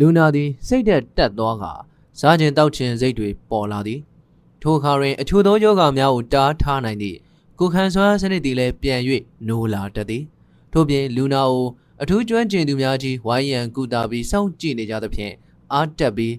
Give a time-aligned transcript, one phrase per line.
[0.00, 1.64] လူနာသည်စိတ်သက်တက်သွားက
[2.20, 4.00] စားခြင်းတောက်ခြင်းစိတ်တွေပေါ်လာသည်
[4.62, 7.16] ထိုအခါတွင်အချို့သောယောဂများကိုတားထားနိုင်သည့်
[7.58, 9.00] ကိုယ်ခံစွမ်းစနစ်သည်လည်းပြန်၍
[9.48, 10.24] နိုးလာတတ်သည်
[10.72, 11.66] ထို့ပြင်လူနာကို
[12.02, 15.34] အထူးကျွမ်းကျင်သူများကြီးဝိုင်းရန်ကူတာပြီးစောင့်ကြည့်နေကြသဖြင့်
[15.72, 16.34] အားတက်ပြီး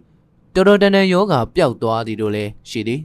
[0.53, 3.01] တော်တော်တန်တန်ယောဂပျောက်သွားသည်တို့လည်းရှိသည်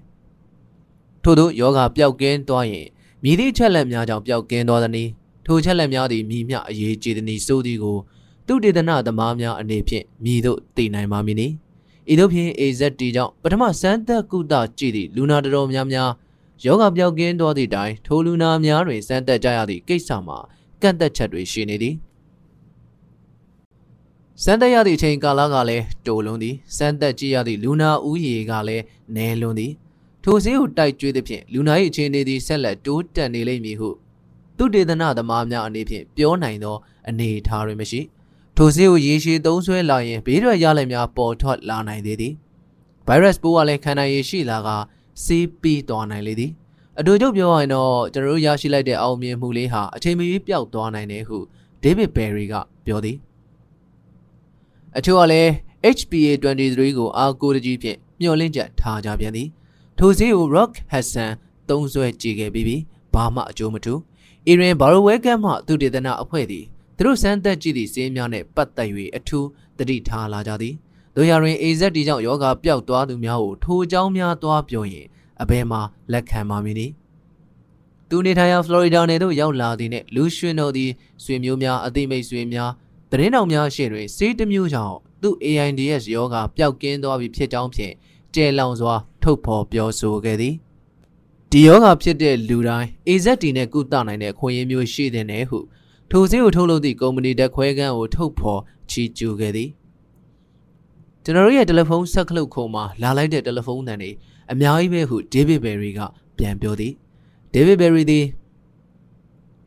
[1.22, 2.86] ထို့သောယောဂပျောက်ကင်းသွားရင်
[3.22, 5.08] မြည်သည့်ချက်လက်များကြောင့်ပျောက်ကင်းသွားသည်။
[5.46, 7.98] ထိုချက်လက်များသည်မြည်မြအရေးကြီးသည်ဆိုသည်ကို
[8.46, 11.52] သူတေသနသမားများအနေဖြင့်မြည်တို့သိနိုင်ပါမည်။
[12.12, 16.10] ဤသို့ဖြင့် AZT ကြောင့်ပထမစမ်းသပ်ကုသကြည့်သည့်လူနာတော်များများ
[16.64, 20.38] ယောဂပျောက်ကင်းသွားသည့်တိုင်ထိုလူနာများတွင်စမ်းသပ်ကြရသည့်ကိစ္စမှာ
[20.82, 21.94] ကန့်သက်ချက်တွေရှိနေသည်
[24.42, 28.84] စမ်းသက်ရသည့်အချိန်ကာလကလည်းတိုလွန်သည်စမ်းသက်ကြည့်ရသည့်လူနာဦးရေကလည်း
[29.16, 29.72] နည်းလွန်းသည်
[30.24, 33.88] ထိုစည်းကိုတိုက်ကျွေးသဖြင့်လူနာ၏အခြေအနေသည်ဆက်လက်တိုးတက်နေလိမ့်မည်ဟု
[34.56, 36.76] သူတေသနသမားများအနေဖြင့်ပြောနိုင်သော
[37.08, 38.00] အနေအထားတွင်မရှိ
[38.56, 42.34] ထိုစည်းကိုရေရှည်သုံးဆွဲလာရင်ဘေးထွက်ရလဒ်များပေါ်ထွက်လာနိုင်သေးသည်
[43.06, 44.68] ဗိုင်းရပ်စ်ပိုးကလည်းခန္ဓာရည်ရှိလာက
[45.24, 46.52] စီးပြီးသွားနိုင်လေသည်
[46.98, 51.38] အတူတူပြောရရင်တော့ကျွန်တော်တို့ရရှိလိုက်တဲ့အောင်မြင်မှုလေးဟာအချိန်မရွေးပျောက်သွားနိုင်တယ်ဟု
[51.82, 52.54] ဒေးဗစ်ဘယ်ရီက
[52.86, 53.16] ပြောသည်
[54.96, 55.50] အချို့ကလည်း
[55.96, 59.48] HPA 23ကိုအာကိုတကြီးဖြင့်မျှော်လင့်ချက်ထားကြပြန်သည်
[59.98, 61.30] ထိုစည်းကို Rock Hassan
[61.68, 62.82] သုံးဆွဲကြည့်ခဲ့ပြီး
[63.14, 63.94] ဘာမှအကျိုးမထူ
[64.46, 66.64] အီရင်ဘာရိုဝဲကတ်မှသူတေသနာအဖွဲ့သည်
[66.96, 69.46] သူတို့စမ်းသပ်ကြည့်သည့်စည်းများနှင့်ပတ်သက်၍အထူး
[69.78, 70.74] တတိထားလာကြသည်
[71.16, 75.06] တို့ရတွင် AZD ကြောင့်ယောဂပျောက်သွားသူများကိုထိုအကြောင်းများသွားပြောရင်
[75.42, 75.80] အဘယ်မှာ
[76.12, 76.92] လက်ခံပါမည်နည်း
[78.08, 80.90] သူနေထိုင်ရာဖလော်ရီဒါနယ်သို့ရောက်လာသည်နှင့်လူရွှင်တို့သည်
[81.24, 82.70] ဆွေမျိုးများအသိမိတ်ဆွေများ
[83.10, 87.94] သတင်းတော်များရှေ့တွင်စေးတစ်မျိုးကြောင့်သူ AIDS ယောဂပျောက်ကင်းသွားပြီဖြစ်ကြောင်းဖြင့်
[88.34, 90.54] ကျဲလောင်စွာ ထုတ်ဖော်ပြောဆိုခဲ့သည်
[91.50, 95.58] ဒီယောဂဖြစ်တဲ့လူတိုင်း AZD နဲ့ကုသနိုင်တဲ့ခွင့်ရမျိုးရှိတဲ့နယ်ဟု
[96.10, 98.60] ထိုစည်းကိုထုတ်လုပ်သည့်ကုမ္ပဏီတက်ခွဲခန်းကိုထုတ်ဖော်
[98.90, 99.70] ချီးကျူးခဲ့သည်
[101.24, 104.10] ကျွန်တော်တို့ရဲ့တယ်လီဖုန်းဆက်ခလုတ်ခုံမှာလာလိုက်တဲ့တယ်လီဖုန်းတန်တွေ
[104.52, 106.00] အများကြီးပဲဟုဒေးဗစ်ဘယ်ရီက
[106.38, 106.92] ပြန်ပြောသည်
[107.52, 108.26] ဒေးဗစ်ဘယ်ရီသည်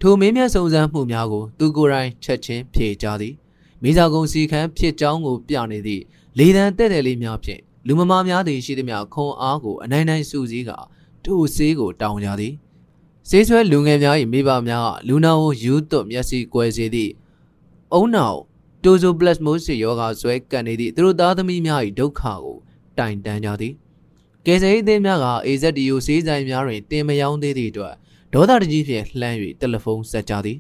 [0.02, 3.34] ထိုမင်းမြတ်စုံစမ်းမှုများကိုသူကိုယ်တိုင်ချက်ချင်းဖြေကြားသည်
[3.84, 6.04] မိသားကုံစီခန်းဖြစ်ကြောင်းကိုပြနေသည့်
[6.38, 10.72] လေတံတဲ့တဲ့လေးများဖြင့်လူမမာများသည်ရှိသည်များခွန်အားကိုအနိုင်နိုင်စုစည်းက
[11.24, 12.54] ထိုဆေးကိုတောင်းကြသည်
[13.30, 17.12] ဆေးဆွဲလူငယ်များ၏မိဘများကလူနာကိုယူသွတ်မျက်စိကွယ်စေသည့်
[17.94, 18.40] အုံနောက်
[18.84, 22.56] တိုဇိုပလတ်မိုးစစ်ယောဂဆွဲကန်နေသည့်သူတို့သားသမီးများ၏ဒုက္ခကို
[22.98, 23.74] တိုင်တန်းကြသည်
[24.46, 27.94] ကယ်ဆယ်ရေးအသင်းများက AZDO ဆေးဆိုင်များတွင်တင်မယောင်းသေးသည့်အတွက်
[28.34, 30.58] ဒေါသတကြီးဖြင့်လှမ်း၍တယ်လီဖုန်းဆက်ကြသည်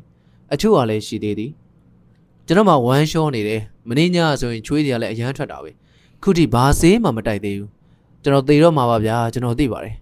[0.53, 1.51] အချို့ကလည်းရှိသေးသည်
[2.47, 5.71] ကျွန်တော်မှဝမ်းရှောနေတယ်မင်းညဆိုရင်ချွေးတွေကလည်းအရန်ထွက်တာပဲ
[6.23, 7.69] ခုထိဘာဆေးမှမတိုက်သေးဘူး
[8.23, 9.95] ကျွန်တော်သေတော့မှာပါဗျာကျွန်တော်သိပါတယ်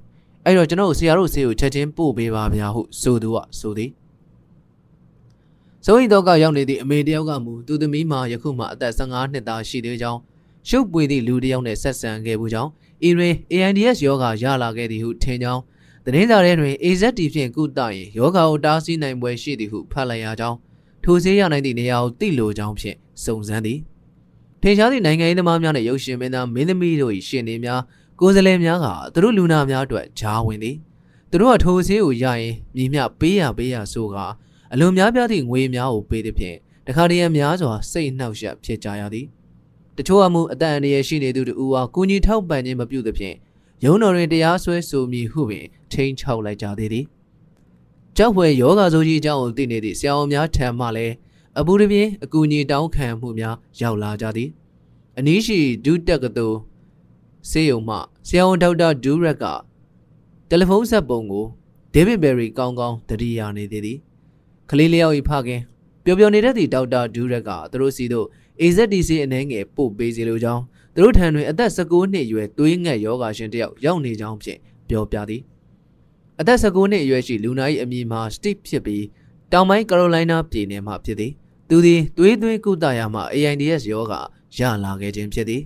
[0.46, 3.92] အဲ့တော့ကျွန်တော်ဆရာတို့ဆေးကိုချက်ချင်းပို့ပေးပါဗျာဟုဆိုသူကဆိုသည်
[5.86, 10.20] စိုးရိမ်တော့ကရောက်နေသည့်အမေတယောက်ကမူသူသမီးမှာယခုမှအသက်15နှစ်သားရှိသေးကြောင်း
[10.70, 12.72] ရှုပ်ပွေသည့်လူတစ်ယောက်နဲ့ဆက်ဆံခဲ့မှုကြောင့်
[13.04, 13.10] အီ
[13.60, 15.62] ရင် AIDS ယောဂရလာခဲ့သည်ဟုထင်ကြောင်း
[16.06, 20.58] သတင်းစာထဲတွင် AZT ဖြင့်ကုသရင်ယောဂကိုတားဆီးနိုင်ပွဲရှိသည်ဟုဖတ်လိုက်ရကြောင်း
[21.04, 23.80] ထိုဆေးရနိုင်သည့်နေရာကိုသိလိုကြောင်းဖြင့်စုံစမ်းသည်
[24.62, 27.82] ထင်ရှားသည့်နိုင်ငံရေးသမားများနှင့်ရုပ်ရှင်မင်းသားမင်းသမီးတို့၏ရှင်နေများ
[28.20, 30.76] ကိုယ်စားလှယ်များကသူတို့လူနာများအတွက်ဂျားဝင်သည်
[31.30, 34.16] သူတို့ကထိုဆေးကိုရရင်မြည်မြပေးရပေးရဆိုက
[34.74, 39.26] အလွန်များပြားသည့်ငွေများကိုပေးသည်ဖြင့်တခါတည်းများစွာစိတ်နှောက်ယှက်ဖြစ်ကြရသည်
[39.98, 43.36] တချို့အမှုအတန်အန္တရာယ်ရှိနေသူတို့ဟာကုညီထောက်ပံ့ခြင်းမပြုသဖြင့်
[43.84, 47.06] ရုံးတော်တွင်တရားစွဲဆိုမည်ဟုပင်ထိန်းချောက်လိုက်ကြသေးသည်
[48.18, 51.14] ကြောက်ဖွယ်ယောဂဆိုကြီးအကြောင်းကိုသိနေသည့်ဆရာဝန်များထံမှလည်း
[51.60, 54.50] အပူတပြင်းအကူအညီတောင်းခံမှုများရောက်လာကြသည်
[55.18, 56.48] အနည်းရှိဒုတက်ကတူ
[57.50, 57.98] စေယုံမှ
[58.28, 59.46] ဆရာဝန်ဒေါက်တာဒူရက်က
[60.50, 61.46] တယ်လီဖုန်းဆက်ပုံကို
[61.94, 63.98] ဒေးဗစ်ဘယ်ရီကောင်းကောင်းတတိယနေသေးသည်
[64.70, 65.62] ကလေးလျောက်၏ဖခင်
[66.04, 68.28] ပျော်ပျော်နေတဲ့သည့်ဒေါက်တာဒူရက်ကသူတို့စီတို့
[68.62, 70.64] AZDC အနေငယ်ပို့ပေးစီလိုကြောင်း
[70.94, 75.42] သူတို့ထံတွင်အသက်19နှစ်အရွယ်သွေးငတ်ယောဂါရှင်တယောက်ရောက်နေကြောင်းဖြင့်ပြောပြသည်
[76.40, 79.06] အသက်19နှစ်အရွယ်ရှိလူနာ၏အမည်မှာ Steve ဖြစ်ပြီး
[79.52, 81.32] တောင်ပိုင်းကယ်ရိုလိုင်းနာပြည်နယ်မှဖြစ်သည်
[81.70, 84.14] သူသည်သွေးသွင်းကုသရာမှ AIDS ယောဂ
[84.58, 85.62] ရလာခဲ့ခြင်းဖြစ်သည်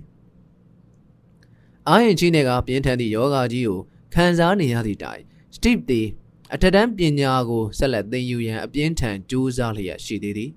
[1.88, 3.78] အာရင်ကြီးနယ်ကပြင်းထန်သည့်ယောဂကြီးကို
[4.14, 5.22] ခံစားနေရသည့်တိုင်
[5.56, 6.06] Steve သည်
[6.54, 10.50] အထက်တန်းပညာကိုဆက်လက်သင်ယူရန်အပြင်းထန်ကြိုးစားလျက်ရှိသေးသည်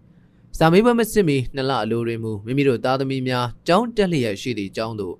[0.57, 5.15] စာမေးပွဲမစစ်မီနှစ်လအလိုတွင်မူမိမိတို့သားသမီးများကြောင်းတက်လျက်ရှိသည့်ကြောင်းသို့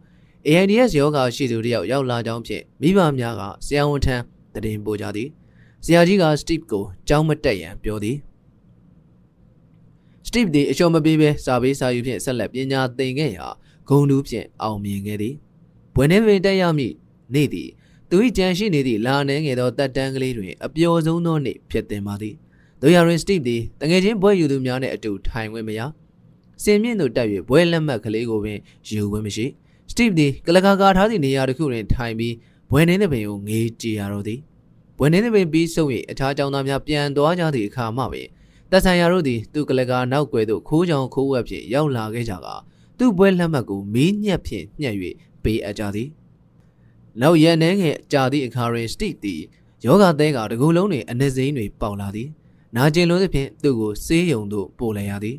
[0.48, 4.16] AIDS ယောဂရှိသူတယောက်ရောက်လာကြောင်းဖြင့်မိဘများကဆရာဝန်ထံ
[4.54, 5.30] တည်င်းပို့ကြသည်
[5.86, 8.18] ဆရာကြီးက Steve ကိုကြောင်းမတက်ရန်ပြောသည်
[10.28, 13.48] Steve သည်အလျှော်မပေးဘဲစာပေးစာယူဖြင့်ဆက်လက်ပညာသင်ခဲ့ရာ
[13.90, 15.36] ဂုံတူးဖြင့်အောင်မြင်ခဲ့သည်
[15.96, 16.96] ဘွယ်နှင်းပင်တက်ရမည့်
[17.34, 17.70] နေ့သည်
[18.10, 22.36] သူ၏ကြံရှိနေသည့်လာနှဲငယ်သောတက်တန်းကလေးတွင်အပျော်ဆုံးသောနေ့ဖြစ်တင်ပါသည်
[22.82, 25.80] တို့ရရင် Steve သည်တငယ်ချင်းဘွဲ့ယူသူများနှင့်အတူထိုင်ဝင်မရ
[26.64, 28.60] စစင်မြင့်သို့တက်၍ဘွဲလက်မှတ်ကလေးကိုပင်
[28.90, 29.46] ယူခွင့်မရှိ
[29.92, 32.34] စတီဗ်သည်ကလကာကာထားသည့်နေရာတစ်ခုတွင်ထိုင်ပြီး
[32.72, 34.40] ဘွဲနေသပင်ကိုငေးကြည့်ရတော့သည်
[34.98, 38.28] ဘွဲနေသပင်ပြီးဆုံး၍အခြားကျောင်းသားများပြန်သွားကြသည့်အခါမှပင်
[38.72, 42.56] တက်ဆန်ရတို့သည်သူကလကာနောက်ွယ်သို့ခိုးကြောင်ခိုးဝက်ဖြင့်ရောက်လာခဲ့ကြကာ
[42.98, 44.96] သူ့ဘွဲလက်မှတ်ကိုမီးညက်ဖြင့်ညှက်၍
[45.44, 46.10] ပေးအပ်ကြသည်
[47.22, 49.42] နောက်ရန်နှဲငယ်ကြာသည့်အခါတွင်စတီဗ်သည်
[49.86, 52.30] ယောဂသဲကတကူလုံးတွင်အနစ်စိမ်းတွေပေါက်လာသည်
[52.76, 55.38] နာကျင်လွန်းသဖြင့်သူ့ကိုဆေးရုံသို့ပို့လိုက်ရသည်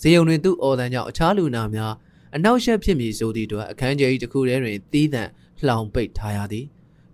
[0.00, 1.92] ဆေးရုံတွင်သူ့အော်တန်ကြောင့်အခြားလူနာများ
[2.36, 5.30] အနောက်ရှက်ဖြစ်မည်ဆိုသည့်အတွက်အခန်းကျယ်ကြီးတစ်ခုထဲတွင်တီးသန့်
[5.66, 6.66] လှောင်ပိတ်ထားရသည်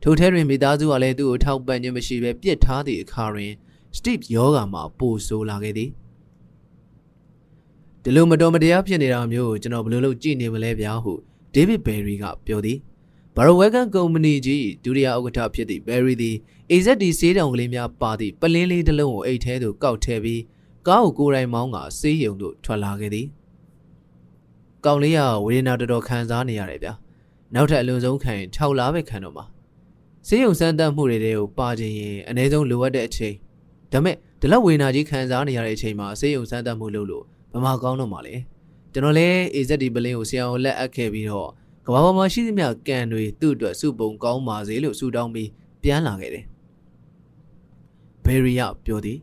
[0.03, 3.53] ထိုထဲတွင်မိသားစုကလည်းသူ့ကိုထောက်ပံ့ခြင်းမရှိဘဲပြစ်ထားသည့်အခါတွင်
[3.97, 5.91] စတီဗ်ယောဂါမှာပိုဆိုးလာခဲ့သည်
[8.03, 11.12] ဒီလိုမတော်မတရားဖြစ်နေတာမျိုးကိုကျွန်တော်ဘယ်လိုလုပ်ကြည့်နေမလဲဗျာဟု
[11.55, 12.79] ဒေးဗစ်ဘယ်ရီကပြောသည်
[13.37, 16.37] ဘာရိုဝဲကန်ကုမ္ပဏီကြီးဒုတိယဥက္ကဋ္ဌဖြစ်သည့်ဘယ်ရီသည်
[16.71, 20.43] AZD ဆေးတောင်ကလေးများပါသည့်ပလင်းလေးတစ်လုံးကိုအိတ်ထဲသို့ကောက်ထည့်ပြီး
[20.89, 23.27] ကားကိုကိုယ်တိုင်မောင်းကဆေးရုံသို့ထွက်လာခဲ့သည်။
[24.85, 26.93] ကောင်လေးကဝေဒနာတော်တော်ခံစားနေရတယ်ဗျာ။
[27.55, 29.45] နောက်ထပ်အလွန်ဆုံးခံရင်6လပဲခံတော့မှာ။
[30.27, 33.35] ဆေးရုံစမ်းသပ်မှုတွေတွေကိုပါခြင်းရင်အနည်းဆုံးလိုအပ်တဲ့အချိန်
[33.93, 38.37] ဒါမဲ့ဒီလောက်ဝေဒနာကြီးခံစားနေရတဲ့အချိန်မှာဆေးရုံစမ်းသပ်မှုလုပ်လို့ဘမကောင်းတော့မှာလေ။
[38.94, 41.50] ကျွန်တော်လည်း AZD ပလင်းကိုဆရာအောင်လက်အပ်ခဲ့ပြီးတော့
[41.87, 45.49] ကဘာပေါ်မှာရှိသမျှကန်တွေသူ့အတွက်စုပုံကောင်းပါစေလို့ဆုတောင်းပြီး
[45.82, 46.44] ပြန်လာခဲ့တယ်။
[48.25, 49.19] ဘယ်ရီယပြောသည်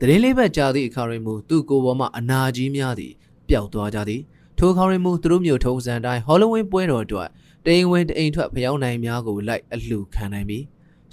[0.00, 3.12] တရင်လေးဘက်ကြာသည့်အခါတွင်မူသူ့ကိုယ်ပေါ်မှအနာကြီးများသည်
[3.48, 4.22] ပျောက်သွားကြသည်
[4.58, 7.28] ထိုအခါတွင်မူသူတို့မျိုးထုံးစံတိုင်းဟောလဝင်းပွဲတော်အတွက်
[7.66, 10.64] တိမ်ဝင်တိမ်ထွက်ဖျောင်းနိုင်များကိုလိုက်အလှခံနိုင်ပြီး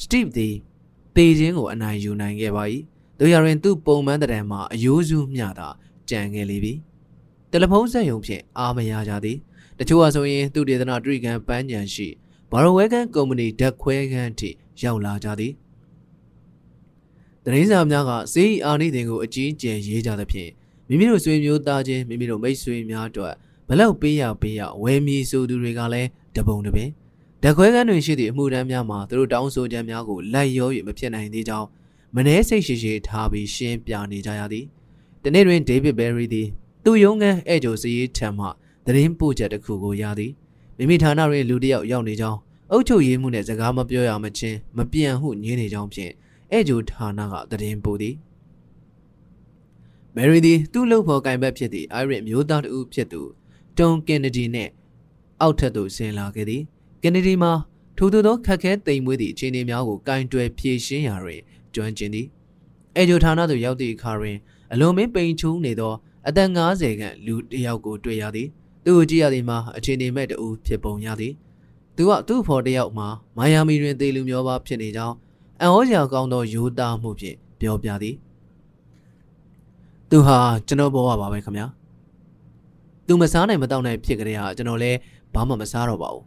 [0.01, 0.55] စတီဗ်သည်
[1.15, 2.63] ပေခြင်းကိုအနိုင်ယူနိုင်ခဲ့ပါ၏
[3.19, 5.69] တို့ရရင်သူ့ပုံမှန်တံမှာအယိုးစုမျှသာ
[6.09, 6.73] ကြံခဲ့လေပြီ
[7.51, 9.37] တယ်လီဖုန်းဆက်ယုံဖြင့်အားမရကြသည်
[9.79, 12.07] တချို့ဟာဆိုရင်သူဒေသနာတွေ့ကန်ပန်းညံရှိ
[12.51, 14.49] ဘာရိုဝဲကန်ကုမ္ပဏီဓာတ်ခွဲခန်းထိ
[14.81, 15.53] ရောက်လာကြသည်
[17.43, 20.51] တရင်းစာများကစေးအာနိသင်ကိုအကြီးကျယ်ရေးကြသဖြင့်
[20.87, 23.33] မိမိတို့ဆွေမျိုးသားချင်းမိမိတို့မိတ်ဆွေများအတွက်
[23.67, 26.89] ဘလောက်ပေးရပေးရဝယ်မီဆိုသူတွေကလည်းတပုံတပင်
[27.43, 31.67] ဓာတ်ခွဲခန်းတွင်ရှိသည့်အမှုတန်းများမှာသူတို့တောင်းဆိုချက်များကိုလိုက်ရော၍မဖြစ်နိုင်သေးကြောင်း
[32.15, 34.65] မနှဲစိတ်ရှိရှိထားပြီးရှင်းပြနေကြရသည်။
[35.23, 36.47] ဒီနေ့တွင်ဒေးဗစ်ဘယ်ရီသည်
[36.89, 38.45] သူ့ရုံးခန်းအဲ့ဂျိုစီးထံမှ
[38.85, 40.31] သတင်းပို့ချက်တစ်ခုကိုရသည်
[40.77, 42.39] မိမိဌာနတွင်လူတစ်ယောက်ရောက်နေကြောင်း
[42.71, 46.11] အုပ်ချုပ်ရေးမှုနဲ့စကားမပြောရမချင်းမပြောင်းဟုညင်းနေကြောင်းဖြင့်
[46.51, 48.15] အဲ့ဂျိုဌာနကသတင်းပို့သည်
[50.15, 53.21] မယ်ရီသည်သူ့လုပ်ဖော်ကင်ဘက်ဖြစ်သည့်အိုင်ရစ်မျိုးသားတဦးဖြစ်သူ
[53.77, 54.71] တွန်ကင်နဒီနှင့်
[55.41, 56.61] အောက်ထက်သို့ဆင်းလာခဲ့သည်
[57.03, 57.51] ကင်နဒီမှာ
[57.97, 61.41] ထို့သောခက်ခဲတိမ်မွေးသည့်အခြေအနေများကိုကင်တွယ်ဖြေရှင်းရာတွင်
[61.73, 62.27] ကျွမ်းကျင်သည်
[62.95, 64.37] အဲဂျိုဌာနသို့ရောက်သည့်အခါတွင်
[64.73, 65.93] အလွန်မင်းပိန်ချုံးနေသော
[66.27, 68.47] အသက်50ခန့်လူတစ်ယောက်ကိုတွေ့ရသည်
[68.85, 71.33] သူ့ကိုကြည့်ရသည်မှာအခြေအနေမဲ့တူဖြစ်ပုံရသည်
[71.95, 73.07] သူကသူ့ဖော်တစ်ယောက်မှာ
[73.37, 75.15] မိုင်ယာမီတွင်သေလူမျိုးပါဖြစ်နေကြောင်း
[75.61, 78.15] အံ့ဩစရာကောင်းသောယူသားမှုဖြင့်ပြောပြသည်
[80.09, 80.37] သူဟာ
[80.67, 81.67] ကျွန်တော်ဘောရပါပဲခင်ဗျာ
[83.07, 84.97] သူမစားနိုင်မတောက်နိုင်ဖြစ်ကြတဲ့ဟာကျွန်တော်လည်း
[85.33, 86.23] ဘာမှမစားတော့ပါဘူး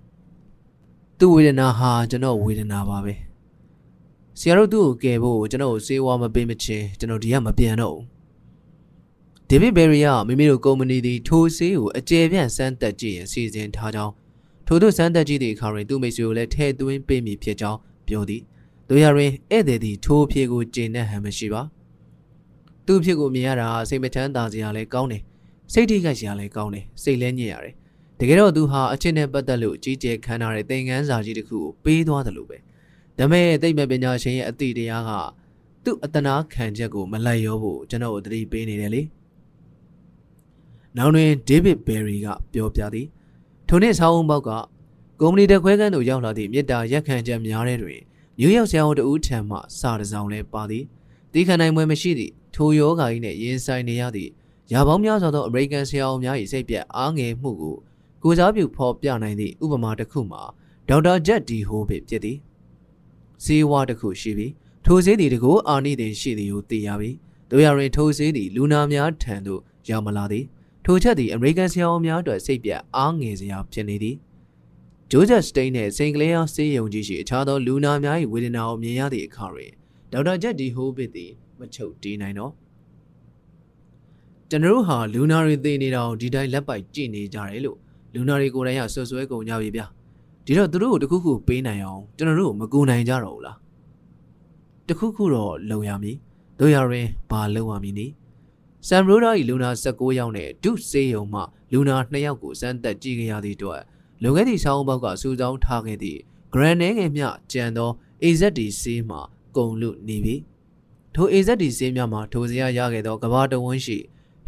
[1.19, 3.15] သူ့ဝေဒနာဟာကျွန်တော်ဝေဒနာပါပဲ
[4.39, 8.20] ဆရာတို့သူ့ကိုကယ်ဖို့ကျွန်တော်ကိုစေးဝါမပေးမချင်းကျွန်တော်ဒီကမပြန်တော့ဘူး
[9.53, 14.13] ဒေးဗစ်ဘယ်ရီကမိမိတို့ကုမ္ပဏီသည်ထိုဆေးကိုအကျယ်ပြန့်စမ်းသပ်ကြည့်ရင်စီစဉ်ထားကြောင်း
[14.67, 18.43] ထို့သို့စမ်းသပ်ကြည့်သည့်အခါတွင်သူ့မိတ်ဆွေကိုလည်းထဲ့သွင်းပေးမည်ဖြစ်ကြောင်းပြောသည်
[18.89, 21.63] တို့ရတွင်ဧည့်သည်သည်ထိုးဖြေကိုကျင့်တဲ့ဟန်မရှိပါ
[22.87, 25.23] သူ့ဖြစ်ကိုမြင်ရတာစိတ်မချမ်းသာစရာလည်းကောင်းတယ်
[25.73, 27.75] စိတ်ထိခိုက်စရာလည်းကောင်းတယ်စိတ်လည်းညစ်ရတယ်
[28.19, 32.59] တကယ်တော့သူဟာအချင်းနဲ့ပတ်သက်လို့ကြီးကျယ်ခမ်းနားတဲ့သင်ခန်းစာကြီးတစ်ခုကိုပေးသွားတယ်လို့ပဲ
[33.19, 35.11] ဒါပေမဲ့သိပ္ပံပညာရှင်ရဲ့အသည့်တရားက
[35.85, 39.03] သူ့အတနာခံချက်ကိုမလိုက်ရောဖို့ကျွန်တော်တို့သတိပေးနေတယ်လေ
[40.97, 43.07] နောက်တွင်ဒေးဗစ်ဘယ်ရီကပြောပြသည်
[43.69, 44.51] ထိုနေ့ဆောင်းအောင်ပေါက်က
[45.21, 48.01] ကုမ္ပဏီတခွဲခန်းသို့ရောက်လာသည့်မြစ်တာရက်ခံချက်များတဲ့တွင်
[48.39, 50.85] နယူးယောက်ဆရာဝန်တဦးထံမှစာတစောင်လဲပါသည်
[51.33, 54.31] တီးခံနိုင်ပွဲမရှိသည့်ထိုယောဂါကြီးနှင့်ရင်ဆိုင်နေရသည့်
[54.73, 57.77] ရာပေါင်းများစွာသောအမေရိကန်ဆရာဝန်များ၏စိတ်ပြက်အားငယ်မှုကို
[58.23, 60.43] ကိုစားပြုဖော်ပြနိုင်သည့်ဥပမာတစ်ခုမှာ
[60.89, 62.39] ဒေါက်တာဂျက်ဒီဟိုးဖြစ်ဖြစ်သည်
[63.45, 64.53] ဈေးဝါတစ်ခုရှိပြီး
[64.85, 67.17] ထိုဈေးသည်တကူအာနိသင်ရှိသည်ကိုသိရပြီး
[67.51, 70.45] တို့ရရင်ထိုဈေးသည်လူနာများထံသို့ရောက်မလာသည်
[70.85, 74.17] ထိုချက်သည်အမေရိကန်ဆရာဝန်များအတွက်စိတ်ပြက်အားငယ်စရာဖြစ်နေသည်
[75.11, 79.71] ဂျိုးဂျက်စတိန်နှင့်စိန်ကလေးအောင်စေးရုံကြီးရှိအခြားသောလူနာများ၏ဝေဒနာကိုမြင်ရသည့်အခါတွင်
[80.13, 82.53] ဒေါက်တာဂျက်ဒီဟိုးဘစ်သည်မချုပ်တီးနိုင်တော့
[84.51, 87.79] ကျွန်တော်တို့ဟာလူနာတွေသိနေတာကိုဒီတိုင်းလက်ပိုက်ကြည့်နေကြတယ်လို့
[88.15, 89.87] လူနာတွေကိုယ်တိုင်ကဆွဆွဲကုန်ကြပြီဗျာ
[90.47, 93.57] ဒီတော့သူတို့ကိုတခုခုပေးနိုင်အောင်ကျွန်တော်တို့မကူနိုင်ကြတော့ဘူးလား
[94.89, 96.17] တခုခုတော့လုံရမည်
[96.59, 98.13] တို့ရရင်ဘာလုံရမည်နည်း
[98.89, 101.41] ဆမ်ရိုဒါ၏လူနာ16ယောက်နဲ့ဒုစေယုံမှ
[101.73, 103.83] လူနာ2ယောက်ကိုစမ်းသပ်ကြည့်ခဲ့ရသည့်အတွက်
[104.23, 106.19] လွန်ခဲ့သည့်ဆောင်းပေါက်ကစူးစောင်းထားခဲ့သည့်
[106.55, 107.23] ဂရန်နဲငယ်မြ
[107.53, 107.91] ကြံသော
[108.25, 109.19] AZD ဆေးမှ
[109.57, 110.37] ကုံလူနေပြီ
[111.15, 113.99] ထို AZD ဆေးများမှာထိုစရာရခဲ့သောကဘာတဝန်းရှိ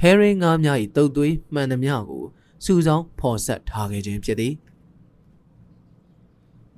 [0.01, 2.25] ဟဲရင်ငါးများ၏တုတ်သွေးမှန်သမျှကို
[2.65, 4.55] စုဆောင်းဖော်ဆက်ထားခဲ့ခြင်းဖြစ်သည်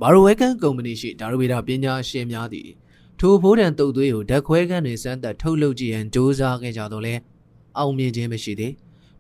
[0.00, 2.68] ဘာရိုဝဲကန်ကုမ္ပဏီရှိဒါရဝေဒပညာရှင်များသည်
[3.20, 7.14] ထိုဖိုးတန်တုတ်သွေးကိုဓာတ်ခွဲခန်းတွင်စမ်းသပ်ထုတ်လုပ်ကြည့်ရန်စ조사ခဲ့ကြတော့လဲ
[7.78, 8.73] အောင်မြင်ခြင်းမရှိသေး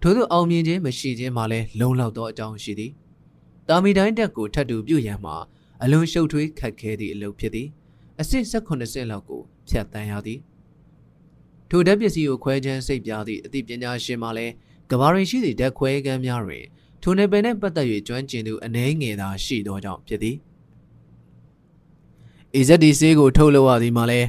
[0.02, 2.92] ထို့သောအောင်မြင်ခြင်းမရှိခြင်းမှာလည်းလုံလောက်သောအကြောင်းရှိသည်
[3.68, 5.36] တာမီတိုင်းတက်ကိုထပ်တူပြုတ်ရန်မှာ
[5.82, 7.68] အလွန်ရှုပ်ထွေးခက်ခဲသည့်အလုပ်ဖြစ်သည်
[8.20, 10.40] အဆင့်18ဆင့်လောက်ကိုဖြတ်တန်းရသည်
[11.70, 14.52] ထိုဓာတ်ပစ္စည်းကိုခွဲခြမ်းစိတ်ပြသည့်အသိပညာရှင်မှလည်း
[14.90, 16.64] ကဘာရင်ရှိသည့်ဓာတ်ခွဲခန်းများတွင်
[17.02, 20.36] ထိုနယ်ပယ်နှင့်ပတ်သက်၍ကျွမ်းကျင်သူအနည်းငယ်သာရှိသောကြောင့်ဖြစ်သည်
[22.54, 24.28] AZD ဆေးကိုထုတ်လုပ်ရသည်မှာလည်း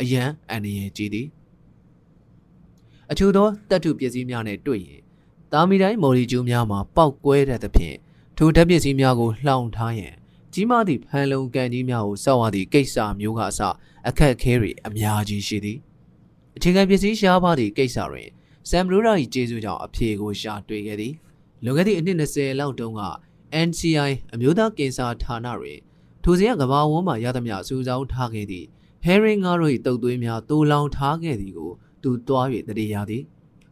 [0.00, 1.26] အရန်အန္တရာယ်ကြီးသည်
[3.10, 5.00] အထူးသောတပ်ထုပစ္စည်းများနဲ့တွေ့ရင်
[5.52, 7.96] တာမီတိုင်းမော်လီကျူးများမှာပေါက်ကွဲတဲ့သဖြင့်
[8.36, 10.14] ထိုဓာတ်ပစ္စည်းများကိုလှောင်ထားရန်
[10.52, 13.60] ကြီးမားသည့်ဖန်လုံကန်ကြီးများကိုစောက်ရသည့်ကိစ္စမျိုးကအစ
[14.08, 15.78] အခက်အခဲတွေအများကြီးရှိသည်
[16.56, 18.28] အခြေခံပစ္စည်းရှားပါသည့်ကိစ္စတွင်
[18.70, 21.14] ဆမ်ဘရိုရာ၏ကျေးဇူးကြောင့်အဖြေကိုရှာတွေ့ခဲ့သည်
[21.64, 23.02] လွန်ခဲ့သည့်အနှစ်20လောက်တုန်းက
[23.66, 25.78] NCI အမျိုးသားကင်ဆာဌာနတွင်
[26.24, 28.66] ထိုစဉ်ကကဘာဝန်းမှရသမျှစူးစောင်းထားခဲ့သည့်
[29.04, 31.72] ဟဲရင်ငါတို့၏တုတ်သွေးများတိုးလောင်ထားခဲ့သည်ကို
[32.06, 33.22] သူတွား၍တရေရသည်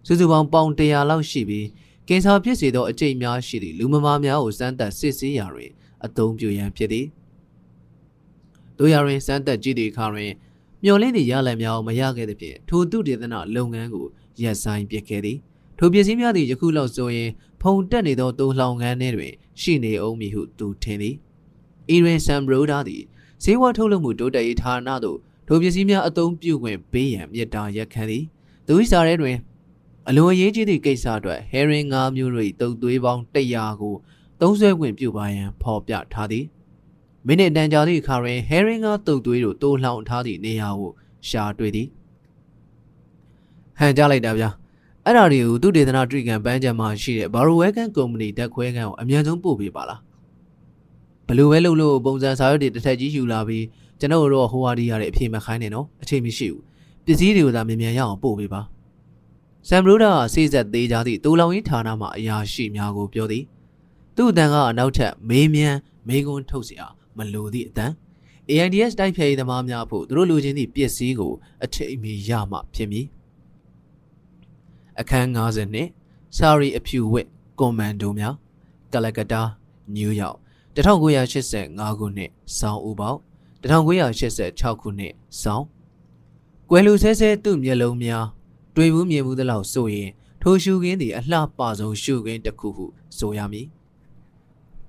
[0.06, 1.66] စုစုပေါင်းပေါင်100လောက်ရှိပြီး
[2.08, 5.70] ကင်ဆာဖြစ်စေသောအကျိတ်များရှိသည့်လူမမာများကိုစမ်းသပ်စစ်ဆေးရာတွင်
[6.04, 7.06] အသုံးပြုရန်ဖြစ်သည်
[8.78, 10.32] တို့ရတွင်စမ်းသပ်ကြည့်သည့်အခါတွင်
[10.84, 14.06] မျော်လင့်သည့်ရလဒ်များကိုမရခဲ့သဖြင့်ထိုသူတေသနာလုပ်ငန်းကို
[14.42, 15.38] ရပ်ဆိုင်းပစ်ခဲ့သည်
[15.78, 21.16] ထိုပစ္စည်းများသည်ယခုလောက်ဆိုရင်ဖုံတက်နေသောတိုးလောင်ငန်းထဲတွင်ရှိနေအောင်မည်ဟုသူထင်သည်
[21.90, 23.02] အီရင်ဆမ်ဘရိုဒါသည်
[23.42, 28.24] ဈေးဝါထုတ်လုပ်မှုတိုးတက်ရေးဌာနသို့ ထိုပစ္စည်းများအသုံးပြုခွင့်ပေးရန်မြစ်တာရက်ခံသည်
[28.66, 29.36] သူ၏စာရဲတွင်
[30.08, 33.94] အလွန်အရေးကြီးသည့်ကိစ္စအတွက်ဟဲရင်၅မျိုးတို့၏တုတ်သွေးပေါင်း100ကို
[34.40, 36.44] သုံးဆွဲခွင့်ပြုပါရန်ဖော်ပြထားသည်
[37.26, 40.92] မိနစ်တန်ကြာသည့်အခါတွင်ဟဲရင်ကတုတ်သွေးတို့တိုးလှောင်ထားသည့်နေရာကို
[41.28, 41.88] ရှာတွေ့သည်
[43.78, 44.50] ဟန်ကြလိုက်တာဗျာ
[45.04, 50.00] အဲ့ဒါတွေကိုသူဒေသနာတရိကန်ပန်းချံမှာရှိတဲ့ဘာရိုဝဲကန်ကုမ္ပဏီတက်ခွဲကန်ကိုအမြန်ဆုံးပို့ပေးပါလား
[51.28, 53.64] ဘလို့ပဲလုပ်လို့ပုံစံစာရွက်တွေတစ်ထက်ကြီးယူလာပြီး
[53.99, 56.63] ကျွန်တော်တို့ဟိုဝါဒီရတဲ့အဖြေမခိုင်းနဲ့နော်အချိန်မရှိဘူး
[57.05, 58.61] ပစ္စည်းတွေကိုသာမြန်မြန်ရအောင်ပို့ပေးပါ
[59.67, 63.43] ဆမ်ဘရိုဒါကစေးဆက်သေးကြသည့်တူလောင်ရေးဌာနမှအရာရှိများကိုပြောသည်
[64.15, 66.81] သူ့အတန်ကနောက်ထပ်မေးမြန်းမေးခွန်းထုတ်เสีย
[67.17, 67.91] မလိုသည့်အတန်
[68.49, 73.05] AIDS တိုက်ဖျက်ရေးသမားများဖို့သူတို့လူချင်းသည့်ပစ္စည်းကိုအထိအမီရမှဖြစ်မည်
[74.99, 75.89] အခန်း50နှစ်
[76.37, 77.27] စာရီအဖြူဝစ်
[77.59, 78.35] ကွန်မန်ဒိုများ
[78.93, 79.41] ကလကတာ
[79.95, 80.37] နယူးယောက်
[80.75, 83.19] 1985ခုနှစ်ဆောင်းဦးပေါက်
[83.64, 85.66] 1986ခုနှစ်ဆောင်း
[86.70, 88.26] ကွယ်လူဆဲဆဲသူ့မျက်လုံးများ
[88.74, 90.10] တွေ့ဘူးမြင်ဘူးသလောက်ဆိုရင်
[90.42, 92.86] ထိုရှုခင်းသည်အလှပဆုံးရှုခင်းတစ်ခုဟု
[93.18, 93.66] ဆိုရမည်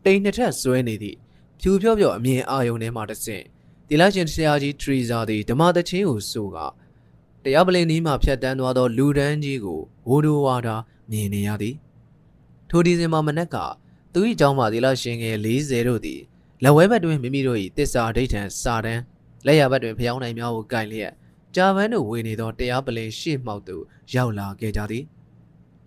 [0.03, 1.17] တိမ်နှစ်ထပ်ဆွဲနေသည့်
[1.59, 3.43] ဖြူဖြော့ဖြော့အမြင်အာယုံထဲမှတစ်ဆင့်
[3.87, 6.57] တီလာရှင်ဆရာကြီးထရီဇာသည်ဓမ္မသချင်းကိုဆိုက
[7.43, 10.75] တရားပလင်နီးမှဖြတ်တန်းသွားသောလူဒန်းကြီးကိုဝိုးဒိုဝါတာ
[11.11, 11.75] မြင်နေရသည်
[12.69, 13.57] ထိုဒီဇင်ဘာမနက်က
[14.13, 16.21] သူ၏ကျောင်းမှတီလာရှင်ငယ်40တို့သည်
[16.63, 19.01] လက်ဝဲဘက်တွင်မိမိတို့၏တစ္ဆာဒိဋ္ဌံစာတန်း
[19.45, 21.13] လက်ရဘက်တွင်ဖျောင်းနိုင်များကိုကင်လျက်
[21.55, 23.83] ဂျာဗန်တို့ဝေနေသောတရားပလင်ရှေ့မှောက်သို့
[24.13, 25.03] ရောက်လာခဲ့ကြသည်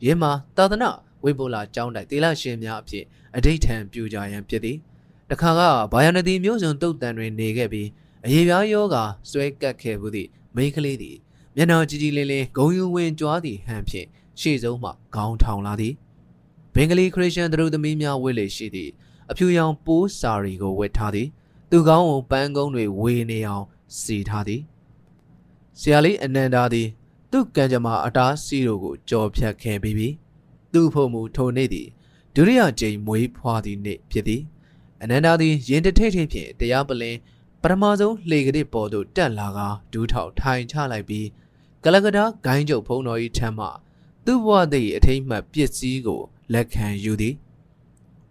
[0.05, 0.91] ယင်းမှာသာသနာ
[1.25, 3.05] ဝိပုလာကျောင်းတိုက်တေလရှင်များအဖြစ်
[3.37, 4.77] အဋိဋ္ဌံပြုကြရန်ဖြစ်သည်
[5.31, 5.61] တခါက
[5.93, 7.89] ဘာယာနတိမျိုးစုံတုတ်တန်တွင်နေခဲ့ပြီး
[8.27, 11.17] အရေးပြားယောဂါဆွဲကပ်ခဲ့မှုသည့်မိန်းကလေးသည်
[11.57, 14.07] မျက်နှာကြည်ကြည်လင်းလင်းဂုံယူဝင်ကြွားသည့်ဟန်ဖြင့်
[14.41, 15.95] ရှေ့ဆုံးမှခေါင်းထောင်လာသည်
[16.75, 18.93] ဘင်္ဂလီခရစ်ယာန်သူတို့သမီးများဝတ်လေရှိသည့်
[19.31, 21.29] အဖြူရောင်ပိုးစာရီကိုဝတ်ထားသည်
[21.71, 23.65] သူကောင်းကိုပန်းကုန်းတွေဝေနေအောင်
[24.01, 24.63] စီထားသည်
[25.81, 26.89] ဆရာလေးအနန္ဒာသည်
[27.33, 30.09] သူ့ကံကြမ္မာအတားစီတို့ကိုကြော်ဖြတ်ခဲ့ပြီးပြီ
[30.73, 31.89] သူ့ဖို့မူထိုနေ့သည်
[32.35, 34.43] ဒုတိယကြိမ်မွေးဖွားသည့်နေ့ဖြစ်သည်
[35.03, 37.17] အနန္ဒာသည်ရင်တထိတ်ထိတ်ဖြင့်တရားပလင်
[37.63, 39.59] ပထမဆုံးလှေကလေးပေါ်သို့တက်လာက
[39.93, 41.27] ဒူးထောက်ထိုင်ချလိုက်ပြီး
[41.85, 43.67] ကလကတာဂိုင်းကျုပ်ဖုံတော်၏ထမ်းမှ
[44.25, 46.21] သူ့ဘဝသည့်အထိတ်မှတ်ပစ္စည်းကို
[46.53, 47.35] လက်ခံယူသည်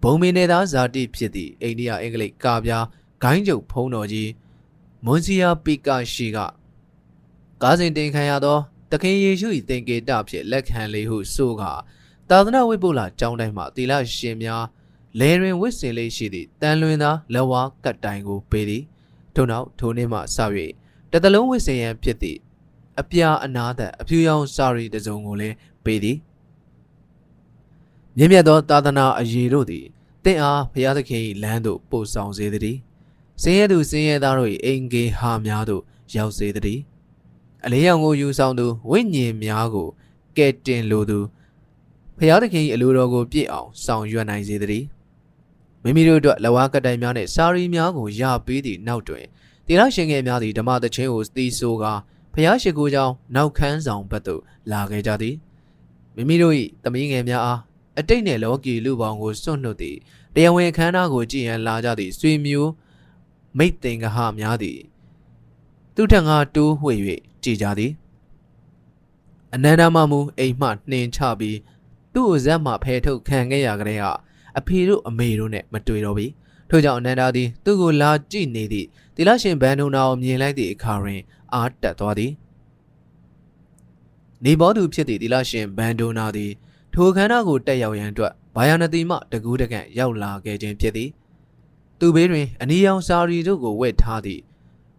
[0.01, 2.86] ဘုံမင်းနေသားဇာတိဖြစ်သည့်အိန္ဒိယအင်္ဂလိပ်ကာပြား
[3.24, 4.30] ဂိုင်းကျုပ်ဖုံတော်ကြီး
[5.06, 6.38] မွန်စီယာပီကာရှိက
[7.62, 8.58] ကားစဉ်တင်ခံရသော
[8.92, 11.63] တခင်ယေရှု၏သင်္ကေတဖြင့်လက်ခံလေဟုဆိုက
[12.30, 14.63] သာသနာဝိပုလကျောင်းတိုင်းမှတီလာရှင်များ
[15.20, 18.84] လဲရင်ဝစ်စင်လေးရှိသည့်တန်လွင်သာလက်ဝါးကတ်တိုင်ကိုပေးသည်
[19.36, 20.38] ထို့နောက်ထိုနေ့မှစ၍
[21.12, 22.39] တသလုံးဝစ်စင်ရန်ဖြစ်သည့်
[23.00, 26.18] အပြာအနာသက်အဖြူရောင်စာရီတစုံကိုလည်းပေးသည်
[28.17, 29.86] မြင့်မြတ်သောသာသနာအရေးတို့သည်
[30.24, 32.77] တင့်အားဘုရားသခင်၏လမ်းသို့ပို့ဆောင်စေသည်။
[33.41, 35.83] စင်ရဲသူစင်ရဲသားတို့၏အင်္ဂေဟာများသို့
[36.15, 36.79] ရောက်စေသည်။
[37.65, 39.88] အလေးရောင်ကိုယူဆောင်သူဝိညာဉ်များကို
[40.38, 41.19] ကဲ့တင်လိုသူ
[42.17, 44.86] ဘုရားသခင်၏အလိုတော်ကိုပြည့်အောင်ဆောင်ရွက်နိုင်စေသည်။
[45.83, 49.25] မိမိတို့အတွက်လဝါကတိုင်များနှင့်စာရီများကိုရပေးသည့်နောက်တွင်
[49.67, 51.93] တေရရှင်ငယ်များသည်ဓမ္မသချင်းကိုသီးဆိုကာ
[52.33, 55.36] ဘဖျားရှိခိုးကြောင်းနောက်ခန်းဆောင်ဘက်သို့လာခဲ့ကြသည်
[56.15, 57.59] မိမိတို့၏သမီးငယ်များအား
[58.00, 59.98] အတိတ်နှင့်လောကီလူပေါင်းကိုစွန့်နှုတ်သည်
[60.36, 62.72] တရားဝင်အခမ်းအနားကိုကြည်ရန်လာကြသည့်ဆွေမျိုး
[63.58, 64.80] မိတ်သင်္ကဟများသည်
[65.96, 67.00] သူထံကတိုးဝှေ့၍
[67.44, 67.92] ကြည်ကြသည်
[69.54, 71.58] အနန္တမမူအိမ်မှနှင်ချပြီး
[72.13, 74.12] သူ့ဇက်မှဖဲထုတ်ခံခဲ့ရကြတဲ့ဟာ
[74.58, 76.27] အဖေတို့အမေတို့နဲ့မတွေ့တော့ပြီ
[76.70, 81.22] ထို့ကြောင့်အနန္ဒာသည်သူ့ကိုလာကြည့်နေသည့်တိလရှင်ဘန်ဒုံနာကိုမြင်လိုက်သည့်အခါတွင်
[81.54, 82.32] အားတက်သွားသည်
[84.44, 86.51] နေဘောသူဖြစ်သည့်တိလရှင်ဘန်ဒုံနာသည်
[87.00, 91.10] ထိုခန္ဓာကိုတက်ရောက်ရန်အတွက်ဘာယာနတိမှတကူးတကန့်ရောက်လာခဲ့ခြင်းဖြစ်သည်
[92.00, 94.42] သူဘေးတွင်အနီရောင်စာရီတို့ကိုဝတ်ထားသည့်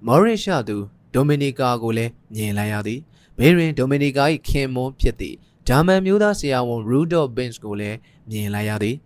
[0.07, 0.77] မော်ရစ်ရှာသူ
[1.15, 3.01] ဒိုမီနီကာကိုလည်းမြင်လိုက်ရသည်
[3.39, 5.37] ဘေးတွင်ဒိုမီနီကာ၏ခင်မွန်းဖြစ်သည့်
[5.69, 7.97] ဂျာမန်မျိုးသားဆရာဝန်ရူဒော့ဘင်းစ်ကိုလည်း
[8.31, 8.97] မြင်လိုက်ရသည်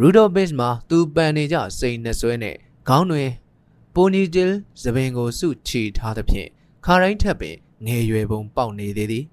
[0.00, 2.56] ရူဒော့ဘင်းစ်မှာသူပန်နေကြစိန်နှဆွဲနဲ့
[2.88, 3.30] ခေါင်းတွင်
[3.94, 6.48] ပိုနီတီလ်သပင်ကိုစုချီထားသဖြင့်
[6.84, 7.56] ခါတိုင်းထက်ပင်
[7.86, 9.24] ငယ်ရွယ်ပုံပေါက်နေသေးသည်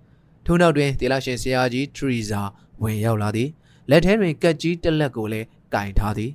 [0.45, 2.41] ထို့နောက်တွင်တေလာရှင်ဆရာကြီးထရီဇာ
[2.81, 3.49] ဝင်ရောက်လာသည်
[3.89, 6.31] လက်ထဲတွင်ကက်ကြီးတစ်လက်ကိုလည်းကင်ထားသည်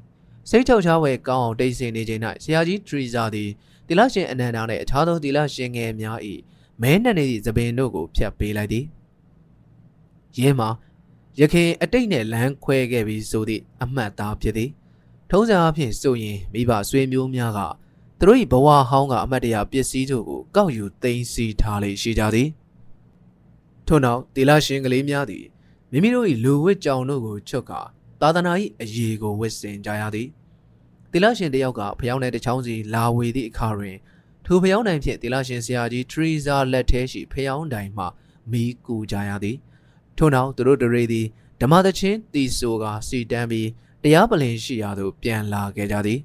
[0.51, 3.49] စိတ်ချောက်ချဝဲကောင်းအောင်တိတ်ဆိတ်နေချိန်၌ဆရာကြီးထရီဇာသည်
[3.89, 6.19] တီလာရှင်အနန္ဒာနှင့်အခြားသောတီလာရှင်ငယ်များ၏
[6.83, 8.85] မဲနှံ့နေသည့်သပင်တို့ကိုဖျက်ပေးလိုက်သည်
[10.39, 10.71] ရင်းမှာ
[11.41, 14.71] ရခင်အတိတ်နဲ့လမ်းခွဲခဲ့ပြီးဆိုသည့်အမှတ်သားဖြစ်သည်
[15.31, 17.61] ထုံးစံအဖြစ်ဆိုရင်မိဘဆွေမျိုးများက
[18.19, 22.49] သူတို့၏ဘဝဟောင်းကအမတ်တရပစ္စည်းတို့ကိုကောက်ယူသိမ်းဆည်းထားလေရှိကြသည်
[23.87, 25.45] ထို့နောက်တီလာရှင်ကလေးများသည်
[25.97, 27.81] မိမိတို့၏လူဝစ်ကြောင်တို့ကိုချုပ်ကာ
[28.21, 30.29] သာသနာ၏အရေးကိုဝစ်စင်ကြရသည်
[31.13, 33.97] တီလာရှင်တယောက်ကဖျောင်းတဲ့တချောင်းစီလာဝေသည့်အခါတွင်
[34.45, 38.05] ထိုဖျောင်းတိုင်ဖြင့်တီလာရှင်ဆရာကြီးထရီဇာလက်ထဲရှိဖျောင်းတိုင်မှ
[38.51, 39.57] မီးကူကြရသည်
[40.17, 41.27] ထို့နောက်သူတို့တရေသည်
[41.61, 43.69] ဓမ္မသချင်းတီဆိုကစီတန်းပြီး
[44.03, 46.21] တရားပလင်ရှိရာသို့ပြန်လာခဲ့ကြသည်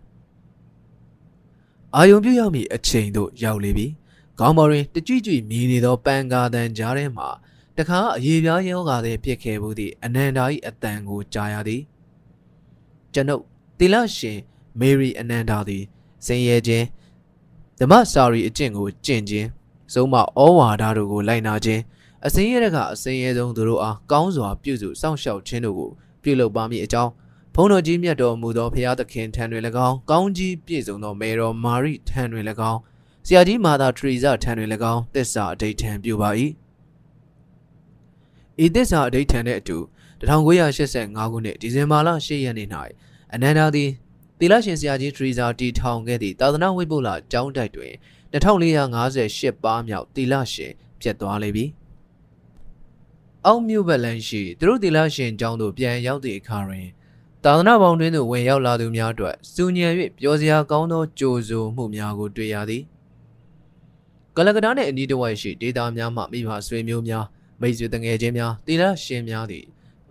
[1.95, 3.87] အာယုံပြုရောက်မည့်အချိန်သို့ရောက်လေပြီ
[4.39, 7.25] ခေါင်းပေါ်တွင်တကြွကြွမြည်နေသောပန်ကာတန်ကြားထဲမှ
[7.79, 11.81] တခါအရေးပြားယောဂါသည်ပြစ်ခဲ့မှုသည့်အနန္ဒာ၏အတန်ကိုကြားရသည်
[13.13, 13.43] ကျွန်ုပ်
[13.79, 14.39] တိလရှင်
[14.79, 15.83] မေရီအနန္ဒာသည်
[16.25, 16.85] စင်ရဲခြင်း
[17.79, 19.47] ဓမ္မစာရီအကျင့်ကိုကျင့်ခြင်း
[19.93, 20.23] စုံမဩ
[20.59, 21.81] ဝါဒတို့ကိုလိုက်နာခြင်း
[22.25, 25.89] အစင်းရဲကအစင်းရဲဆုံးသူတို့အားကောင်းစွာပြုစုစောင့်ရှောက်ခြင်းတို့ကို
[26.23, 27.11] ပြုလုပ်ပါမည်အကြောင်း
[27.55, 32.79] ဘုန်းတော်ကြီးမြတ်တော်မူသောဖရာသခင်ထံတွင်၎င်းကောင်းကြီးပြည့်စုံသောမေတော်မာရိထံတွင်၎င်း
[33.25, 36.29] ဆရာကြီးမာသာထရီဇထံတွင်၎င်းတစ္ဆာအဋိဋ္ဌံပြုပါ၏
[38.63, 39.77] ဤသစ္စာအဋိဋ္ဌံနှင့်အတူ
[40.21, 42.67] 1985ခုနှစ်ဒီဇင်ဘာလ10ရက်နေ့၌
[43.33, 43.89] အနန္ဒာသည်
[44.39, 47.93] သီလရှင်ဆရာကြီးထရီဇာတီထောင်ခဲ့သည့်သာသနာဝိပုလကျောင်းတိုက်တွင်
[48.33, 51.65] 2458ပါးမြောက်သီလရှင်ဖြစ်သွားလေပြီ။
[53.45, 56.87] အောက်မြို့ဘက်လမ်းရှိသူတို့သီလရှင်ကျောင်းသို့ပြန်ရောက်သည့်အခါတွင်
[57.43, 59.87] သာသနာပေါင်းတွင်သို့ဝင်ရောက်လာသူများအတွက်စူညံ၍
[60.19, 62.83] ပျော်စရာကောင်းသောကြိုဆိုမှုများကိုတွေ့ရသည်။
[64.35, 67.25] ကလကတာနှင့်အနီးတစ်ဝိုက်ရှိဒေသများမှမိဘဆွေမျိုးများ
[67.61, 69.65] မိတ်ဆွေတငယ်ချင်းများသီလရှင်များသည်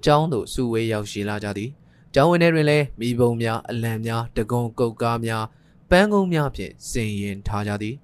[0.05, 1.71] ကျောင်းသို့စုဝေးရောက်ရှိလာကြသည်
[2.15, 5.45] ကျောင်းဝင်ထဲတွင်လည်းမိဘုံများအလံများတကုံကုတ်ကားများ
[5.91, 7.97] ပန်းကုန်းများဖြင့်စင်ရင်ထားကြသည်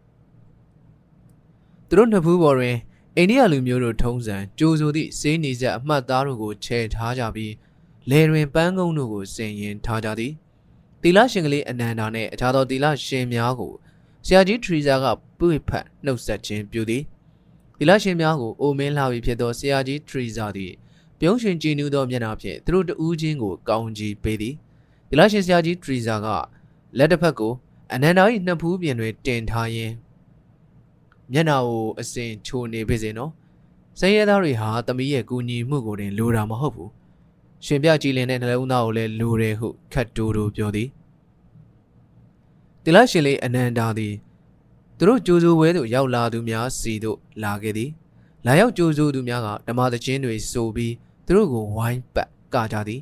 [1.89, 2.77] သူတို့နှစ်ဖူးပေါ်တွင်
[3.17, 7.53] အိန္ဒိယလူမျိုးတို့ထုံးစံကြိုးဆိုသည့်စေးနေဆက်အမှတ်သားတို့ကိုချဲထားကြပြီး
[8.11, 10.33] လယ်တွင်ပန်းကုန်းတို့ကိုစင်ရင်ထားကြသည်
[11.03, 13.73] တီလာရှင်ကလေးအနန္ဒာနှင့်အခြားသောတီလာရှင်များကို
[14.27, 15.07] ဆရာကြီးထရီဇာက
[15.39, 17.03] ပွေဖတ်နှုတ်ဆက်ခြင်းပြုသည်
[17.79, 20.73] ဒီလရှင်များကိုအိုမင်းလာပြီဖြစ်သောဆရာကြီးထရီဇာသည်
[21.21, 24.55] ပြုံးရှင်ကြည်နူးသောမျက်နှာဖြင့်သူတို့တဦးချင်းကိုကောင်းကြီးပေးသည်
[25.09, 26.27] ဒီလရှင်ဆရာကြီးထရီဇာက
[26.99, 27.53] လက်တစ်ဖက်ကို
[27.93, 29.95] အနန္ဒာ၏နှစ်ဖူးပြင်တွင်တင်ထားရင်း
[31.33, 33.33] မျက်နှာကိုအစင်ချိုနေပါစေနော်
[33.99, 36.91] ဆင်းရဲသားတွေဟာတမီးရဲ့ကူညီမှုကိုတင်လိုတာမဟုတ်ဘူး
[37.65, 40.89] ရှင်ပြကြည်လင်တဲ့နှလုံးသားကိုလည်းလိုတယ်ဟုခတ်တိုးတိုးပြောသည်
[42.85, 44.15] တိလရှင်လေးအနန္ဒာသည်
[44.99, 47.91] သူတို့ကြိုးစိုးဝဲသို့ရောက်လာသူများစီသို့လာခဲ့သည်
[48.47, 50.95] လာရောက်ကြိုးစိုးသူများကဓမ္မသချင်းတွေဆိုပြီး
[51.27, 53.01] သူတို့ကိုဝိုင်းပတ်ကကြသည်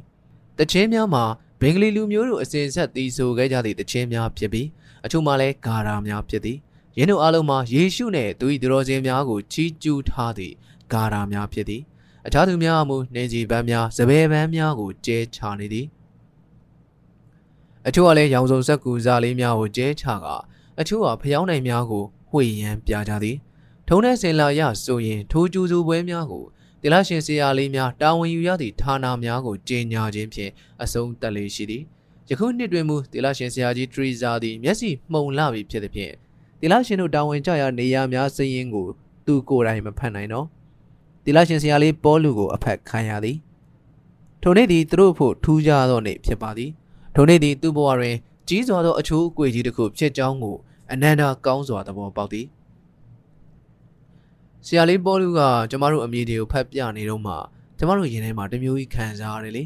[0.59, 1.25] တချင်းများမှာ
[1.61, 4.69] ဘင်္ဂလီလူမျိုးတို့အစဉ်ဆက်သီဆိုခဲ့ကြသည့်တချင်းများဖြစ်ပြီး
[5.05, 6.59] အချို့မှလည်းဂါရာများဖြစ်သည်
[6.99, 10.55] ယင်းတို့အလုံးမှာယေရှုနှင့်သူ၏သူတော်စင်များကိုချီးကျူးထားသည့်
[10.93, 11.83] ဂါရာများဖြစ်သည်
[12.27, 15.87] အခြားသူများအမှုနှင်းကြီးပန်းများစပယ်ပန်းများကိုကျဲချနေသည်
[17.87, 20.27] အချို့ကလည်းရောင်စုံဆက်ကူစားလေးများကိုကျဲချက
[20.81, 23.37] အချို့ကဖျောင်းနိုင်များကိုဝှေ့ရန်ပြကြသည်
[23.89, 26.45] ထုံးတဲ့စင်လာရဆိုရင်ထိုးကျူစုပွဲများကို
[26.83, 30.51] တိလရှင်ဆရာလေးများတာဝန်ယူရသည့်ဌာနများကိုကြီးညာခြင်းဖြင့်
[30.83, 31.83] အဆုံးတက်လေရှိသည်
[32.31, 36.15] ယခုနှစ်တွင်မူတိလရှင်ဆရာကြီးထရီဇာသည်မျက်စိမှုံလာပြီဖြစ်သည်ဖြင့်
[36.61, 38.87] တိလရှင်တို့တာဝန်ကျရာနေရာများစည်ရင်ကို
[39.27, 40.47] သူကိုယ်တိုင်မဖတ်နိုင်တော့
[41.25, 43.37] တိလရှင်ဆရာလေးပေါလူကိုအဖက်ခံရသည်
[44.43, 46.71] ထိုနေ့သည်သူတို့ဖို့ထူးခြားသောနေ့ဖြစ်ပါသည်
[47.15, 48.17] ထိုနေ့သည်သူ့ဘဝတွင်
[48.53, 50.57] ကြီးစွာသောအချိုးအကွေကြီးတစ်ခုဖြစ်ကြောင်းကို
[50.93, 52.47] အနန္တကောင်းစွာသဘောပေါက်သည်
[54.67, 57.35] ဆရာလေးပေါ်လူကကျမတို့အမည်တွေကိုဖတ်ပြနေတော့မှ
[57.79, 59.65] ကျမတို့ရင်ထဲမှာတမျိုးကြီးခံစားရတယ်လေ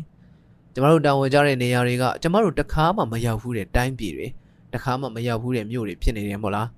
[0.75, 4.27] ကျမတို့တာဝန်ကြတဲ့နေရာတွေကကျမတို့တခါမှမရောက်ဘူးတဲ့တိုင်းပြည်တွေ
[4.75, 6.68] တခါမှမရောက်ဘူးတဲ့မြို့တွေဖြစ်နေတယ်မို့လား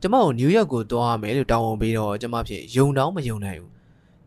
[0.00, 3.72] ကျမကိုနယူးယောက်ကိုသွားရမယ်လို့တောင်းဝန်ပြီးတော့ကျမဖြင့်ယုံတောင်းမယုံနိုင်ဘူး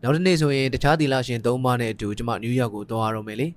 [0.02, 3.48] နောက်တစ်နေ့ဆိုရင်တခြားသီလရှင်၃ပါးနဲ့အတူကျမနယူးယောက်ကိုသွားရတော့မယ်လေ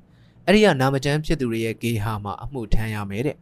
[0.48, 3.38] အဲ့ဒီကနာမကျန်းဖြစ်သူတွေရဲ့ဂေဟာမှာအမှုထမ်းရမယ်တဲ့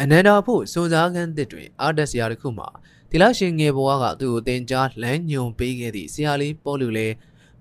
[0.00, 2.68] အနန္ဒာဖို့စွန်စားခန်းတစ်တွင်အာဒက်ဆရာတစ်ခုမှာ
[3.10, 7.06] ဒီလရှင်ငယ်ဘဝကသူ့ကိုတင်ကြားလမ်းညွန်ပေးခဲ့သည့်ဆရာလေးပေါ်လူလဲ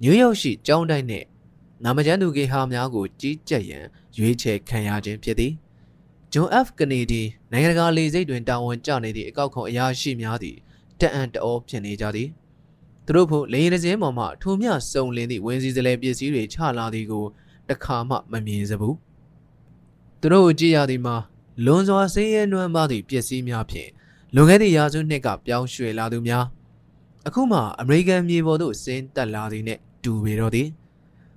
[0.01, 1.25] နယူးယောက်ရှိကျောင်းတိုင်းနဲ့
[1.83, 3.85] နာမကျန်းသူဂေဟာများကိုကြီးကြပ်ရန်
[4.17, 5.53] ရွေးချယ်ခံရခြင်းဖြစ်သည်
[6.33, 7.21] ဂျွန် F ကနေဒီ
[7.51, 10.57] နိုင်ငံတကာလေဆိပ်တွင်တာဝန်ကျနေသည့်အကောက်ခွန်အရာရှိများသည်
[10.99, 12.29] တအံ့တအောဖြစ်နေကြသည်
[13.07, 17.25] သူတို့ဖို့လေရင်တစ်စင်းပေါ်မှထိုမြစုံလင်းသည့်ဝင်းစည်းစလဲပစ္စည်းတွေချလာသည်ကို
[17.69, 18.95] တခါမှမမြင်စဘူး
[20.21, 21.15] သူတို့ကိုကြည့်ရသည်မှာ
[21.65, 23.89] လွန်စွာဆင်းရဲနွမ်းပါသည့်ပစ္စည်းများဖြင့်
[24.35, 26.45] လွန်ခဲ့သည့်ရာစုနှစ်ကပြောင်းရွှေ့လာသူများ
[27.27, 30.67] အခုမှအမေရိကန်မြေပေါ်သို့ဆင်းသက်လာသည်နှင့်တူပေတော့သည်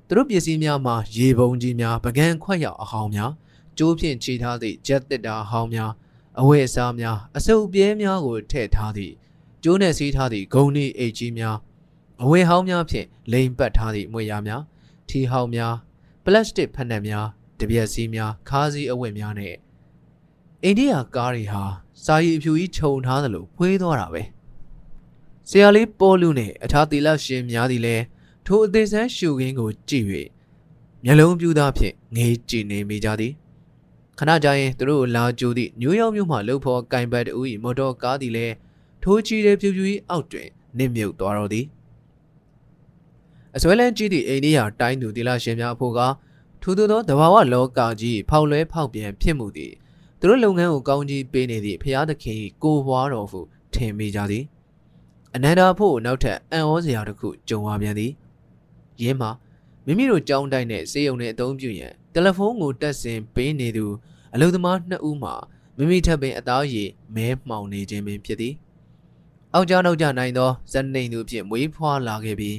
[0.07, 3.33] သူတို့ပစ္စည်းများမှာရေပုံကြီးများပကံခွက်ရောက်အဟောင်းများ
[3.79, 5.93] ကျိုးဖြင့်ခြေထားသည့်ဂျက်တစ်တာဟောင်းများ
[6.41, 9.15] အဝတ်အစားများအစုပ်ပြဲများကိုထည့်ထားသည့်
[9.63, 11.57] ကျိုးနှင့်စီးထားသည့်ဂုံနီအိတ်ကြီးများ
[12.23, 14.63] အဝတ်ဟောင်းများဖြင့်လိမ်ပတ်ထားသည့်မွေရများ
[15.09, 15.75] ထီဟောင်းများ
[16.25, 17.27] ပလတ်စတစ်ဖက်နှက်များ
[17.61, 19.55] တပြက်စီးများခါးစည်းအဝတ်များနဲ့
[20.65, 21.65] အိန္ဒိယကားတွေဟာ
[22.05, 24.23] စာရီအဖြူကြီးခြုံထားသလိုဖွေးသွားတာပဲ
[25.49, 28.05] ဆရာလေးပေါ်လူနဲ့အခြားသီလရှင်များသည်လည်း
[28.47, 30.07] ထိုအသေးစမ်းရှုခင်းကိုကြည့်၍
[31.05, 33.33] မျက်လုံးပြူသားဖြင့်ငေးကြည့်နေမိကြသည်
[34.19, 38.55] ခဏကြာရင်သူတို့လာကြိုသည့်နယူးယောက်မြို့မှလှုပ်ဖော်ကင်ဘတ်တူ၏မော်တော်ကားသည်လည်း
[39.03, 41.67] ထိုးချီတဲ့ဖြူဖြူကြီးအောက်တွင်နစ်မြုပ်သွားတော့သည်
[43.57, 46.01] အစွဲလန်းကြီးသည့်အိန္ဒိယတိုင်းသူသီလရှင်များအဖို့က
[46.63, 49.73] ထူးထူးသောတဘာဝလောကကြီးဖောက်လွဲဖောက်ပြန်ဖြစ်မှုသည်
[50.19, 53.41] သူတို့လုပ်ငန်းကိုကောင်းကြီးပေးနေသည့်ဖျားသခင်ကိုဘွားတော်ဟု
[53.75, 54.45] ထင်မိကြသည်
[55.35, 58.13] အနန္ဒာဖို့နောက်ထပ်အံ့ဩစရာတစ်ခုကြုံရပြန်သည်
[59.03, 59.31] ရင်းမှာ
[59.85, 63.87] မိမိတို့ကြောင်းတိုင်းနဲ့စေယုံနဲ့အသုံးပြုရန်တယ်လီဖုန်းကိုတက်ဆင်ပေးနေသူ
[64.35, 65.35] အလုပ်သမားနှစ်ဦးမှာ
[65.77, 68.55] မိမိထပ်ပင်အသားရည်မဲမှောင်နေခြင်းပင်ဖြစ်သည်
[69.55, 72.57] အောက်ကြောင်းနောက်ကျနိုင်သောဇက်နေသူဖြင့်မွေးဖွားလာခဲ့ပြီး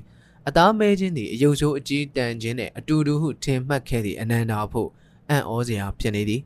[0.47, 4.89] အသားမဲခြင်းသည်အယုတ်ဆိုးအကြီးတန်ခြင်းနှင့်အတူတူဟုထင်မှတ်ခဲ့သည့်အနန္ဒာဖို့
[5.29, 6.41] အံ့ဩစရာဖြစ်နေသည်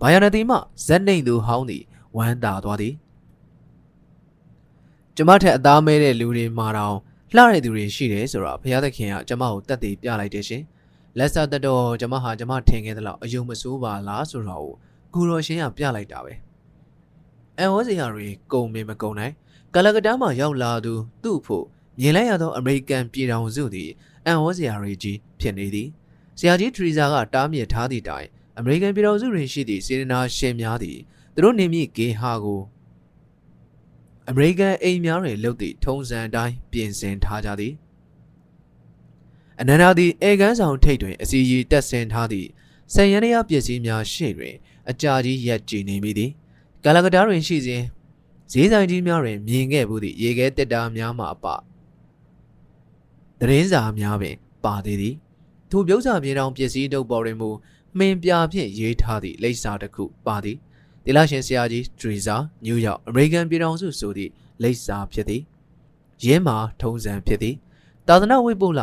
[0.00, 1.82] ဘာယာနတိမှဇက်နေသူဟောင်းသည်
[2.16, 2.94] ဝမ်းသာသွားသည်
[5.16, 6.96] ကျမထက်အသားမဲတဲ့လူတွေမှာတော့
[7.34, 10.62] လှတဲ့သူတွေရှိတယ်ဆိုတော့ဘုရားသခင်ကကျမကိုတတ်သိပြလိုက်တယ်ရှင်
[11.18, 14.68] လက်ဆက်တတော်ကျမဟာကျမထင်ခဲ့သလောက်အယုံမဆိုးပါလားဆိုတော့
[15.14, 16.32] ကိုရောရှင်ကပြလိုက်တာပဲ
[17.58, 19.34] အန်ဝစရာတွေကုံမင်မကုံနိုင်
[19.74, 21.64] ကလကတားမှာရောက်လာသူသူ့ဖို့
[22.00, 23.90] မြင်လိုက်ရသောအမေရိကန်ပြည်ထောင်စုသည်
[24.26, 25.88] အန်ဝစရာတွေကြီးဖြစ်နေသည်
[26.38, 28.26] ဆရာကြီးထရီဇာကတားမြစ်ထားသည့်တိုင်
[28.58, 30.98] အမေရိကန်ပြည်ထောင်စုတွင်ရှိသည့်စေတနာရှင်များသည်
[31.34, 32.60] သူတို့နေမြင့်ဂေဟာကို
[34.28, 37.74] အမေရိကန်အိမ်များတွင်လုပ်သည့်ထုံးစံအတိုင်းပြင်ဆင်ထားကြသည်
[39.60, 42.48] အနန္ဒာသည်အေကန်းဆောင်ထိပ်တွင်အစီရီတက်ဆင်ထားသည့်
[42.94, 44.54] ဆယ်ရန်ရပစ္စည်းများရှေ့တွင်
[44.90, 46.30] အကြာကြီးရက်ကြည်နေမိသည်
[46.84, 47.82] ကာလကတားတွင်ရှိစဉ်
[48.52, 51.46] ဈေးဆိုင်ကြီးများတွင်မြင်ခဲ့မှုသည့်ရေခဲတက်တာများမှအပ
[53.40, 55.14] သတင်းစာများပင်ပါသေးသည်
[55.70, 57.50] ထိုပြုံးစာမြေတောင်ပစ္စည်းတုပ်ပေါ်တွင်မူ
[57.98, 60.56] မှင်ပြဖြင့်ရေးထားသည့်လိပ်စာတစ်ခုပါသည်
[61.04, 64.30] တီလာရှင်ဆရာကြီးဒရီဇာနယူးယောက်အမေရိကန်ပြည်ထောင်စုဆိုသည့်
[64.62, 65.42] လိပ်စာဖြစ်သည်
[66.24, 67.54] ရင်းမှာထုံးစံဖြစ်သည်
[68.08, 68.80] သာသနာဝိပုလ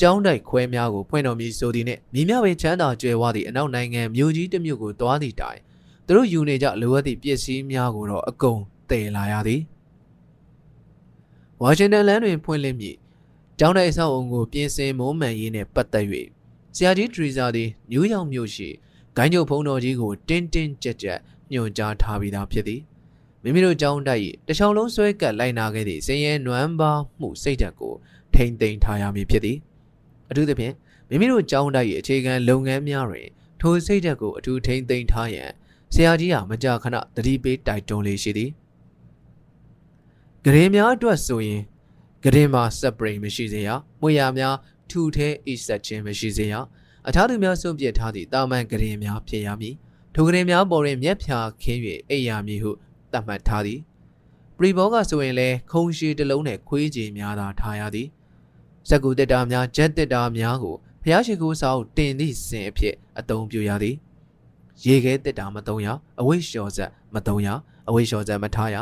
[0.00, 5.60] ကျောင်းတိုက်ခွဲများကိုဖွင့်တော်မူဆိုသည်နှင့်မိမြပင်ချမ်းသာကြွယ်ဝသည့်အနောက်နိုင်ငံမြို့ကြီးတစ်မြို့ကိုတွားသည့်တိုင်
[6.08, 9.60] သူတို့ယူနေကြလိုအပ်သည့်ပစ္စည်းများကိုတော့အကုန်တည်လာရသည်
[11.60, 12.96] ဝါရှင်တန်လမ်းတွင်ဖွင့်လှစ်မည်
[13.58, 16.06] ကျောင်းတိုက်အဆောက်အုံကိုပြင်ဆင်မုံမှန်ရေးနှင့်ပတ်သက်၍
[16.76, 18.68] ဆရာကြီးထရီဇာသည်နယူးယောက်မြို့ရှိ
[19.16, 21.18] ဂိုင်းကျုပ်ဖုံတော်ကြီးကိုတင်းတင်းကြပ်ကြပ်
[21.52, 22.80] ညွှန်ကြားထားပြီးသားဖြစ်သည်
[23.42, 27.94] မိမိတို့ကျောင်းတိုက်၏တခြားလုံးဆွဲကပ်လိုက်နာခဲ့သည့်စင်ရဲနွမ်းပါမှုစိတ်ဓာတ်ကို
[28.34, 29.58] ထိမ့်သိမ်းထားရမည်ဖြစ်သည်
[30.30, 30.74] အထူးသဖြင့်
[31.08, 33.28] မိမိတို့ကျောင်းတိုက်၏အခြေခံလုပ်ငန်းများတွင်
[33.60, 35.50] ထိုစိတ်ဓာတ်ကိုအထူးထိမ့်သိမ်းထားရန်
[35.94, 38.50] ဆရာကြီးဟာမကြာခဏတတိပေးတိုက်တွန်းလေးရှိသည်
[40.44, 41.62] ဂရင်များအတွက်ဆိုရင်
[42.22, 43.68] ဂရင်မှာစပရိန်မရှိစေရ
[44.00, 44.56] မွေရများ
[44.90, 46.54] ထူထဲအိဆက်ခြင်းမရှိစေရ
[47.08, 49.74] အခြားသူများစွန့်ပစ်ထားသည့်တာမန်ဂရင်များဖြစ်ရမည်
[50.14, 52.70] ထိုဂရင်များပေါ်တွင်မျက်ဖြာခင်း၍အိပ်ရမည်ဟု
[53.12, 53.80] သတ်မှတ်ထားသည်
[54.56, 58.08] ပရီဘောကဆိုရင်လည်းခုံရှည်တစ်လုံးနဲ့ခွေးကြီးများသာထားရသည်
[58.88, 63.96] စက်ကူတက်တာများဂျက်တက်တာများကိုဖျားရှိခိုးစာအုပ်တင်သည့်စင်အဖြစ်အသုံးပြုရသည်
[64.84, 65.88] ရေခဲတက်တာမသုံးရ
[66.20, 67.48] အဝိလျှော်ဆက်မသုံးရ
[67.88, 68.76] အဝိလျှော်ဆက်မထားရ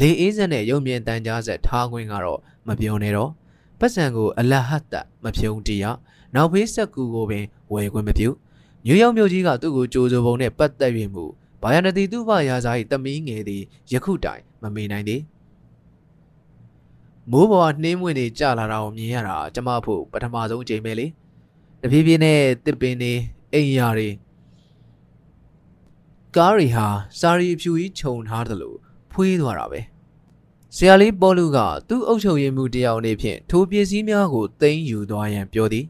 [0.00, 3.30] လေအေးဆက်နဲ့ရုံမြင်တန်ကြားဆက်ထားခွင့်ကတော့မပြောနဲ့တော့
[3.78, 5.84] ပတ်စံကိုအလဟတ်တမဖြုံတရ
[6.34, 8.28] နောက်ဖေးဆက်ကူကိုပင်ဝယ်ခွင့်မပြု
[8.86, 11.24] ညူယောက်မြို့ကြီးကသူ့ကိုကြိုးစိုးပုံနဲ့ပတ်သက်၍မူ
[11.62, 15.22] ဘာယနတိသူ့ဘရာဇာ၏တမီးငယ်သည်ယခုတိုင်မမေ့နိုင်သည်
[17.30, 21.06] မိုးပေါ်ကနှင်းမွင့်နေကြလာတာကိုမြင်ရတာကျမဖို့ပထမဆုံးအချိန်ပဲလေ
[21.82, 23.12] တဖြည်းဖြည်းနဲ့တစ်ပင်နေ
[23.52, 24.08] အိမ်ယာတွေ
[26.36, 26.86] ကားတွေဟာ
[27.18, 28.78] စာရီအဖြူကြီးခြုံထားတယ်လို့
[29.12, 29.80] ဖွေးသွားတာပဲ
[30.76, 35.86] ဆရာလေးပေါ်လူကသူ့အုပ်ချုပ်ရေးမှုတယောက်အနေဖြင့်ထိုပစ္စည်းများကိုသိမ်းယူသွားရန်ပြောသည်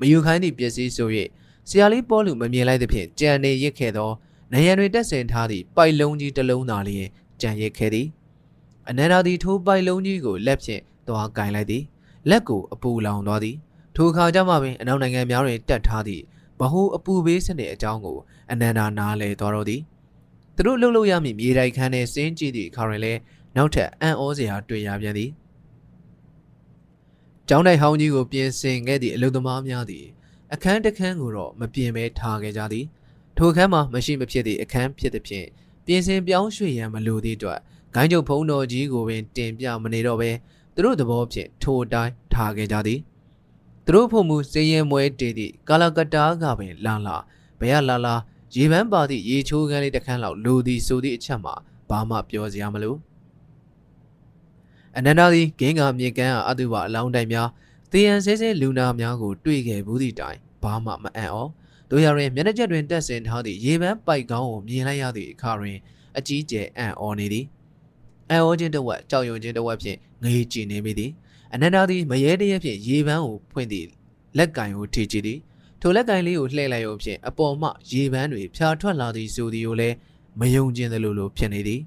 [0.00, 1.08] မယူခိုင်းသည့်ပစ္စည်းဆို၍
[1.68, 4.10] ဆရာလေးပေါ်လူမမြင်လိုက်သဖြင့်ကြံနေရစ်ခဲ့သော
[4.52, 7.08] နယံတွေတက်ဆင်ထားသည့်ပိုက်လုံးကြီးတစ်လုံးသာလျင်
[7.40, 8.06] ကြံရစ်ခဲ့သည်
[8.88, 11.82] အနန္ဒာသည်ထိုပိုက်လုံးကြီးကိုလက်ဖြင့်သွားကင်လိုက်သည်
[12.30, 13.56] လက်ကိုအပူလောင်သွားသည်
[13.96, 16.22] ထိုအခါကျမှပင်အနောက်နိုင်ငံများတွင်တက်ထားသည့်
[16.58, 18.18] ဘဟုအပူဘေးစနစ်အကြောင်းကို
[18.50, 19.82] အနန္ဒာနားလည်သွားတော့သည်
[20.56, 23.20] သူတို့လှုပ်လှုပ်ရမည့်မြေတိုက်ခန်းနှင့်စင်းကြည့်သည့်အခါတွင်လည်း
[23.56, 25.30] နောက်ထပ်အံ့ဩစရာတွေ့ရပြန်သည်
[27.48, 30.06] ကျောင်းတိုက်ဟောင်းကြီးကိုပြင်ဆင်ခဲ့သည့်အလုပ်သမားများသည်
[30.54, 32.84] အခန်းတစ်ခန်းကိုတော့မပြင်ဘဲထားခဲ့ကြသည်
[33.36, 35.46] ထိုအခန်းမှာမရှိမဖြစ်သည့်အခန်းဖြစ်သည်ဖြင့်
[35.86, 37.60] ပြင်ဆင်ပြောင်းရွှေ့ရန်မလိုသည့်အတွက်
[37.94, 40.30] ဂိုင်းကျုပ်ဖုံးတော်ကြီးကိုပင်တင်ပြမနေတော့ဘဲ
[40.74, 43.00] သူတို့သဘောဖြင့်ထိုအတိုင်းထားခဲ့ကြသည်
[43.84, 47.16] သူတို့ဖို့မူစေရင်မွဲတည်သည့်ကာလကတားကပင်လာလာ
[47.60, 48.14] ဘယ်ရလာလာ
[48.54, 51.54] ရေပန်းပါသည့်ရေချိုးကန်းလေးတစ်ခန်းလောက်လိုသည်ဆိုသည့်အချက်မှာ
[51.90, 52.94] ဘာမှပြောစရာမလို
[54.96, 57.48] အနန္ဒာသည်ဂင်းကမြေကန်းအားအတုပအလောင်းတိုင်များ
[57.92, 61.38] တေယံဆဲဆဲလူနာများကိုတွေ့ခဲ့ဘူးသည့်တိုင်ဘာမှမအံ့ဩ
[61.90, 65.76] တို့ရရင်မျက်နှာချက်တွင်တက်ဆင်ထားသည့်ရေပန်းပိုက်ကောင်းကိုမြင်လိုက်ရသည့်အခါတွင်
[66.18, 67.44] အကြီးကျယ်အံ့ဩနေသည်
[68.30, 71.10] အံ့ဩခြင်းတစ်ဝက်ကြောက်ရွံ့ခြင်းတစ်ဝက်ဖြင့်ငေးကြည့်နေမိသည်
[71.52, 73.86] အနန္ဒာသည်မရဲတရက်ဖြင့်ရေပန်းကိုဖွင့်သည့်
[74.38, 75.38] လက်ကင်ကိုထေကြည့်သည်
[75.80, 79.96] ထိုလက်ကင်လေးကိုလှည့်လိုက်ရုံဖြင့်အပေါ်မှရေပန်းတွေဖြာထွက်လာသည်ဆိုသည်ကိုလည်း
[80.40, 81.80] မယုံကျင်သလိုလိုဖြစ်နေသည်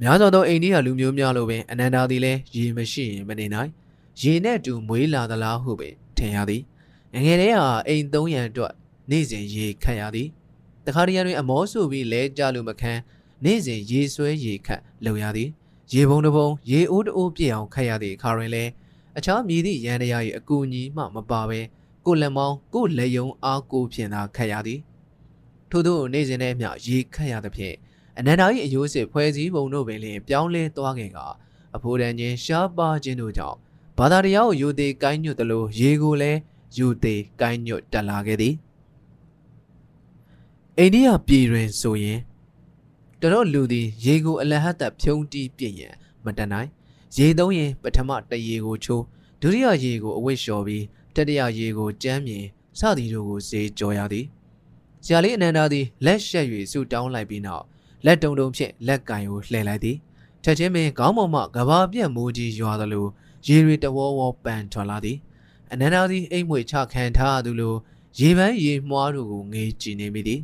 [0.00, 3.70] များသောသောအိန္ဒိယလူမျိုးများလိုပင်အနန္ဒာသည်လည်းရေမရှိရင်မနေနိုင်
[4.20, 6.62] ရေနဲ့တူမွေးလာသလားဟုပင်ထင်ရသည်
[7.14, 8.72] ငငယ်လေးဟာအိမ်သုံးရန်အတွက်
[9.10, 10.28] နေ့စဉ်ရေခတ်ရသည်
[10.86, 12.92] တခါတရံတွင်အမောဆူပြီးလဲကြလို့မခံ
[13.44, 15.48] နေ့စဉ်ရေဆွဲရေခတ်လုံရသည်
[15.92, 18.70] ရေပုံတစ်ပုံရေအိုးတအိုးပြည့်အောင်ခတ်ရသည့်အခါတွင်လည်း
[19.18, 21.60] အခြားမြည်သည့်ရန်တရား၏အကူအညီမှမပါဘဲ
[22.06, 24.80] ကိုလက်မောင်းကိုလက်ယုံအားကိုဖြင့်သာခတ်ရသည်
[25.70, 27.74] ထို့သောနေ့စဉ်နဲ့မျှရေခတ်ရသဖြင့်
[28.18, 31.18] အနန္ဒာ၏အယိုးစစ်ဖွဲ့စည်းပုံတို့ပင်လျှင်ပြောင်းလဲသွားခဲ့က
[31.76, 33.58] အဖိုးတန်ချင်းရှားပါခြင်းတို့ကြောင့်
[33.98, 36.38] ဘာသာတရားကိုယူသေးကိုင်းညွတ်သလိုရေကိုလည်း
[36.76, 38.54] ယူသေးကိုင်းညွတ်တက်လာခဲ့သည်
[40.78, 42.18] အိန္ဒိယပြည်တွင်ဆိုရင်
[43.20, 46.68] တတော်လူသည်ရေကိုအလဟတ်သက်ဖြုံးတီးပြည့်ရန်မတန်နိုင်
[47.16, 49.04] ရေသုံးရင်ပထမတရေကိုချိုး
[49.40, 50.84] ဒုတိယရေကိုအဝတ်လျှော်ပြီး
[51.16, 52.44] တတိယရေကိုကြမ်းမြင်
[52.78, 54.26] စသည်တို့ကိုဈေးကြော်ရသည်
[55.04, 57.64] ဆရာလေးအနန္ဒာသည်လက်ရှက်၍ဆူတောင်းလိုက်ပြီးနောက်
[58.04, 59.96] လက်တုံတုံဖြင့်လက်ကင်ကိုလှည့်လိုက်သည်
[60.44, 63.06] ချက်ချင်းပင်ခေါင်းပေါ်မှကဘာပြက်မိုးကြီးရွာသလို
[63.46, 65.18] ရေတွေတဝေါဝေါပန်ထွက်လာသည်
[65.72, 67.74] အနန္ဒာသည်အိမ်မွေချခံထားသူလို
[68.18, 70.40] ရေပန်းရေမွှားတို့ကိုငေးကြည့်နေမိသည်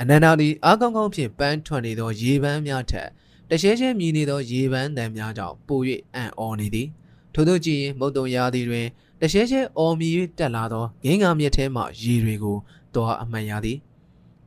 [0.00, 3.08] အနန္ဒာသည်အားကောင်းကောင်းဖြင့်ပန်းထွက်နေသောရေပန်းများထက်
[3.48, 5.80] တရှဲရှဲမြည်နေသောရေပန်းတံများကြောင့်ပို၍
[6.14, 6.88] အံ့ဩနေသည်
[7.34, 8.86] ထို့သောကြည့်ရင်မုတ်တုံရာသီတွင်
[9.20, 12.56] တရှဲရှဲအော်မြည်၍တက်လာသောငင်းငါမြက်ထဲမှရေတွေကို
[12.94, 13.78] တွားအမှန်ရသည်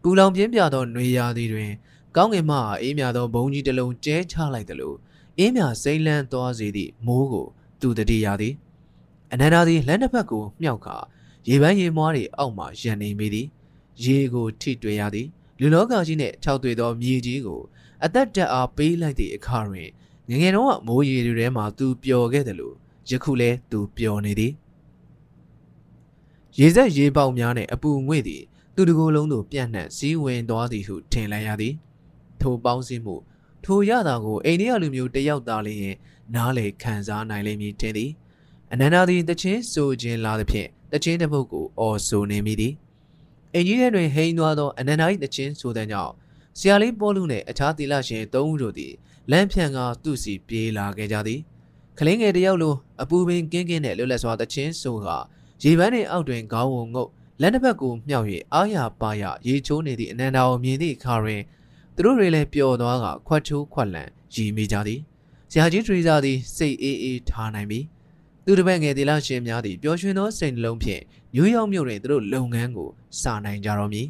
[0.01, 1.71] ပူလောင်ပြင်းပြသောနှွေရာသီတွင်
[2.15, 4.93] ကောင်းကင်မှအေးမြသောဘုံကြီးတစ်လုံးကျဲချလိုက်သလို
[5.37, 7.47] အေးမြစိမ့်လန်းသွားစေသည့်မိုးကို
[7.81, 8.53] သူတတိရသည်
[9.31, 10.97] အနန္ဒာသည်လမ်းတစ်ဖက်ကိုမြှောက်ခါ
[11.47, 13.47] ရေပန်းရေမွားတွေအောက်မှရန်နေမိသည်
[14.03, 15.27] ရေကိုထိတွေ့ရသည်
[15.59, 17.61] လူလောကကြီးနှင့်ခြောက်သွေသောမြေကြီးကို
[18.03, 19.89] အသက်တက်အားပေးလိုက်သည့်အခါတွင်
[20.29, 22.75] ငငယ်တော့မိုးရေတွေထဲမှာသူပျော်ခဲ့တယ်လို့
[23.09, 24.53] ယခုလဲသူပျော်နေသည်
[26.59, 28.43] ရေဆက်ရေပေါက်များနဲ့အပူငွေ့သည်
[28.75, 31.73] သူတကိုယ်လုံးသို့ပြန့်နှံ့စည်းဝင်သွားသည်ဟုထင်လိုက်ရသည်
[32.41, 33.15] ထိုပေါင်းစည်းမှု
[33.63, 35.95] ထိုရတာကိုအိန္ဒိယလူမျိုးတယောက်သားလျင်
[36.36, 38.12] နားလေခံစားနိုင်လိမ့်မည်ထင်သည်
[38.71, 42.73] အနန္ဒာသည်တချင်းဆိုခြင်းလာသဖြင့်တချင်းတစ်ပုတ်ကိုအော်ဆိုနေမိသည်
[43.53, 46.13] အင်ကြီးထဲတွင်ဟိန်းသွားသောအနန္ဒာ၏တချင်းဆိုတဲ့ကြောင့်
[46.59, 48.93] ဆရာလေးပေါ်လူနှင့်အခြားသီလရှင်သုံးဦးတို့သည်
[49.31, 51.39] လမ်းဖြန့်ကသူ့စီပြေးလာခဲ့ကြသည်
[51.97, 55.07] ခလင်းငယ်တယောက်လိုအပူပင်ကင်းကင်းနဲ့လွတ်လပ်စွာတချင်းဆိုက
[55.63, 57.09] ရေပန်းနှင့်အောက်တွင်ခေါင်းဝုံငုတ်
[57.41, 61.41] လက်တစ်ဖက်ကိုမြှောက်၍အားရပါရရေချိုးနေသည့်အနန္ဒာကိုမြင်သည့်အခါတွင်
[61.95, 64.99] သူတို့တွေလည်းပျော်သွားကခွက်ချိုးခွက်လန့်ရည်မိကြသည်
[65.51, 67.79] ဆရာကြီးထရီဇာသည်စိတ်အေးအေးထားနိုင်ပြီ
[68.45, 71.01] သူတစ်ပတ်ငယ်သီလရှင်များသည်ပျော်ရွှင်သောစိတ်နှလုံးဖြင့်
[71.36, 72.89] နယူးယောက်မြို့တွင်သူတို့လုပ်ငန်းကို
[73.21, 74.07] စနိုင်ကြတော့မည်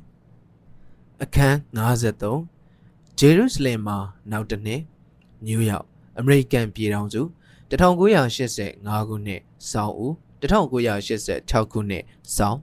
[1.24, 3.98] အခန်း53ဂျေရုဆလင်မှာ
[4.32, 4.82] နောက်တစ်နှစ်
[5.46, 5.86] နယူးယောက်
[6.20, 7.22] အမေရိကန်ပြည်ထောင်စု
[7.70, 12.04] 1985ခုနှစ်စောင်းဦး1986ခုနှစ်
[12.36, 12.60] စောင်း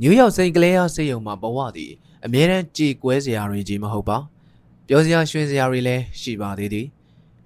[0.00, 1.92] နယူးယောက်စိန်ကလေးအားစေယုံမှာဘဝသည်
[2.24, 4.18] အမြဲတမ်းကြေကွဲစရာတွေကြီးမဟုတ်ပါ
[4.88, 6.86] ပြောစရာရွှင်စရာတွေလည်းရှိပါသေးသည်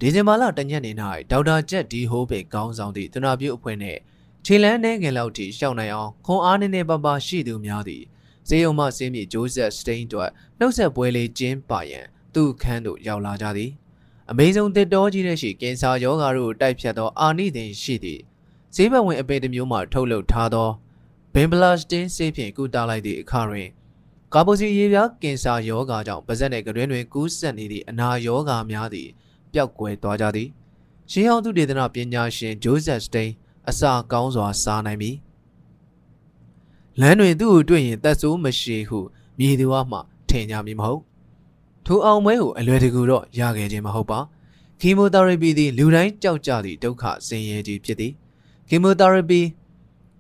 [0.01, 0.93] ဒီဇင်ဘာလတညက်နေ၌
[1.31, 3.99] ဒေါက်တာဂျက်ဒီဟိုးပေကောင်းဆောင်သည့်သနာပြုအဖွဲ့နှင့်
[4.45, 8.03] ခြေလန်းနှဲငယ်လောက်ထိရှောက်နိုင်အောင်ခွန်အားနည်းနည်းပါးပါးရှိသူများသည်
[8.49, 13.71] ဇေယုံမှဆင်းမြေဂျိုးဆက်စတိန်တို့နှုတ်ဆက်ပွဲလေးကျင်းပါရန်သူ့ခန်းသို့ရောက်လာကြသည်
[14.31, 18.21] အမေဇုံတစ်တော်ကြီးတဲ့ရှိကင်ဆာယောဂါတို့တိုက်ဖြတ်သောအာနိသင်ရှိသည့်
[18.75, 20.71] ဈေးဘက်ဝင်အပေတစ်မျိုးမှထုတ်လုပ်ထားသော
[21.35, 23.69] ဘင်ဘလာစတင်ဆေးဖြင့်ကုသလိုက်သည့်အခါတွင်
[24.35, 29.09] ကာဘိုစီရေပြားကင်ဆာယောဂါကြောင့်ပါးစပ်နှင့်ကတွင်တွင်ကူးစက်နေသည့်အနာယောဂါများသည်
[29.53, 30.49] ပျောက်ကွယ်သွားကြသည်
[31.11, 33.33] ရှင်းအောင်သူဒေသနာပညာရှင်ဂျိုးဆက်စတိန်
[33.69, 35.11] အစာကောင်းစွာစားနိုင်ပြီ
[37.01, 38.99] လမ်းတွင်သူ့ကိုတွေ့ရင်သက်ဆိုးမရှိဟု
[39.39, 41.08] မြည်သူမှထင်ကြမည်မဟုတ်
[41.87, 44.21] ထိုအောင်မဲကိုအလွယ်တကူတော့ရခဲ့ခြင်းမဟုတ်ပါ
[44.81, 48.13] ကီမိုသီရပီသည်လူတိုင်းကြောက်ကြသည့်ဒုက္ခဆင်းရဲခြင်းဖြစ်သည်
[48.69, 49.41] ကီမိုသီရပီ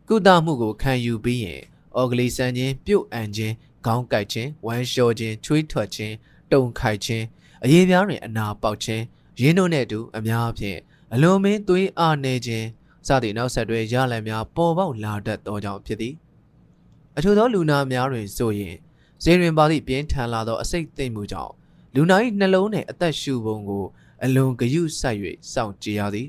[0.08, 1.62] ကုသမှုကိုခံယူပြီးရင်
[1.96, 3.54] အော်ဂလီဆန်ခြင်းပြုတ်အန်ခြင်း
[3.86, 6.14] ခေါင်းကိုက်ခြင်းဝမ်းလျှောခြင်းချွေးထွက်ခြင်း
[6.52, 7.24] တုန်ခိုက်ခြင်း
[7.64, 9.02] အရေးပြားတွင်အနာပေါက်ခြင်း
[9.40, 10.78] ရင်းတို့နဲ့အတူအများအပြား
[11.14, 12.66] အလွန်မင်းသွေးအားနေခြင်း
[13.06, 16.14] စသည့်နောက်ဆက်တွဲရလံများပေါ်ပေါက်လာတတ်သောကြောင့်ဖြစ်သည်
[17.16, 18.74] အထူးသောလူနာများတွင်ဆိုရင်
[19.22, 21.52] ဇေရင်ပါသည့်ပြင်းထန်လာသောအစိတ်သိမ့်မှုကြောင့်
[21.94, 23.84] လူနာ၏နှလုံးနှင့်အသက်ရှူပုံကို
[24.24, 25.18] အလွန်ဂယုစိုက်၍
[25.52, 26.28] စောင့်ကြည့်ရသည်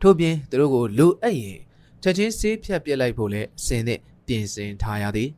[0.00, 1.58] ထို့ပြင်သူတို့ကိုလိုအပ်ရင်
[2.02, 5.30] ချက်ချင်းဆေးဖြတ်ပစ်လိုက်ဖို့လည်းအစဉ်သင့်ပြင်ဆင်ထားရသည်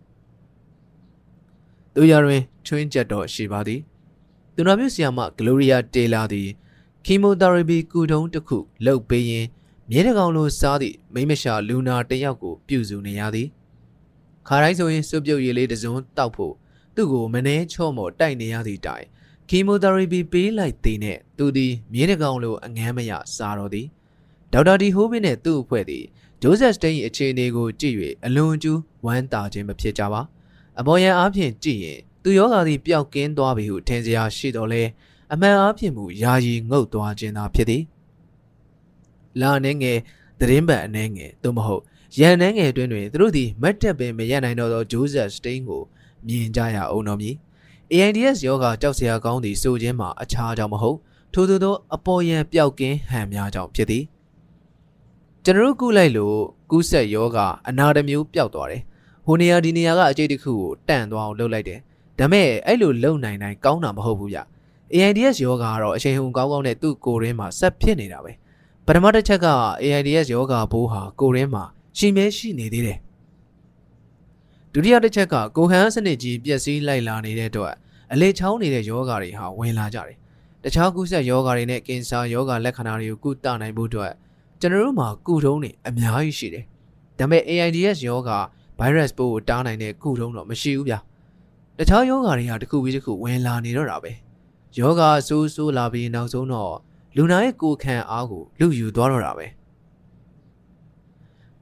[1.94, 3.80] သူရတွင်ချွင်းချက်တော်ရှိပါသည်
[4.54, 6.48] သူနာမျိုးဆီယာမဂလိုရီယာတေလာသည်
[7.04, 9.46] ကီမိုသီရပီကုထုံးတစ်ခုလုပ်ပေးရင်
[9.90, 13.48] မြဲတကောင်လိုစားသည့်မိမရှာလူနာတစ်ယောက်ကိုပြုစုနေရသည်
[14.48, 16.54] ခါတိုင်းဆိုရင်စွပ်ပြုတ်ရည်လေးတစ်စုံတောက်ဖို့
[16.98, 19.04] သူ့ကိုမနှဲချော့မော်တိုက်နေရသည့်တိုင်
[19.48, 23.86] ကီမိုသီရပီပေးလိုက်သေးနဲ့သူသည်မြင်းတကောင်လိုအငမ်းမရစားတော်သည်
[24.52, 26.04] ဒေါက်တာဒီဟိုးဘင်းနဲ့သူ့အဖွဲ့သည်
[26.42, 30.20] ဂျိုးဆက်စတိန်၏အခြေအနေကိုကြည့်၍အလွန်ကျူးဝမ်းသာခြင်းမဖြစ်ကြပါ
[30.80, 34.82] အပေါ်ယံအားဖြင့်ကြည့်ရင်သူယောဂါသည်ပျောက်ကင်းသွားပြီဟုထင်စရာရှိတော်လဲ
[35.32, 37.82] အမှန်အားဖြင့်မူယာယီငုတ်သွားခြင်းသာဖြစ်သည်
[39.40, 39.98] လာနေငယ်
[40.40, 41.82] သတင်းပတ်အနှဲငယ်သို့မဟုတ်
[42.18, 45.82] ရန်နှဲငယ်တွင်တွင်သူတို့သည်မတ်တက်ပင်မရနိုင်တော့သောဂျိုးဆက်စတိန်ကို
[46.26, 47.34] မြင်ကြရအောင်တော်မည်
[47.94, 50.98] AIDS ယောဂါကြောက်စရာကောင်းသည့်ဆိုခြင်းမှာအခြားကြောင့်မဟုတ်
[51.34, 54.04] ထို့သောအပေါ်ယံပျောက်ကင်းဟန်များကြောင့်ဖြစ်သည်
[55.44, 56.36] ကျွန်တော်တို့ကုလိုက်လို့
[56.70, 58.82] ကူးဆက်ယောဂါအနာတစ်မျိုးပျောက်သွားတယ်
[59.26, 61.78] ဟိုနေရာဒီနေရာကအကျိတ်တစ်ခုကိုတန့်သွားအောင်လုပ်လိုက်တယ်
[62.18, 64.38] ဒါမဲ့အဲ့လိုလုံနိုင်နိုင်ကောင်းတာမဟုတ်ဘူးဗျ
[64.94, 68.32] AIDS ယောဂါကတော့အချိန်ဟုန်ကောင်းကောင်းနဲ့သူ့ကိုယ်ရင်းမှာဆက်ဖြစ်နေတာပဲ
[68.86, 69.48] ပထမတစ်ချက်က
[69.84, 71.64] AIDS ယောဂါဘိုးဟာကိုယ်ရင်းမှာ
[71.98, 72.98] ရှိမဲရှိနေသေးတယ်
[74.72, 77.74] ဒုတိယတစ်ချက်ကကိုဟန်စနစ်ကြီးပြက်စီးလိုက်လာနေတဲ့အတွက်
[78.12, 80.16] အလေချောင်းနေတဲ့ယောဂါတွေဟာဝင်လာကြတယ်
[80.64, 84.12] တခြားကူးစက်ယောဂါတွေနဲ့ကင်ဆာယောဂါလက္ခဏာတွေကိုကုသနိုင်ဖို့အတွက်
[84.60, 86.64] ကျွန်တော်တို့မှာကုထုံးတွေအများကြီးရှိတယ်
[87.18, 88.38] ဒါပေမဲ့ AIDS ယောဂါ
[88.78, 90.98] virus ပိုးကိုတားနိုင်တဲ့ကုထုံးတော့မရှိဘူးဗျာ
[91.78, 94.12] တခြားယောဂါတွေဟာတစ်ခုပြီးတစ်ခုဝင်လာနေတော့တာပဲ
[94.78, 96.74] ယောဂါဆိုးဆိုးလာပြီးနောက်ဆုံးတော့
[97.16, 99.46] လူနာရဲ့ကိုယ်ခံအားကိုလူယူသွားတော့တာပဲ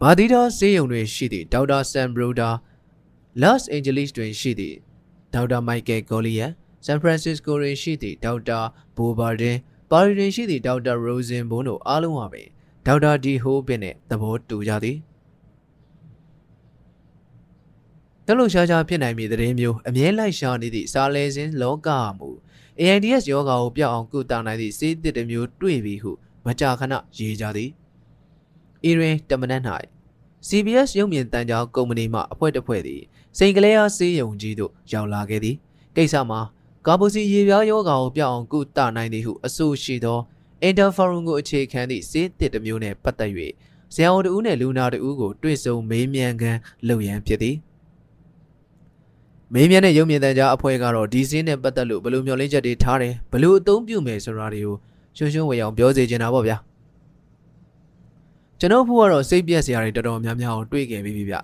[0.01, 2.51] ဘာဒီတာဆေးရုံတွေရှိသည့်ဒေါက်တာဆန်ဘရိုဒါ
[3.43, 4.77] လော့စ်အိန်ဂျလိစ်တွင်ရှိသည့်
[5.35, 6.53] ဒေါက်တာမိုက်ကယ်ဂိုလီယန်
[6.85, 8.61] ဆန်ဖရန်စစ္စကိုတွင်ရှိသည့်ဒေါက်တာ
[8.97, 9.57] ဘိုဘာဒင်
[9.91, 12.49] ပါရီတွင်ရှိသည့်ဒေါက်တာရိုဇင်ဘွန်တို့အားလုံးဟာပင်
[12.87, 14.99] ဒေါက်တာဒီဟိုးဘင်နှင့်သဘောတူကြသည်
[18.27, 22.31] တလို့ရှားရှားဖြစ်နိုင်မည်သတင်းမျိုးအမြဲလိုက်ရှာနေသည့်စားလဲစင်းလောကမူ
[22.81, 26.13] AIDS ယောဂါကိုပြောက်အောင်ကုသနိုင်သည့်စေးတစ်တစ်မျိုးတွေ့ပြီဟု
[26.47, 27.71] မကြာခဏရေးကြသည်
[28.85, 29.63] အီရင်တမနက်၌
[30.49, 33.03] CBS ရုပ်မြင်တန်ကြားကုမ္ပဏီမှအဖွဲ့တစ်ဖွဲ့သည်
[33.39, 35.57] စိန်ကလေးအားစေးရုံကြီးသို့ရောက်လာခဲ့သည်
[35.97, 36.41] ကိစ္စမှာ
[36.87, 40.19] ကာဘိုစီရေပြားယောဂါကိုပြောက်အောင်ကုသနိုင်သည်ဟုအဆိုရှိသော
[40.63, 43.31] အင်တာဖော်ရုံကိုအခြေခံသည့်စေးတစ်တစ်မျိုးနှင့်ပတ်သက်၍
[43.95, 47.57] ဇန်အိုတူးနှင့်လူနာတူးကိုတွေ့ဆုံမေးမြန်းခန်းလုပ်ရန်ဖြစ်သည်
[49.53, 54.77] မေးမြန်းတဲ့ရုပ်မြင်သံကြားအဖွဲ့ကတော့ဒီစင်းနဲ့ပတ်သက်လို့ဘယ်လိုမျှော်လင့်ချက်တွေထားတယ်ဘယ်လိုအသုံးပြုမယ်ဆိုတာတွေကို
[55.17, 56.57] ရှုံရှုံဝေအောင်ပြောစေချင်တာပေါ့ဗျာ
[58.61, 61.37] ကျွန်တော်ဖို့ကတော့စိတ်ပြက်စရာတွေတော်တော်များများအောင်တွေ့ခဲ့ပြီးပြီဗျ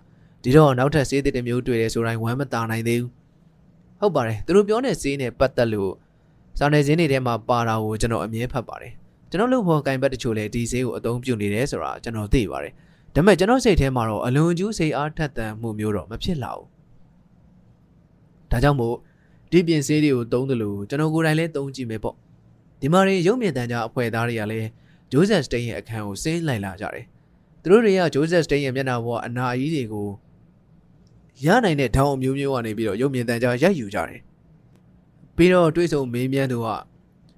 [0.43, 3.11] ဒီတော့နောက်ထပ်ဆေးသစ်တစ်မျိုးတွေ့တယ်ဆိုတိုင်းဝမ်းမတာနိုင်သေးဘူး
[4.01, 5.93] ဟုတ်ပါတယ်သူတို့ပြောတဲ့ဆေးနဲ့ပတ်သက်လို့
[6.59, 8.93] စာနယ်ဇင်းတွေထဲမှာပါတာကိုကျွန်တော်အမြဲဖတ်ပါတယ်
[9.31, 12.73] ကျွန်တော်လို့ဖော်ကင်ဘတ်တချို့လည်းဒီဆေးကိုအသုံးပြုနေတယ်ဆိုတာကျွန်တော်သိပါတယ်
[13.15, 16.67] ဒါပေမဲ့ကျွန်တော်စိတ်ထဲမှာတော့အလွန်ကျူးစိတ်အားထက်သန်မှုမျိုးတော့မဖြစ်လာဘူး
[18.51, 18.97] ဒါကြောင့်မို့
[19.51, 22.17] ဒီပြင်ဆေးတွေကိုသုံးတယ်လို့ကျွန်တော်ကိုယ်တိုင်လည်းသုံးကြည့်မယ်ပေါ့
[22.81, 24.69] ဒီမှာရင်ရုပ်မြင်သံကြားအဖွဲ့သားတွေကလည်း
[25.13, 27.05] ဂျိုးဆက်စတိန်ရဲ့အခန်းကိုဆင်းလိုက်လာကြတယ်
[27.63, 30.09] သူတို့တွေကဂျိုးဆက်စတိန်ရဲ့မျက်နှာပေါ်အနာအကြီးတွေကို
[31.45, 34.21] ရနိုင်တဲ့ထောင်အမျိုးမျိုးကနေပြီးတော့ရုပ်မြင်သံကြားရိုက်ယူကြတယ်
[35.37, 36.69] ပြီးတော့တွေးဆုံမေးမြန်းသူက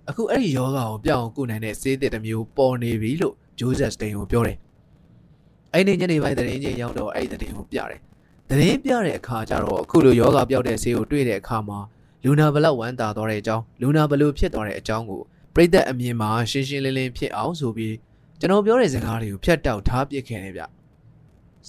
[0.08, 4.56] အခုအဲ့ဒီယောဂါကိုပြောင်းကုနိုင်တဲ့ဆေးတစ်တစ်မျိုးပေါ်နေပြီလို့ဂျိုးဆက်စတိန်ကိုပြောတယ်
[5.72, 8.00] အဲ့ဒီညနေပိုင်းသတင်းချင်းရောက်တော့အဲ့ဒီသတင်းကိုပြတယ်
[8.50, 11.78] သတင်းပြတဲ့အခါကျတော့အခုလိုယောဂပြောက်တဲ့ဆေးကိုတွေ့တဲ့အခါမှာ
[12.24, 15.22] လူနာဘလောက်ဝမ်းသာသွားတဲ့အကြောင်းလူနာဘလို့ဖြစ်သွားတဲ့အကြောင်းကို
[15.54, 17.94] ပြိသက်အမြင်မှာရှင်းရှင်းလင်းလင်းဖြစ်အောင်ဆိုပြီး
[18.40, 20.62] ကျွန်တော်ပြောတဲ့စကားတွေကိုဖြတ်တောက်ထားပစ်ခဲ့တယ်ဗျ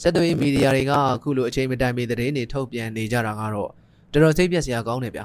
[0.01, 3.69] ဆက်သွယ်ရေးမီဒီယာတွေကအခုလိုအချိန်မတိုင်မီသတင်းတွေထုတ်ပြန်နေကြတာကတော့
[4.11, 5.21] တော်တော်စိတ်ပြက်စရာကောင်းတယ်ဗျ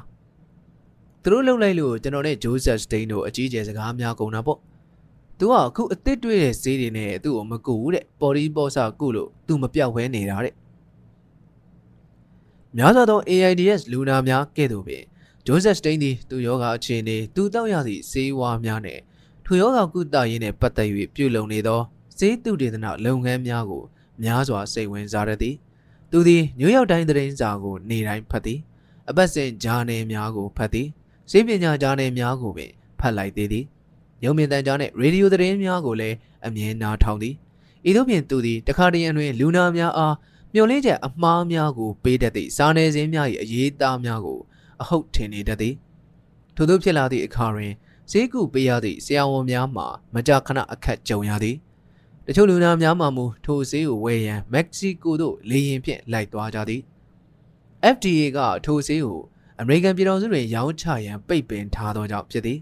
[1.23, 4.59] သူတို့လှုပ်လိုက်လို့ကျွန်တော်နဲ့ဂျိုးဆက်စတိန်တို့အကြီးအကျယ်စကားများကုန်တာပေါ့
[5.39, 10.55] သူကအခုအစ်စ်တွေ့တဲ့ဈေးတွေနဲ့သူ့ကိုမကူဘူးတဲ့ပေါ်ဒီပေါ်စာကုလို့သူမပြောက်ဝဲနေတာတဲ့
[12.77, 15.05] များစွာသော AIDS လူနာများကဲ့သို့ပင်
[15.47, 18.99] ဂျိုးဆက်စတိန်သည်သူ့ယောဂအခြေအနေသူတောက်ရသည့်ဈေးဝါးများနဲ့
[19.45, 21.81] ထိုယောဂကုသရေးနှင့်ပတ်သက်၍ပြုလုပ်နေသော
[22.19, 23.83] ဈေးသူတေသနလုပ်ငန်းများကို
[24.23, 25.57] များစွာစိတ်ဝင်စားရသည်
[26.11, 28.61] သူသည်နယူးယောက်တိုင်းသတင်းစာကိုနေတိုင်းဖတ်သည်
[29.11, 30.89] အပတ်စဉ်ဂျာနယ်များကိုဖတ်သည်
[31.31, 32.71] ဈေးပညာဂျာနယ်များကိုပင်
[33.01, 33.65] ဖတ်လိုက်သေးသည်
[34.25, 36.17] ရုံမြင့်တန်ကြားနှင့်ရေဒီယိုသတင်းများကိုလည်း
[36.47, 37.35] အမြဲနားထောင်သည်
[37.89, 40.15] ဤသို့ဖြင့်သူသည်တခါတရံတွင်လူနာများအား
[40.55, 44.41] မျှော်လင့်ချက်အမှားများကိုပေးတတ်သည့်စာနယ်ဇင်းများ၏အရေးသားများကို
[44.81, 45.75] အဟုတ်ထင်နေတတ်သည်
[46.57, 47.73] ထို့သောဖြစ်လာသည့်အခါတွင်
[48.11, 51.57] ဈေးကုပေးရသည့်ဆရာဝန်များမှာမကြာခဏအခက်ကြုံရသည်
[52.27, 56.83] တချို့လူနာများမှမူထိုဈေးကိုဝယ်ရန်မက္ကဆီကိုသို့လေယာဉ်ဖြင့်လိုက်သွားကြသည်
[57.95, 59.21] FDA ကထိုဈေးကို
[59.61, 62.59] အမေရိကန်ပြည်ထောင်စုတွင်ရောင်းချရန်ပိတ်ပင်ထားသောကြောင့်ဖြစ်သည်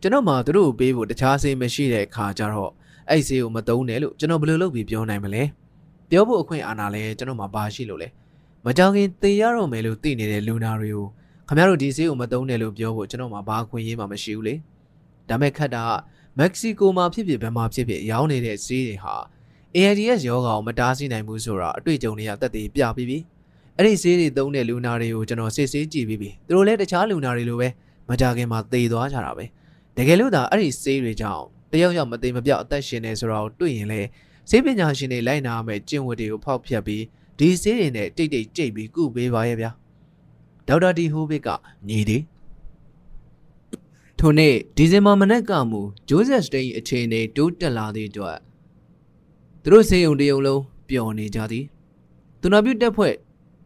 [0.00, 2.72] ကျွန်တော်မှသူတို့ကိုပေးဖို့တခြားဈေးမရှိတဲ့အခါကျတော့
[3.10, 5.42] အဲ့ဈေးကိုမသုံးနဲ့လို့ကျွန်တော်ဘယ်လိုလုပ်ပြီးပြောနိုင်မလဲ
[6.10, 8.08] ပြောဖို့အခွင့်အာဏာလဲကျွန်တော်မှပါရှိလို့လဲ
[8.68, 11.06] မကြောင်ခင်သေရတော့မယ်လို့သိနေတဲ့လူနာတွေကို
[11.48, 14.54] ခင်ဗျားတို့ဒီဈေးကိုမသုံးနဲ့လို့ပြောဖို့ကျွန်တော်မှဘာခွင့်ရေးမှမရှိဘူးလေ
[15.28, 15.90] ဒါမဲ့ခက်တာက
[16.38, 19.14] မက္ကဆီကိုမှာဖြစ်ဖြစ်ဘယ်မှာဖြစ်ဖြစ်ရောင်းနေတဲ့ဈေးတွေဟာ
[19.76, 23.18] AIDS ရောဂါကိုမတားဆီးနိုင်ဘူးဆိုတာအတွေ့အကြုံတွေကသက်သေပြပြီးပြီ
[23.76, 27.68] အဲ့ဒီဈေးတွေသုံးတဲ့လူနာတွေကိုကျွန်တော်စစ်ဆေးကြည့်ပြီးပြီသူတို့လည်းတခြားလူနာတွေလိုပဲ
[28.08, 29.44] မကြခင်မှာသေသွားကြတာပဲ
[29.96, 34.00] တကယ်လို့သာအဲ့ဒီဆေးတွေကြောင့်တယောက်ယောက်မသိမပြောက်အသက်ရှင်နေဆိုတော့တွေ့ရင်လေ
[34.50, 37.02] ဆေးပညာရှင်တွေလိုက်နာမဲ့ကျင့်ဝတ်တွေကိုဖောက်ဖျက်ပြီး
[37.38, 39.70] ဒီဆေးတွေနဲ့တိတ်တိတ်ကြိတ်ပြီးကုပေးပါရဲ့ဗျာ
[40.68, 41.48] ဒေါက်တာဒီဟိုဘစ်က
[41.88, 42.22] ညီသည်
[44.18, 48.38] ထိုနေ့ဒီဇင်ဘာမနက်ကမူဂျိုးဆက်စတိန်အခြေအနေတိုးတက်လာသည့်အတွက်
[49.62, 51.64] သူတို့ဆေးရုံတရုံလုံးပျော်နေကြသည်
[52.40, 53.14] သူနာပြုတက်ဖွဲ့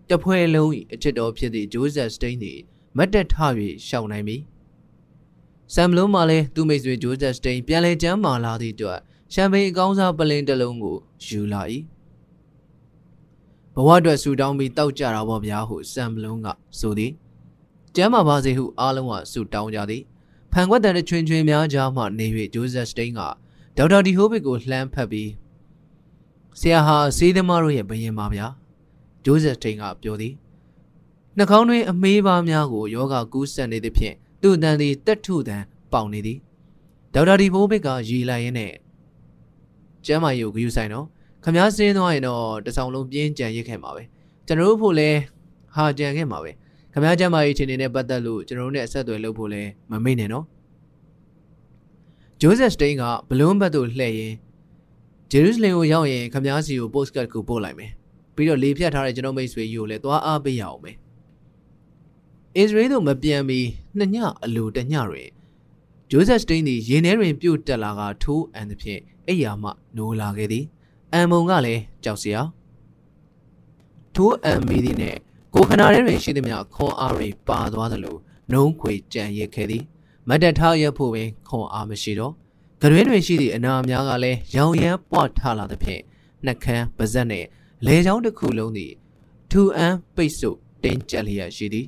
[0.08, 2.58] တက်ဖွဲ့လုံး၏အချစ်တော်ဖြစ်သည့်ဂျိုးဆက်စတိန်သည်
[2.96, 3.36] မတ်တက်ထ၍
[3.88, 4.36] ရှောင်နိုင်ပြီ
[5.74, 8.98] ဆမ်လုံးမှလည်းသူ့မိတ်ဆွေဂျိုးဆက်စတိန်ပြန်လဲကျမ်းမာလာသည့်အတွက်
[9.34, 10.96] ရှမ်ပိန်အကောင်းစားပလင်တစ်လုံးကို
[11.26, 11.62] ယူလာ၏
[13.74, 16.46] ဘဝအတွက်ဆူတောင်းပြီးတောက်ကြတာပေါ့ဗျာဟုဆမ်လုံးက
[16.78, 17.12] ဆိုသည်
[17.94, 20.02] ကျမ်းမာပါစေဟုအားလုံးကဆူတောင်းကြသည်
[20.52, 23.20] ဖန်ခွက်တန်တဲ့ချွင်ချွင်များကြားမှနေ၍ဂျိုးဆက်စတိန်က
[23.76, 25.30] ဒေါက်တာဒီဟိုဘစ်ကိုလှမ်းဖက်ပြီး
[26.60, 28.46] ဆရာဟာစေးသမားတို့ရဲ့ဘယင်ပါဗျာ
[29.24, 30.34] ဂျိုးဆက်စတိန်ကပြောသည်
[31.36, 35.62] နှာခေါင်းတွင်အမေးပါများကိုယောဂကူးဆက်နေသဖြင့်သူ့အတန်သည်တက်ထုတန်
[35.92, 36.38] ပေါင်နေသည်
[37.14, 38.72] ဒေါက်တာဒီဘိုးဘစ်ကရီလိုက်ရင်းနဲ့
[40.06, 41.06] ကျမ်းမာရေးကိုဂရုစိုက်နော်
[41.44, 44.02] ခမားစင်းသွားရင်တော့တဆောင်လုံးပြင်းကြံရစ်ခဲ့မှာပဲ
[44.46, 45.10] ကျွန်တော်တို့ဖို့လဲ
[45.74, 46.50] ဟာကြံခဲ့မှာပဲ
[46.92, 50.44] ခမားကျမ်းမာရေးအခြေအနေနဲ့ပတ်သက်လို့ကျွန်တော်တို့နဲ့အဆက်အသွယ်လုပ်ဖို့လဲမမေ့နဲ့နော်
[52.40, 54.34] ဂျိုးဆက်စတိန်ကဘလွန်းဘတ်သို့လှည့်ရင်
[55.30, 57.90] ဂျေရုဆလင်ကိုရောက်ရင်ခမားစီကိုပို့စကတ်ကိုပို့လိုက်မယ်
[58.34, 60.96] ပြီးတော့လေဖြတ်ထားတဲ့ကျွန်တော်မိတ်ဆွေကြီးကိုလည်းသွားအားပေးရအောင်မယ်
[62.56, 63.60] အစ္စရေးတို့မပြန်မီ
[63.98, 65.30] နှစ်ညအလိုတညတွင်
[66.10, 70.64] ဂျိုးဆက်စတိန်သည်ရေထဲတွင်ပြုတ်တက်လာကထိုးအန်သဖြင့်အိယာမှနိုးလာခဲ့သည်
[71.12, 72.42] အန်မုံကလည်းကြောက်စရာ
[74.14, 75.18] ထိုးအန်မီသည်နှင့်
[75.54, 78.16] ကိုခနာထဲတွင်ရှိသည်များခွန်အားတွေပါသွားသလို
[78.52, 79.82] နှုံးခွေကြံရစ်ခဲ့သည်
[80.28, 82.32] မတ်တက်ထားရဖို့ပင်ခွန်အားမရှိတော့
[82.82, 86.02] ကရွေးတွင်ရှိသည့်အနာများကလည်းရောင်ရမ်းပွားထလာသဖြင့်
[86.44, 87.46] နှက်ခမ်းပါဇက်နှင့်
[87.86, 88.92] လေချောင်းတစ်ခုလုံးသည်
[89.50, 91.86] ထူအန်းပိတ်ဆို့တင်းကျပ်လျက်ရှိသည်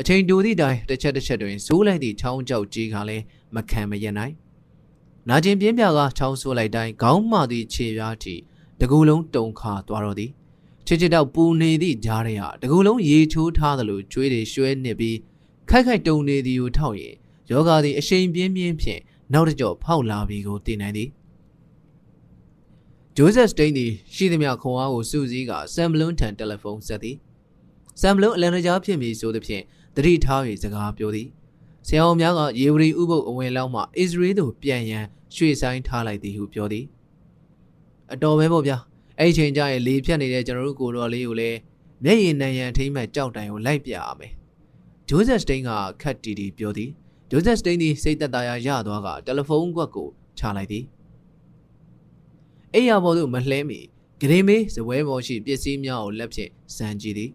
[0.00, 4.34] အချိန်တိုသည့်တိုင်တစ်ချက်တစ်ချက်တွင်ဇိုးလိုက်သည့်ချောင်းကြောက်ကြီးကလည်းမခံမရနိုင်
[5.28, 8.34] နာကျင်ပြင်းပြကချောင်းဆိုးလိုက်တိုင်းခေါင်းမှသည့်ခြေပြားထိ
[8.80, 10.30] တကူလုံးတုံခါသွားတော့သည်
[10.86, 15.16] ချစ်ချစ်တော့ပူနေသည့်ကြားရတကူလုံးရေချိုးထားသလိုကျွေးတွေရွှဲနစ်ပြီး
[15.68, 17.14] ခိုက်ခိုက်တုံနေသည်ကိုထောက်ရင်
[17.50, 19.00] ယောဂါသည်အရှိန်ပြင်းပြင်းဖြင့်
[19.32, 21.08] နောက်တစ်ကြော့ဖောက်လာပြီးကိုတည်နိုင်သည်
[23.16, 27.16] ဂျိုးဆက်စတိန်သည်ရှိသမျှခွန်အားကိုစူးစီးကဆမ်ဘလွန်းထံတယ်လီဖုန်းဆက်သည်
[28.00, 29.62] ဆမ်ဘလွန်းအလန်တကြားဖြစ်မည်ဆိုသဖြင့်
[29.96, 31.28] တတိထား၍စကားပြောသည်
[31.87, 35.05] ဆရာအောင်များကယေဝရီဥပုပ်အဝင်လောက်မှအစ္စရေးသို့ပြန်ရန်
[35.35, 36.85] ရွှေ့ဆိုင်ထားလိုက်သည်ဟုပြောသည်
[38.13, 38.77] အတော်ပဲပေါ့ဗျာ
[39.19, 41.57] အဲ့ချိန်ကျရင်လေဖြတ်နေတဲ့ကျွန်တော်တို့ကိုတော်လေးကိုလည်း
[42.03, 44.33] မျက်ရည်နံရံထိမ့်မဲ့ကြောက်တိုင်ကိုလိုက်ပြရမယ်
[45.09, 45.69] ဂျိုးဆက်စတိန်က
[46.01, 46.89] ခတ်တီတီပြောသည်
[47.29, 50.09] ဂျိုးဆက်စတိန်သည်စိတ်သက်သာရာရသွားကတယ်လီဖုန်းကွက်ကို
[50.39, 50.85] ချလိုက်သည်
[52.73, 53.79] အိယာဘော်သို့မလှဲမီ
[54.21, 57.31] ဂရင်းမေးဇပွဲပေါ်ရှိပစ္စည်းများကိုလက်ဖြင့်စမ်းကြည့်သည်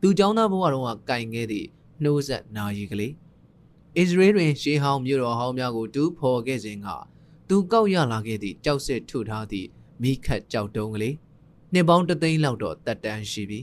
[0.00, 1.66] သူเจ้าသားဘဝတုန်းကကင်ခဲ့သည့်
[2.02, 3.12] နှိုးဆက်နာရီကလေး
[3.97, 6.87] အစ္စရေးတွင်ရှေးဟောင်းမြို့တော်ဟောင်းများကိုတူးဖော်ခဲ့စဉ်က
[7.49, 9.67] သူကောက်ရလာခဲ့သည့်ကြောက်စစ်ထုထားသည့်
[10.01, 11.15] မိခတ်ကြောက်တုံးကလေး
[11.73, 13.59] နှစ်ပေါင်းတသိန်းလောက်တော့တက်တန်းရှိပြီ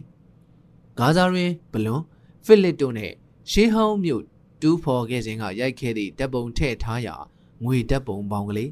[0.98, 2.02] ဂါဇာတွင်ဘလွန်
[2.46, 3.12] ဖိလစ်တို့နဲ့
[3.50, 4.22] ရှေးဟောင်းမြို့
[4.62, 7.14] တူးဖော်ခဲ့စဉ်ကရိုက်ခဲ့သည့်တပ်ပုံထည့်ထားရာ
[7.64, 8.70] ငွေတပ်ပုံပေါင်းကလေး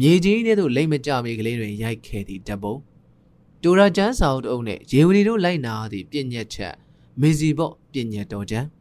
[0.00, 2.74] မြေကြီးထဲသို့လိမ့်မကြမီကလေးတွင်ရိုက်ခဲ့သည့်တပ်ပုံ
[3.62, 6.74] တိုရာကျန်းစာအုပ်အုပ်နှင့်ရေဝတီတို့လိုက်နာသည့်ပြည့်ညက်ချက်
[7.20, 8.68] မေစီဘော့ပြည့်ညက်တော်ချမ်း။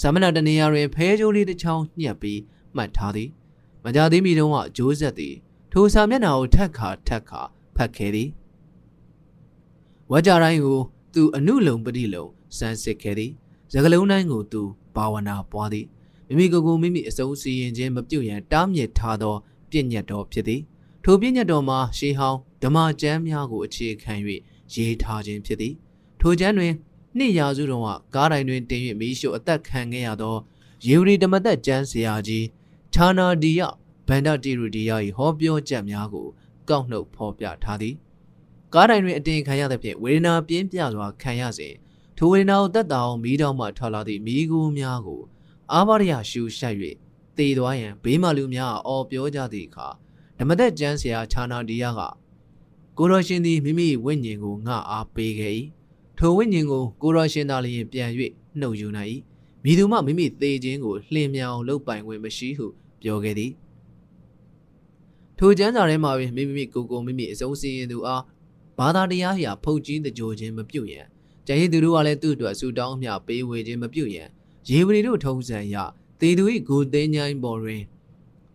[0.00, 2.40] စာမျက်နှာတနေရာတွင်ဖဲကြိုးလေးတစ်ချောင်းညှက်ပြီး
[2.76, 3.28] မှတ်ထားသည်။
[3.84, 5.34] မကြသေးမီတုန်းကဂျိုးဆက်သည်
[5.72, 7.40] ထိုစာမျက်နှာကိုထက်ခါထက်ခါ
[7.76, 8.28] ဖတ်ခဲ့သည်။
[10.10, 10.80] ဝကြတိုင်းကို
[11.14, 12.26] သူအနုလုံပတိလုံ
[12.56, 13.30] စမ်းစစ်ခဲ့သည်။
[13.72, 14.62] စကလုံးတိုင်းကိုသူ
[14.94, 15.86] ဘာဝနာပွားသည်။
[16.28, 19.34] မိမိကိုယ်ကိုမိမိအစုံစီရင်ခြင်းမပြုတ်ရန်တားမြစ်ထားသော
[19.70, 20.60] ပြည့်ညတ်တော်ဖြစ်သည်။
[21.04, 24.14] ထိုပြည့်ညတ်တော်မှာရှေးဟောင်းဓမ္မကျမ်းများကိုအခြေခံ၍
[24.74, 25.74] ရေးထားခြင်းဖြစ်သည်။
[26.20, 26.72] ထိုကျမ်းတွင်
[27.18, 30.36] နှစ်ရာစုတုန်းကကားတိုင်းတွင်တင်၍မီးရှို့အသက်ခံခဲ့ရသော
[30.86, 32.46] ယေဝရီဓမ္မသက်ကျမ်းဆရာကြီး
[32.94, 33.62] ဌာနာဒီယ
[34.08, 36.26] ဗန္ဒတိရူဒီယာ၏ဟောပြောချက်များကို
[36.68, 37.94] ကောက်နှုတ်ဖော်ပြထားသည်
[38.74, 41.74] ကားတိုင်းတွင်အတင်ခံရသဖြင့်ဝေဒနာပြင်းပြစွာခံရစဉ်
[42.16, 45.22] ထိုဝေဒနာကိုတက်တာအောင်မီးတောင်မှထွက်လာသည့်မီးကူးများကို
[45.72, 46.74] အာဘရယရှူရှက်၍
[47.36, 49.88] တည်သွားရန်ဘေးမှလူများအော်ပြောကြသည့်အခါ
[50.38, 52.00] ဓမ္မသက်ကျမ်းဆရာဌာနာဒီယာက
[52.98, 55.54] ကိုရောရှင်သည်မိမိဝိညာဉ်ကိုငါအားပေးခဲ့၏
[56.20, 58.10] ထိုဝိညာဉ်ကိုကိုရောရှင်သာလျင်ပြန်၍
[58.60, 59.10] နှုတ်ယူနိုင်၏
[59.64, 62.66] မိသူမှမိမိသေခြင်းကိုလှင်မြောင်လုပ်ပိုင်ခွင့်မရှိဟု
[63.02, 63.52] ပြောခဲ့သည်
[65.38, 68.22] ထိုကျမ်းစာထဲမှာပင်မိမိကိုကိုမိမိအဆုံးစီရင်သူအား
[68.78, 71.06] ဘာသာတရားအရာဖုတ်ကြီးတကြိုခြင်းမပြုတ်ရန်
[71.46, 74.28] ကျန်ရည်သူတို့ကလည်းသူ့အတွက်ဆူတောင်းအမျှပေးဝေခြင်းမပြုတ်ရန်
[74.70, 75.76] ရေဝရီတို့ထုံးစံအရ
[76.20, 77.82] တေသူ၏ဂုသိန်းချိုင်းပေါ်တွင်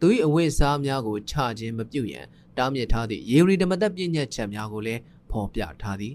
[0.01, 2.25] သူ၏အဝိစားများကိုချခြင်းမပြုတ်ရန်
[2.57, 5.01] တားမြစ်ထားသည့်ရေဝရီဓမ္မသက်ပြည့်ညတ်ချက်များကိုလည်း
[5.31, 6.13] ဖော်ပြထားသည်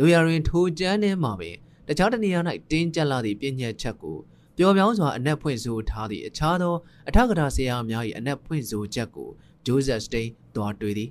[0.00, 1.56] တို့ရတွင်ထိုကျမ်းထဲမှာပင်
[1.88, 2.40] တခြားတနေရာ၌
[2.70, 4.18] တင်းကျပ်လာသည့်ပြည့်ညတ်ချက်ကို
[4.56, 6.74] ပျော်ပြောင်းစွာအနက်ဖွင့်ဆိုထားသည့်အခြားသော
[7.08, 9.30] အထက်ကထာဆရာများ၏အနက်ဖွင့်ဆိုချက်ကို
[9.66, 11.10] ဂျိုးဇက်စတိန်တွားတွေ့သည်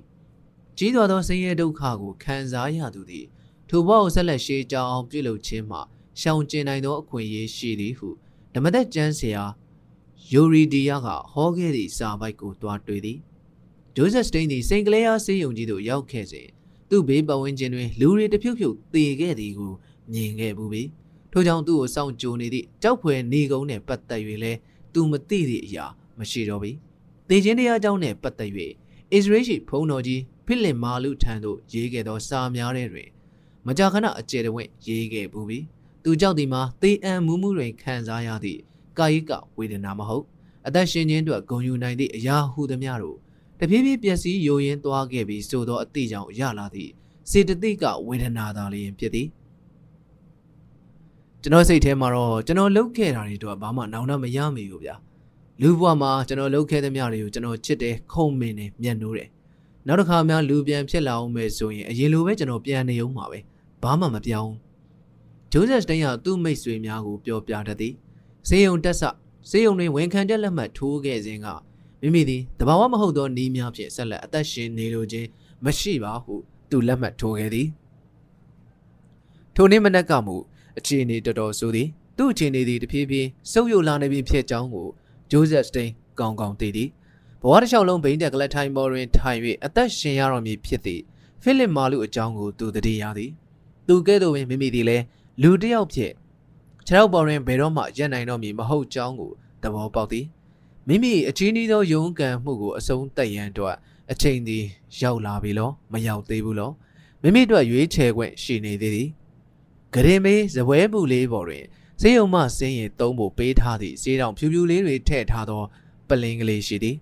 [0.78, 3.26] ကြီးစွာသောဆင်းရဲဒုက္ခကိုခံစားရသူသည်
[3.68, 5.80] ထိုဘဝကိုဆက်လက်ရှေးကြောင်းအောင်ပြုလုပ်ခြင်းမှာ
[6.20, 8.08] ရှောင်ကျဉ်နိုင်သောအခွင့်အရေးရှိသည်ဟု
[8.54, 9.44] ဓမ္မသက်ကျမ်းဆရာ
[10.32, 13.18] ယိုရီဒီယာကဟောခဲ့သည့်စာပိုက်ကိုတွားတွေ့သည်
[13.96, 16.48] ဂျိုးဇက်စတိန်သည်စိန်ကလေးအားစေးရုံကြီးသို့ရောက်ခဲ့စဉ်
[16.90, 19.72] သူ့ဘေးပတ်ဝန်းကျင်တွင်လူတွေတဖြုတ်ဖြုတ်သေခဲ့သည်ကို
[20.12, 20.82] မြင်ခဲ့ဘူးပြီ
[21.32, 24.58] ထို့ကြောင့်သူ့ကိုစောင့်ကြိုနေသည့်ကြောက်ဖွယ်နေကုန်းနှင့်ပတ်သက်၍လည်း
[24.92, 25.84] သူမသိသည့်အရာ
[26.18, 26.72] မရှိတော့ပြီ
[27.28, 28.50] သေခြင်းတရားအကြောင်းနှင့်ပတ်သက်၍
[29.12, 33.08] အစ္စရေးရှိဘုံတော်ကြီးဖိလင်မာလူထံသို့ရေးခဲ့သောစာများထဲတွင်
[33.66, 35.58] မကြာခဏအကျယ်တဝင့်ရေးခဲ့ဘူးပြီ
[36.04, 38.60] သူကြောက်သည်မှာသေအံမှုမှုတွင်ခံစားရသည့်
[38.98, 40.24] ကာယကဝေဒနာမဟုတ်
[40.66, 43.18] အသက်ရှင်ခြင်းအတွက်ဂုဏ်ယူနိုင်သည့်အရာဟုသမျှတို့
[43.60, 46.90] တပြေးပြေးပျက်စီးယိုယင်းသွားခဲ့ပြီးဆိုသောအသည့်ကြောင့်ရလာသည့်
[47.30, 49.28] စေတသိက်ကဝေဒနာသာလျင်ဖြစ်သည်
[51.42, 54.94] ကျွန်တော်စိတ်ထဲမှာတော့ကျွန်တော်လုပ်ခဲ့တာတွေတော့ဘာမှနောင်တမရမိဘူးဗျာ
[55.60, 59.28] လူဘဝမှာကျွန်တော်လုပ်ခဲ့သမျှတွေကိုကျွန်တော်ချစ်တယ်ခုံမင်းတယ်မျက်နှိုးတယ်
[59.86, 63.38] နောက်တစ်ခါမှလူပြန်ဖြစ်လာအောင်မယ်ဆိုရင်အရင်လိုပဲကျွန်တော်ပြန်နေအောင်ပါပဲ
[63.82, 64.52] ဘာမှမပြောင်း
[65.52, 67.94] ဂျိုးဆက်စတိန်ကသူ့မိတ်ဆွေများကိုပြောပြတတ်သည်
[68.48, 69.02] စေယုံတက်ဆ
[69.50, 71.48] စေယုံတွင်ဝန်ခံချက်လက်မှတ်ထိုးခဲ့ခြင်းက
[72.02, 75.28] မိမိသည်တဘာဝမဟုတ်သောနီးများဖြင့်ဆက်လက်အသက်ရှင်နေလိုခြင်း
[75.64, 76.34] မရှိပါဟု
[76.70, 77.68] သူလက်မှတ်ထိုးခဲ့သည်
[79.54, 80.36] ထိုနေ့မနက်ကမူ
[80.78, 84.88] အခြေအနေတော်တော်ဆိုသည်သူ့အခြေအနေသည်တဖြည်းဖြည်းဆုပ်ယုပ်လာနေပြီဖြစ်ကြောင်းကို
[85.30, 85.90] ဂျိုးဇက်စတိန်
[86.20, 86.88] ကောင်းကောင်းသိသည်
[87.42, 91.02] ဘဝတစ်လျှောက်လုံးဘိန်းတက်ကလထိုင်ပေါ်တွင်ထိုင်၍အသက်ရှင်ရတော်မူဖြစ်သည့်
[91.42, 93.30] ဖိလစ်မာလူအကြောင်းကိုသူတည်ရသည်
[93.86, 95.04] သူကဲ့သို့ပင်မိမိသည်လည်း
[95.42, 96.12] လူတစ်ယောက်ဖြစ်
[96.86, 99.30] ခြေထောက်ပေါ်တွင်ဘယ်တော့မှရက်နိုင်တော့မည်မဟုတ်ကြောင်းကို
[99.62, 100.24] သဘောပေါက်သည်
[100.88, 103.76] မိမိအချင်းဤသောယုံကံမှုကိုအဆုံးတက်ရန်အတွက်
[104.12, 104.64] အချိန်သည်
[105.00, 106.70] ရောက်လာပြီလောမရောက်သေးဘူးလော
[107.22, 109.08] မိမိတို့ရွေးချယ်ခွင့်ရှိနေသေးသည်
[109.94, 111.64] ဂရင်မေးဇပွဲပူလေးပေါ်တွင်
[112.00, 115.62] ဈေးုံမှဆင်းရင်သုံးဖို့ပေးထားသည့်ဈေးတောင်ဖြူဖြူလေးတွေထည့်ထားသော
[116.08, 116.96] ပလင်းကလေးရှိသည်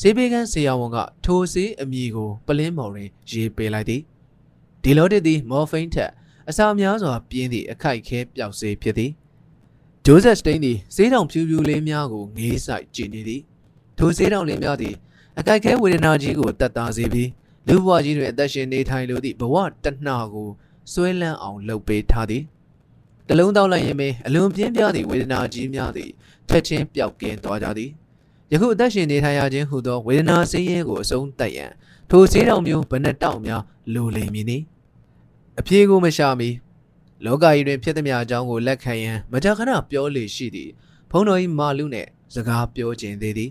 [0.00, 4.02] ဈေးပေးကန်းဆရာဝန်ကထိုဈေးအမည်ကိုပလင်းမော်တွင်ရေးပေးလိုက်သည်
[4.82, 6.10] ဒီလိုတစ်သည်မော်ဖိန်းထက်
[6.48, 9.10] အစာများစွာပြင်းသည့်အခိုက်ခဲပျောက်စေဖြစ်သည်
[10.06, 13.42] ဂျိုးဇက်စတိန်သည်ဈေးတောင်ဖြူဖြူလေးများကိုငေးဆိုင်ကြည့်နေသည်
[13.98, 14.94] ထိုဈေးတောင်လေးများသည်
[15.38, 17.30] အခိုက်ခဲဝေဒနာကြီးကိုတက်တာစေပြီး
[17.66, 20.48] လူဘဝကြီးတွင်အသက်ရှင်နေထိုင်လိုသည့်ဘဝတဏှာကို
[20.92, 22.42] ဆွဲလန်းအောင်လှုပ်ပေးထားသည်
[23.28, 26.10] တလုံးတောက်လိုက်ရင်ပင်အလွန်ပြင်းပြသည့်ဝေဒနာကြီးများသည်
[26.48, 27.90] ချက်ချင်းပျောက်ကင်းသွားကြသည်
[28.52, 31.70] ယခုအသက်ရှင်နေထိုင်ရခြင်းဟူသောဝေဒနာဆင်းရဲကိုအဆုံးသတ်ရန်
[32.10, 33.62] ထိုဈေးတော်မျိုးဘဏ္ဍတောက်များ
[33.94, 34.58] လိုလိမ့်မည်နီ
[35.60, 36.48] အပြေကိုမရှာမီ
[37.24, 40.70] လောကကြီးတွင်ဖြစ်သည်များအကြောင်းကိုလက်ခံရန်မကြာခဏပြောလေရှိသည်
[41.10, 43.50] ဖုံးတော်၏မာလူနှင့်စကားပြောခြင်းသေးသည်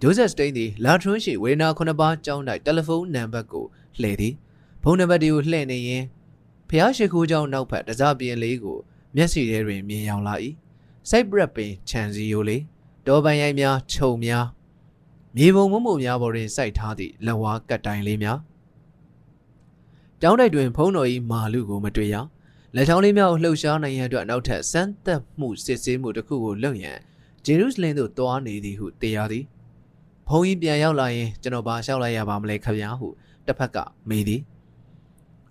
[0.00, 3.64] ဂျိုးဆက်စတိန်သည်လာထရွန်းရှိဝေနာခုနှစ်ပါးကျောင်း၌တယ်လီဖုန်းနံပါတ်ကို
[4.00, 4.34] လှည့်သည်
[4.82, 6.04] ဖုန်းနံပါတ်တွေကိုလှည့်နေရင်
[6.68, 8.78] ဖျားရှိခိုးကျောင်းနောက်ဖက်တစားပြင်းလေးကို
[9.16, 10.34] မျက်စိထဲတွင်မြင်ရောက်လာ၏
[11.10, 12.62] စိတ်ပရက်ပင်ခြံစည်းရိုးလေး
[13.06, 14.46] တောပန်ရိုက်များခြုံများ
[15.36, 18.38] မြေပုံမုံမုံများပေါ်တွင်စိုက်ထားသည့်လက်ဝါးကတ်တိုင်လေးများ
[20.20, 22.16] ကျောင်းတိုက်တွင် ဖုံးတော်၏မာလူကိုမတွေ့ရ
[22.76, 26.98] လက်ချောင်းလေးများကိုလှုပ်ရှားနိုင်ရန်အတွက်နောက်ထပ်စမ်းသပ်မှုစစ်ဆေးမှုတစ်ခုကိုလုပ်ရန်
[27.44, 29.44] ဂျေရုဆလင်သို့တွားနေသည်ဟုသိရသည်
[30.28, 33.08] ဘုံကြီးပြန်ရောက်လာရင်ကျွန်တော်ဘာလျှောက်လိုက်ရပါမလဲခဗျာဟု
[33.46, 33.76] တစ်ဖက်က
[34.08, 34.40] မေးသည်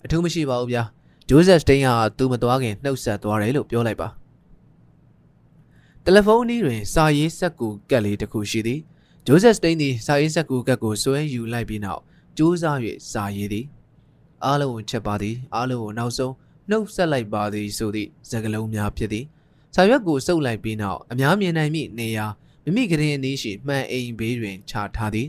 [0.03, 0.83] အထူးမရှိပါဘူးဗျာ
[1.29, 4.07] ဂျိုးဇက်စတိန်ဟာသူမသွားခင်နှုတ်ဆက်သွားတယ်လို့ပြောလိုက်ပါ
[6.03, 8.79] တယ်လီဖုန်းအနီးတွင်စာရေးဆက်ကူကတ်လေးတစ်ခုရှိသည်
[9.27, 12.01] ဂျိုးဆက်စတိန်သည်စာရေးဆက်ကူကတ်ကိုဆွဲယူလိုက်ပြီးနောက်
[12.37, 12.77] ကြိုးစား၍
[13.11, 13.65] စာရေးသည်
[14.45, 16.33] အားလုံးကိုချက်ပါသည်အားလုံးကိုနောက်ဆုံး
[16.69, 19.25] နှုတ်ဆက်လိုက်ပါသည်ဆိုသည့်စကားလုံးများဖြစ်သည်
[19.75, 22.25] စာရွက်ကိုစုပ်လိုက်ပြီးနောက်အများမြင်နိုင်မည့်နေရာ
[22.63, 25.27] မိမိကရင်အနည်းရှိမှန်အိမ်ဘေးတွင်ခြာထားသည်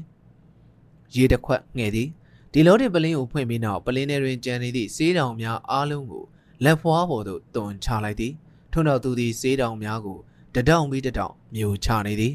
[1.14, 2.08] ရေတစ်ခွက်ငှဲ့သည်
[2.52, 6.24] ဒီလိုတင်ပလင်းကိုဖွင့်ပြီးနောက်ပလင်းထဲတွင်ကျန်နေသည့်ဆေးတောင်များအားလုံးကို
[6.64, 8.32] လက်ဖွားပေါ်သို့တွန်ချလိုက်သည်
[8.72, 10.18] ထို့နောက်သူသည်ဆေးတောင်များကို
[10.54, 12.34] တတောင်ပြီးတတောင်မျိုးချနေသည်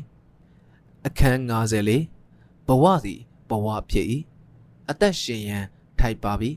[1.06, 4.08] အခန်း54ဘဝသည်ဘဝဖြစ်၏
[4.89, 5.66] အသက်ရှင်ရန်
[5.99, 6.49] ထိုက်ပါပြီ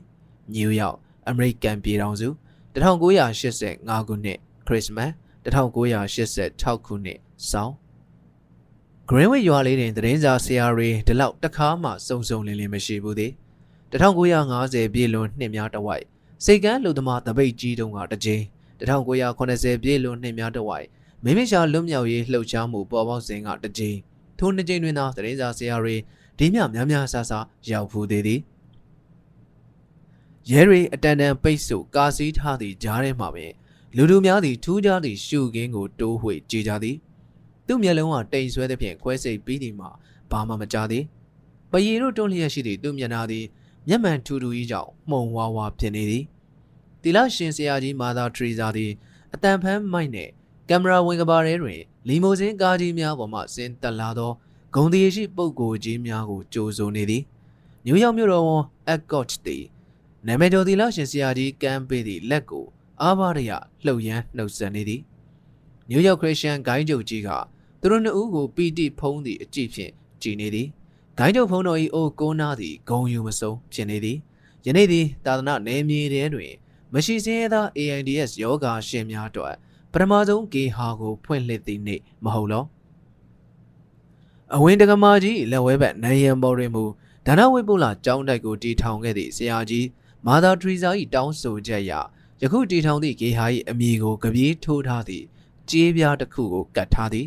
[0.53, 2.29] နယူးယောက် အမေရိကန်ပြည်ထောင်စု
[2.75, 5.13] 1985ခုနှစ်ခရစ်စမတ်
[5.47, 7.19] 1986ခုနှစ်
[7.51, 7.75] ဆောင်း
[9.09, 13.33] Greenwich ရွာလေးတွင်သတင်းစာဆရာတွေဒီလောက်တခါမှစုံစုံလင်းလင်းမရှိဘူးသည်
[13.93, 16.05] 1950ပြည့်လွန်နှစ်များတဝိုက်
[16.45, 18.43] စိတ်ကန်းလူသမားတပိတ်ကြီးတုန်းကတစ်ကြိမ်
[18.81, 20.87] 1980ပြည့်လွန်နှစ်များတဝိုက်
[21.25, 23.99] မိမိရှာလွတ်မြောက်ရေးလှုပ်ရှားမှုပေါ်ပေါက်စဉ်ကတစ်ကြိမ်
[24.39, 25.97] ထိုနှစ်ကြိမ်တွင်သာသတင်းစာဆရာတွေ
[26.39, 27.33] ဒီမြများများဆဆ
[27.71, 28.41] ရောက်ဖူးသေးသည်
[30.51, 33.53] ရဲတွေအတန်တန်ပိတ်ဆို့ကာစီးထားသည့်ကြားထဲမှာပင်
[33.97, 36.97] လူလူများသည်ထူးခြားသည့်ရှုခင်းကိုတိုးဝှေ့ကြည်ကြသည်
[37.67, 39.91] သူ့မျက်လုံးကတိမ်ဆွဲသည်ဖြင့်ခွဲစိတ်ပြီးသည်မှာ
[40.31, 41.05] ဘာမှမကြားသည်
[41.71, 43.45] ပရီတို့တွန်းလျက်ရှိသည့်သူ့မျက်နှာသည်
[43.89, 46.25] မျက်မှန်ထူထူကြီးကြောင့်မှုံဝါဝါဖြစ်နေသည်
[47.03, 48.93] တီလာရှင်ဆရာကြီးမာသာထရီဇာသည်
[49.35, 50.31] အတန်ဖန်းမိုက်နှင့်
[50.69, 54.33] ကင်မရာဝင်ကဘာထဲတွင်လီမိုဇင်းကားကြီးများပေါ်မှဆင်းသက်လာသော
[54.75, 57.23] ဂုံတည်ရှိပုပ်ကိုကြီးများကိုကြိုဆိုနေသည်
[57.85, 59.65] နယူးယောက်မြို့တော်ဝန်အက်ကော့ချ်သည်
[60.27, 62.67] နာမည်ကျော်တီလာရှင်ဆရာကြီးကမ်းပေးသည့်လက်ကို
[63.03, 63.53] အာဘာရယ
[63.85, 65.03] လှုပ်ရမ်းနှုတ်ဆက်နေသည်
[65.89, 67.31] နယူးယောက်ခရစ်ယာန်ဂိုင်းချုပ်ကြီးက
[67.81, 70.69] သူတို့နှစ်ဦးကိုပီတိဖုံးသည့်အကြည့်ဖြင့်ကြည်နေသည်
[71.19, 74.19] ဂိုင်းချုပ်ဖုံးတော်၏အိုကိုနာသည်ဂုံယူမဆုံးဖြစ်နေသည်
[74.67, 76.53] ယနေ့သည်သာသနာနယ်မြေထဲတွင်
[76.93, 79.55] မရှိစင်းရသော AIDS ယောဂါရှင်များအတွက်
[79.93, 82.65] ပထမဆုံးဂေဟာကို ဖွင့်လှစ်သည့်နေ့မဟုတ်လော
[84.55, 86.85] အဝင်းတကမာကြီးလက်ဝဲဘက်နိုင်ရန်ပေါ်တွင်မူ
[87.27, 89.87] ဒါနဝိပုလကျောင်းတိုက်ကိုတီထောင်ခဲ့သည့်ဆရာကြီး
[90.27, 91.93] မာသာထရီဇာ၏တောင်းဆိုချက်အရ
[92.43, 95.25] ယခုတီထောင်သည့်ဂေဟာ၏အမည်ကိုကပြေးထိုးထားသည့်
[95.71, 97.27] ကြေးပြားတစ်ခုကိုကတ်ထားသည်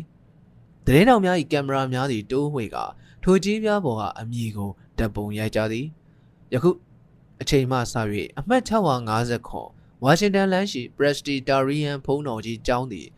[0.86, 2.76] တရင်တော်များ၏ကင်မရာများသည်တိုးဝှေက
[3.22, 5.86] ထိုကြေးပြားပေါ်ကအမည်ကိုတပ်ပုံရိုက်ကြသည်
[6.52, 6.70] ယခု
[7.40, 7.80] အချိန်မှစ၍
[8.38, 9.68] အမှတ်650ခွန်
[10.02, 13.08] ဝါရှင်တန်လမ်းရှိ Presbyterian ဘုန်းတော်ကြီးကျောင်းသည်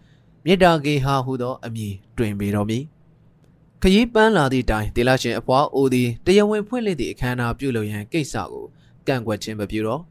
[0.44, 2.78] မြေတာဂေဟာဟုသောအမည်တွင်ပေတော်မူ
[3.82, 8.66] ခရီးပန်းလာသည့်တိုင်တေလာရှင်အဖွားအိုသည်တရားဝင်ဖွင့်လှစ်သည့်အခမ်းအနားပြုလုပ်ရန်ကိစ္စကို
[9.07, 10.03] ကန့်ကွက်ခြင်းမပြုတော့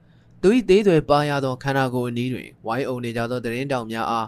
[0.42, 4.28] သူ၏သေးသွယ်ပါရသောခန္ဓာကိုယ်အနီးတွင်ဝိုင်းအုံနေကြသောသတင်းတောင်များအား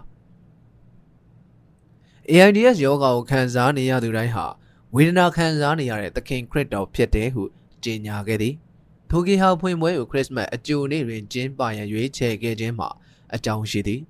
[2.30, 4.46] AIDS ယောဂါကိုခံစားနေရသူတိုင်းဟာ
[4.94, 7.42] ဝေဒနာခံစားနေရတဲ့သခင်ခရစ်တော်ဖြစ်တယ်ဟု
[7.84, 8.54] ကြေညာခဲ့သည်
[9.10, 12.88] ထိုကီဟာဖွင့်ပွဲကိုခရစ်စမတ်အကြိုနေ့တွင်ကျင်းပရန်ရွေးချယ်ခဲ့ခြင်းမှာ
[13.34, 14.00] အကြောင်းရှိသည်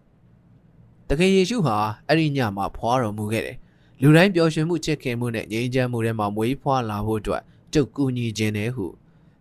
[1.09, 1.77] သခင်ယေရှုဟာ
[2.09, 3.57] အဲ့ဒီညမှာဖွာတော်မူခဲ့တယ်
[4.01, 7.43] လူတိုင်းပျော်ရွှင်မှုချစ်ခင်မှုနဲ့ငြိမ်းချမ်းမှုထဲမှာမွေးဖွားလာဖို့အတွက်
[7.73, 8.87] ကြုတ်ကူညီခြင်းနဲ့ဟု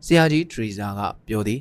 [0.06, 1.60] ဆရာကြီးထရီဇာကပြောသည်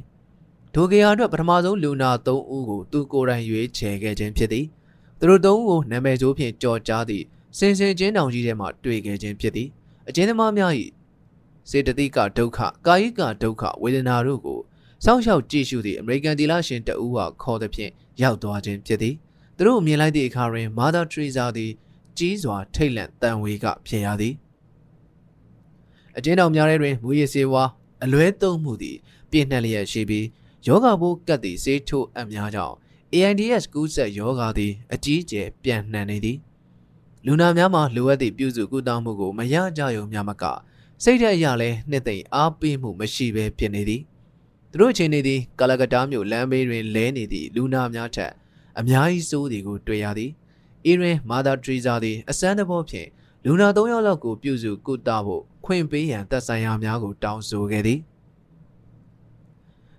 [0.74, 4.66] ဒိုကေယာအတွက်ပထမဆုံးလူနာ3ဦးကိုသူကိုယ်တိုင်ရွေးချယ်ခဲ့ခြင်းဖြစ်သည်
[5.18, 7.24] သူတို့3ဦးကိုနာမည်ကျိုးဖြင့်ကြော်ကြားသည့်
[7.58, 9.68] စင်စင်ချင်းတောင်ကြီးထဲမှတွေ့ခဲ့ခြင်းဖြစ်သည်
[10.08, 10.72] အကျဉ်းသမားများ၏
[11.70, 14.60] စေတသိကဒုက္ခကာယိကဒုက္ခဝေဒနာတို့ကို
[15.04, 19.14] စောင့်ရှောက်ကြည့်ရှုသည့်အမေရိကန်တီလာရှင်တဦးဟာခေါ်သည်ဖြင့်ရောက်သွားခြင်းဖြစ်သည်
[19.56, 21.70] သူတို့မြင်လိုက်သည့်အခါတွင်မာသာထရီဇာသည်
[22.18, 24.34] ကြီးစွာထိတ်လန့်တန်ဝေကဖြစ်ရသည်
[26.16, 27.64] အကျဉ်းတော်များထဲတွင်မူရည်စေဝါ
[28.04, 28.96] အလွဲသုံးမှုသည်
[29.30, 30.26] ပြည့်နှက်လျက်ရှိပြီး
[30.66, 32.76] ယောဂဘိုးကတ်သည့်ဆေးထိုးအပ်များကြောင့်
[33.14, 36.38] AIDS ကူးစက်ယောဂသည်အကြီးအကျယ်ပြန့်နှံ့နေသည်
[37.26, 40.44] လူနာများမှာလိုအပ်သည့်ပြုစုကုသမှုကိုမရကြရုံများမက
[41.02, 44.02] စိတ်ဓာတ်အရလည်းနှစ်သိမ့်အားပေးမှုမရှိဘဲဖြစ်နေသည်
[44.70, 48.32] သူတို့ချင်းနေသည်ကာလကတားမြို့လမ်းဘေးတွင်လဲနေသည့်လူနာများထက်
[48.78, 50.30] အများကြီးစိုးသည်ကိုတွေ့ရသည်
[50.86, 53.08] အီရင်မာသာထရီဇာသည်အစမ်းတဘောဖြင့်
[53.44, 58.00] လူနာ၃ယောက်လောက်ကိုပြုစုကုသဖို့ ခွင့်ပေးရန်သက်ဆိုင်ရာများကိုတောင်းဆိုခဲ့သည်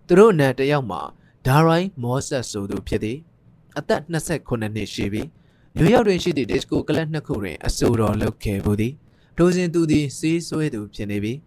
[0.08, 1.02] သူတို့အနက်တယောက်မှာ
[1.48, 3.18] ဒါရိုင်းမောဆက်ဆိုသူဖြစ်သည်
[3.78, 5.28] အသက်28နှစ်ရှိပြီး
[5.78, 8.94] လူရောက်တွင်ရှိသည့်ဒစ်ကိုကလပ်နှစ်ခုတွင်အဆိုတော်လုပ်ခဲ့မှုသည်
[9.38, 11.38] ထိုစဉ်သူသည်စေးဆွဲသူဖြစ်နေပြီး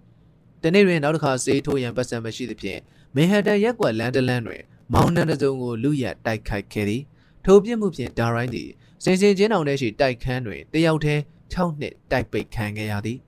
[0.62, 2.81] တနေ့တွင်နောက်တစ်ခါစေးထိုးရန်ပတ်စံမရှိသဖြင့်
[3.14, 4.62] မင်ဟတန်ရက်ကွက်လန်ဒလန်တွင်
[4.93, 7.03] မောင်နှံတစုံကိုလူရက်တိုက်ခိုက်ခဲ့သည်
[7.45, 8.69] ထိုပြစ်မှုဖြင့်ဒါရိုင်းသည်
[9.05, 11.21] စင်စင်ချင်းတောင်ထဲရှိတိုက်ခန်းတွင်တယောက်တည်း
[11.53, 13.19] 6နှစ်တိုက်ပိတ်ခံခဲ့ရသည်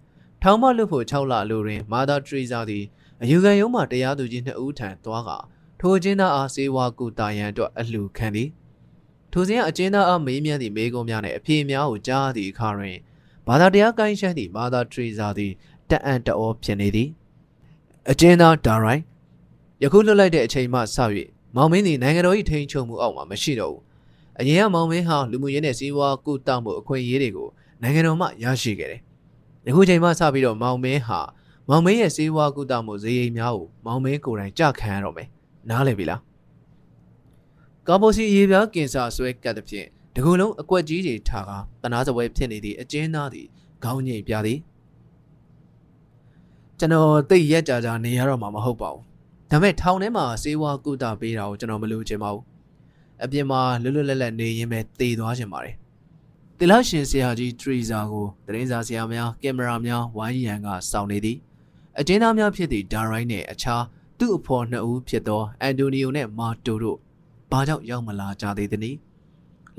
[0.43, 2.85] ထောင်မလွတ်ဖို့6လလိုတွင်မာသာထရီဇာသည်
[3.23, 5.31] အယူခံရုံးမှတရားသူကြီး2ဦးထံသွားက
[5.81, 8.49] ထိုအကျဉ်းသားအားစေဝါကူတာရန်အတွက်အလှခံသည်
[9.33, 12.97] ထိုစဉ်အကျဉ်းသားအားမေးမြန်းသည့်မေးခွန်းများနှင့်အဖြေများကိုကြားသည့်အခါတွင်
[13.47, 15.53] ဘာသာတရားကိုင်းရှမ်းသည့်မာသာထရီဇာသည်
[15.91, 17.09] တအံ့တအောဖြစ်နေသည်
[18.11, 19.03] အကျဉ်းသားဒါရိုင်း
[19.83, 20.83] ယခုလွတ်လိုက်တဲ့အချိန်မှစ၍
[21.55, 23.83] မောင်မင်းသည်နိုင်ငံတော်၏ထိန်းချုပ်မှုအောက်မှာမရှိတော့ဘူး
[24.41, 27.49] အရင်ကမောင်မင်းဟာလူမှုရေးနဲ့စီးပွားကုသမှုအခွင့်အရေးတွေကို
[27.83, 29.01] နိုင်ငံတော်မှရရှိခဲ့တယ်။
[29.69, 31.21] ယခုချိန်မှစပြီးတော့မောင်မင်းဟာ
[31.69, 35.29] မောင်မင်းရဲ့စီးပွားကုသမှုဈေးရိမ်များကိုမောင်မင်းကိုယ်တိုင်ကြခံရတော့မယ်။
[35.69, 36.21] နားလည်ပြီလား။
[37.87, 41.51] ကာပိုစီရေပြားကင်ဆာဆွဲကတ်တဲ့ဖြင့်ဒီကုလုံးအကွက်ကြီးတွေထားက
[41.83, 43.47] တနာစပွဲဖြစ်နေသည့်အကျဉ်းသားသည်
[43.85, 44.59] ခေါင်းငိတ်ပြသည်
[46.79, 49.05] ကျွန်တော်တိတ်ရက်ကြကြနေရတော့မှာမဟုတ်ပါဘူး
[49.51, 52.45] ဒါပေမဲ့ထောင်ထဲမှာစေဝါကုသပေးတာကိုကျွန်တော်မလုပ်ချင်ပါဘူး
[53.25, 55.75] အပြင်မှာလွတ်လွတ်လပ်လပ်နေရင်းပဲတည်သွားချင်ပါတယ်
[56.61, 61.39] တီလာရှင်ဆရာကြီးထရီဇာကိုတရင်စာဆရာများကင်မရာများဝိုင်းရန်ကစောင့်နေသည်
[61.99, 63.85] အကျဉ်းသားများဖြစ်သည့်ဒါရိုင်းနဲ့အခြား
[64.19, 66.99] သူ့အဖော်နှစ်ဦးဖြစ်သောအန်တိုနီယိုနဲ့မာတိုတို့
[67.51, 68.99] ဘာကြောင့်ရောက်မလာကြသေးသနည်း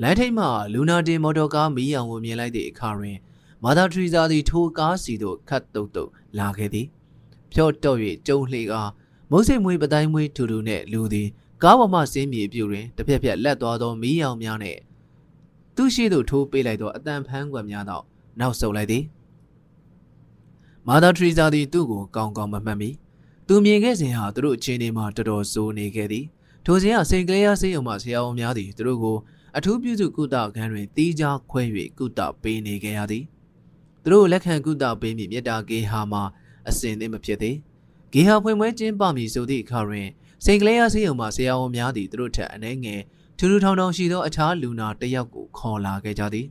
[0.02, 3.18] လမ်းထိပ်မှလူနာတင်မော်တော်ကားမီးရောင်ကိုမြင်လိုက်သည့်အခါတွင်
[3.64, 6.86] မာသာထရီဇာသည်ထိုကားစီသို့ခတ်တုတ်တုတ်လာခဲ့သည်
[7.52, 8.74] ဖြော့တော့၍ကျုံလှေက
[9.30, 11.28] မုတ်စိတ်မွေးပတိုင်းမွေးထူထူနှင့်လူသည်
[11.62, 14.80] ကားပေါ်မှဆင်းမြေပြူတွင်တစ်ဖြက်ဖြက်လက်သွားသောမီးရောင်များနှင့်
[15.82, 18.00] သူရှိသို့ထိုးပေးလိုက်သောအတန်ဖန်းကွက်များသော
[18.40, 19.04] နောက်ဆုတ်လိုက်သည်
[20.86, 22.90] မာသာထရီဇာသည်သူ့ကိုကောင်းကောင်းမမှတ်မိ
[23.46, 26.24] သူမြင်ခဲ့စဉ်ဟာသူတို့အချင်းတွေမှာတော်တော်ဆိုးနေခဲ့သည်
[26.64, 29.16] ထိုစဉ်ကစိန်ကလေးရဆေးရုံမှဆရာဝန်များသည်သူတို့ကို
[29.56, 31.62] အထူးပြုစုကုသခန်းတွင်တီးခြားခွဲ၍
[31.98, 33.24] ကုသပေးနေကြရသည်
[34.02, 36.22] သူတို့လက်ခံကုသပေးမည့်မြေတားကေဟာမှာ
[36.68, 37.56] အစင်သင့်မဖြစ်သေး
[38.12, 40.08] ဂေဟာဖွင့်ပွဲကျင်းပမည်ဆိုသည့်အခါတွင်
[40.44, 43.02] စိန်ကလေးရဆေးရုံမှဆရာဝန်များသည်သူတို့ထက်အနှဲငယ်
[43.42, 46.46] ထူးထူးထောင်ထောင်ရှိသောအခြားလူနာတစ်ယောက်ကိုခေါ်လာခဲ့ကြသည်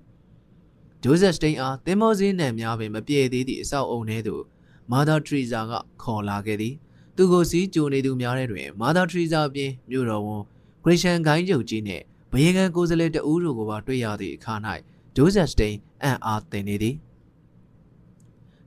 [1.03, 4.43] ဂျိုးဆက်စတိန်အားတင်မောစင်းနယ်များပင်မပြေသေးသည့်အဆောက်အုံထဲသို့
[4.91, 5.73] မာသာထရီဇာက
[6.03, 6.73] ခေါ်လာခဲ့သည်
[7.15, 10.43] သူကိုစီးကြိုနေသူများထဲတွင်မာသာထရီဇာအပြင်မြို့တော်ဝန်
[10.83, 14.53] ဂရစ်ရှန်ဂိုင်းချုပ်ကြီးနှင့်ဘယေကန်ကိုယ်စားလှယ်တဦးတို့ကိုပါတွေ့ရသည့်အခါ၌
[15.15, 16.95] ဂျိုးဆက်စတိန်အံ့အားသင်နေသည်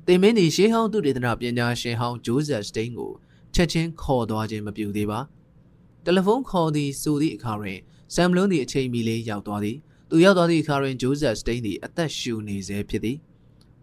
[0.07, 3.13] တင်မင်းသည်ရှေးဟောင်းသူတေသနပညာရှင်ဟောင်းဂျိုးဆက်စတိန်ကို
[3.55, 5.21] ချက်ချင်းခေါ်သွားခြင်းမပြုသေးပါ
[6.05, 7.79] တယ်လီဖုန်းခေါ်သည်ဆိုသည့်အခါတွင်
[8.15, 9.77] ဆမ်ဘလွန်းသည်အချိန်မီလေးရောက်သွားသည်
[10.11, 13.17] သူရောက်သွားသည့်အခါတွင်ဂျိုးဆက်စတိန်သည်အသက်ရှူနေဆဲဖြစ်သည်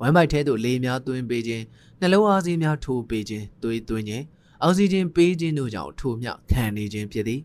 [0.01, 1.63] ဝမ်းပိုက်ထဲသို့လေများသွင်းပေးခြင်း
[1.99, 4.25] နှလုံးအားစီးများထိုးပေးခြင်းသွေးသွင်းခြင်း
[4.61, 7.41] အောက်ဆီဂျင်ပေးခြင်းတို့ကြောင့်ထိုမြခံနေခြင်းဖြစ်သည်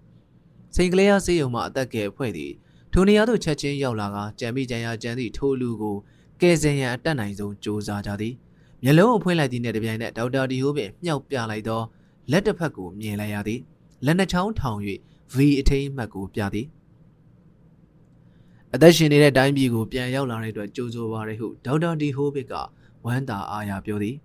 [0.74, 2.52] စိန်ကလေးရဆေးရုံမှအသက်ကယ်ဖွဲ့သည်
[2.92, 5.96] ထိုနေရာသို့ချက်ချင်းရောက်လာကကြံမိကြံရကြံသည့်ထိုလူကို
[6.40, 8.34] ကယ်ဆယ်ရန်အတက်နိုင်ဆုံးစ조사ကြသည်
[8.82, 11.82] မျက်လုံးကိုဖွင့်လိုက်သည့်နဲ့တပြိုင်နက်ဒေါက်တာဒီဟိုးပင်မြှောက်ပြလိုက်သော
[12.30, 13.60] လက်တစ်ဖက်ကိုမြင်လိုက်ရသည်
[14.04, 14.80] လက်နှချောင်းထောင်၍
[15.36, 16.66] V အထိမ်းမှတ်ကိုပြသည်
[18.74, 22.54] အသက်ရှင်နေတဲ့တိုင်းပြည်ကိုပြန်ရောက်လာတဲ့အတွက်ကြိုးဆိုပါရဟုဒေါက်တာဒီဟိုးဘစ်က
[23.04, 24.16] ဝမ်းသာအားရပြောသည်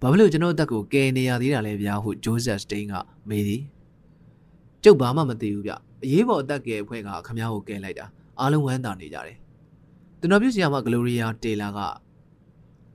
[0.00, 2.94] ဘာဖြစ်လို့ကျွန်တော်အသက်ကိုကယ်နေရသေးတာလဲဗျာဟုဂျိုးဆက်စတိန်က
[3.28, 3.62] မေးသည်
[4.84, 5.72] ကျုပ်ဘာမှမသိဘူးဗျ
[6.04, 8.06] အရေးပေါ်အသက်ကယ်အဖွဲ့ကခမ ्या ကိုကယ်လိုက်တာ
[8.40, 9.36] အားလုံးဝမ်းသာနေကြတယ်
[10.20, 11.78] ကျွန်တော်ပြုစီရမှာဂလိုရီယာတေလာက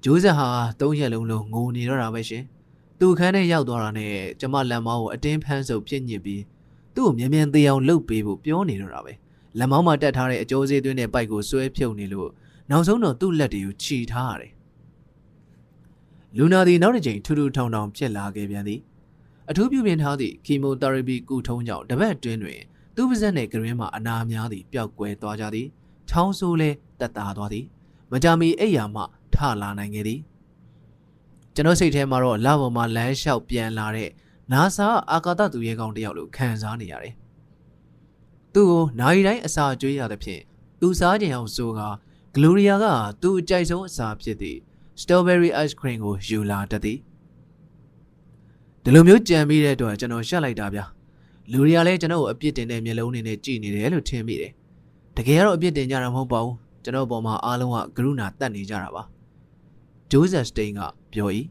[0.03, 0.47] ဂျိုးဆက်ဟာ
[0.79, 2.43] ၃ရက်လုံးလုံးငိုနေတော့တာပဲရှင်
[2.99, 6.43] သူခန်းထဲရောက်သွားတာနဲ့ကျမလက်မောင်းကိုအတင်းဖမ်းဆုပ်ပြစ်ညစ်ပြီး
[6.95, 9.13] သူ့ကိုမြန်မြန်သေးအောင်လှုပ်ပေးဖို့ပြောနေတော့တာပဲ
[9.57, 12.29] လက်မောင်းမှာတက်ထားတဲ့အကျိုးစေးသွင်းတဲ့ပိုက်ကိုဆွဲဖြုတ်နေလို့
[12.69, 14.51] နောက်ဆုံးတော့သူ့လက်တွေကိုခြိထားရတယ်
[16.37, 18.79] လူနာသည်နောက်တစ်ကြိမ်ထူးထူးထောင်ထောင်ဖြစ်လာခဲ့ပြန်သည်
[19.49, 22.59] အထူးပြုပြင်ထားသည့်ကီမိုသီရပီကုထုံးကြောင့်တပတ်အတွင်းတွင်
[22.95, 25.67] သူ့ပါးစပ်နှင့်ကရင်းမှအနာများသည်ပျောက်ကွယ်သွားကြသည်
[26.09, 26.69] ချောင်းဆိုးလဲ
[26.99, 27.65] တက်တာသွားသည်
[28.11, 30.19] မကြမီအိယာမှထလာနိုင်ခဲ့သည်
[31.59, 34.09] ကျွန်တော်စိတ်ထဲမှာတော့လပေါ်မှာလမ်းလျှောက်ပြန်လာတဲ့
[34.51, 37.13] နာဆာအာကာသသူရဲကောင်းတယောက်လိုခံစားနေရတယ်
[38.53, 40.41] သူ့ကိုနိုင်တိုင်းအစာကျွေးရသဖြင့်
[40.79, 41.81] သူစားကြင်အောင်ဆိုက
[42.33, 42.85] ဂလိုရီယာက
[43.21, 44.59] သူ့အကြိုက်ဆုံးအစာဖြစ်သည့်
[45.01, 46.97] strawberry ice cream ကိုယူလာတတ်သည်
[48.83, 50.85] ဒီလိုမျိုးကြံပြီးတဲ့အတွက်ကျွန်တော်ရှက်လိုက်တာဗျာ
[51.51, 54.51] လူတွေကလည်းကျွန်တော်ကိုအပြစ်တင်တဲ့မျက်လုံးတွေနဲ့ကြည်နေတယ်လို့ထင်မိတယ်
[55.17, 59.03] တကယ်ကတော့အပြစ်တင်ကြတာမဟုတ်ပါဘူးကျွန်တော်ပေါ်မှာအားလုံးကကရုဏာတတ်နေကြတာပါ
[60.11, 60.81] ဂျိုးဇက်စတိန်က
[61.13, 61.29] ပြော၏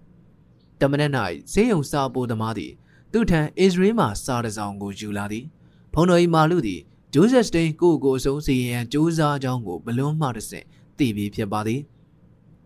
[0.81, 1.13] တမနက်၌
[1.53, 2.73] ဈေးရုံစာပိုသမားသည်
[3.13, 5.45] သူထံအစ္စရေးမှစာတစ်စောင်ကိုယူလာသည်
[5.93, 6.81] ဖုန်တော်၏မာလူသည်
[7.15, 10.67] ဂျိုးဆက်စတိန်ကိုကိုအဆုံးစီရင်ရန်ကြိုးစားကြောင်းကိုဘလွန်းမှတဆင့်
[10.99, 11.81] သိပြီးဖြစ်ပါသည်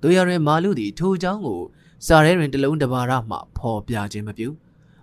[0.02, 1.60] တို့ရတွင်မာလူသည်ထိုကြောင်းကို
[2.06, 4.48] စာရဲတွင်တလုံးတပါရမှဖော်ပြခြင်းမပြု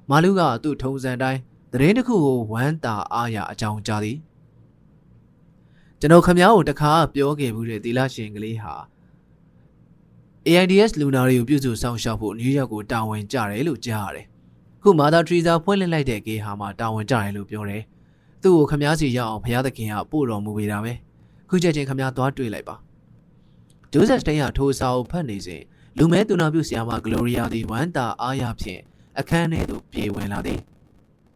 [0.10, 1.40] မာလူကသူ့ထုံစံတိုင်း
[1.74, 4.18] သတင်းတစ်ခုကိုဝမ်းသာအားရအကြောင်းကြားသည်
[6.00, 8.74] ကျွန်တော်ခမည်းကိုတခါပြောခဲ့မှုတဲ့သီလရှင်ကလေးဟာ
[10.58, 14.26] AIDS လူနာတွေကိုပြုစုစောင့်ရှောက်ဖို့နယူးယောက်ကိုတာဝန်ကျတယ်လို့ကြားရတယ်။
[14.82, 17.82] ခုမာသာထရီဇာဖွင့်လှစ်လိုက်တဲ့ကေဟာမှာတာဝန်ကျတယ်လို့ပြောတယ်။
[18.41, 20.93] သူ့ကိုခမားစီရောက်အောင်ဘုရားသခင်ကပို့တော်မူပေးတာပဲ။
[21.50, 22.76] ခုချက်ချင်းခမားသွားတွေ့လိုက်ပါ။
[23.91, 25.62] ဂျိုးဆက်စတိန်ကထိုးစာကိုဖတ်နေစဉ်
[25.97, 28.82] လူမဲသူနာပြုဆရာမဂလိုရီယာသည်ဝမ်းတာအားရဖြင့်
[29.20, 30.60] အခန်းထဲသို့ပြေးဝင်လာသည်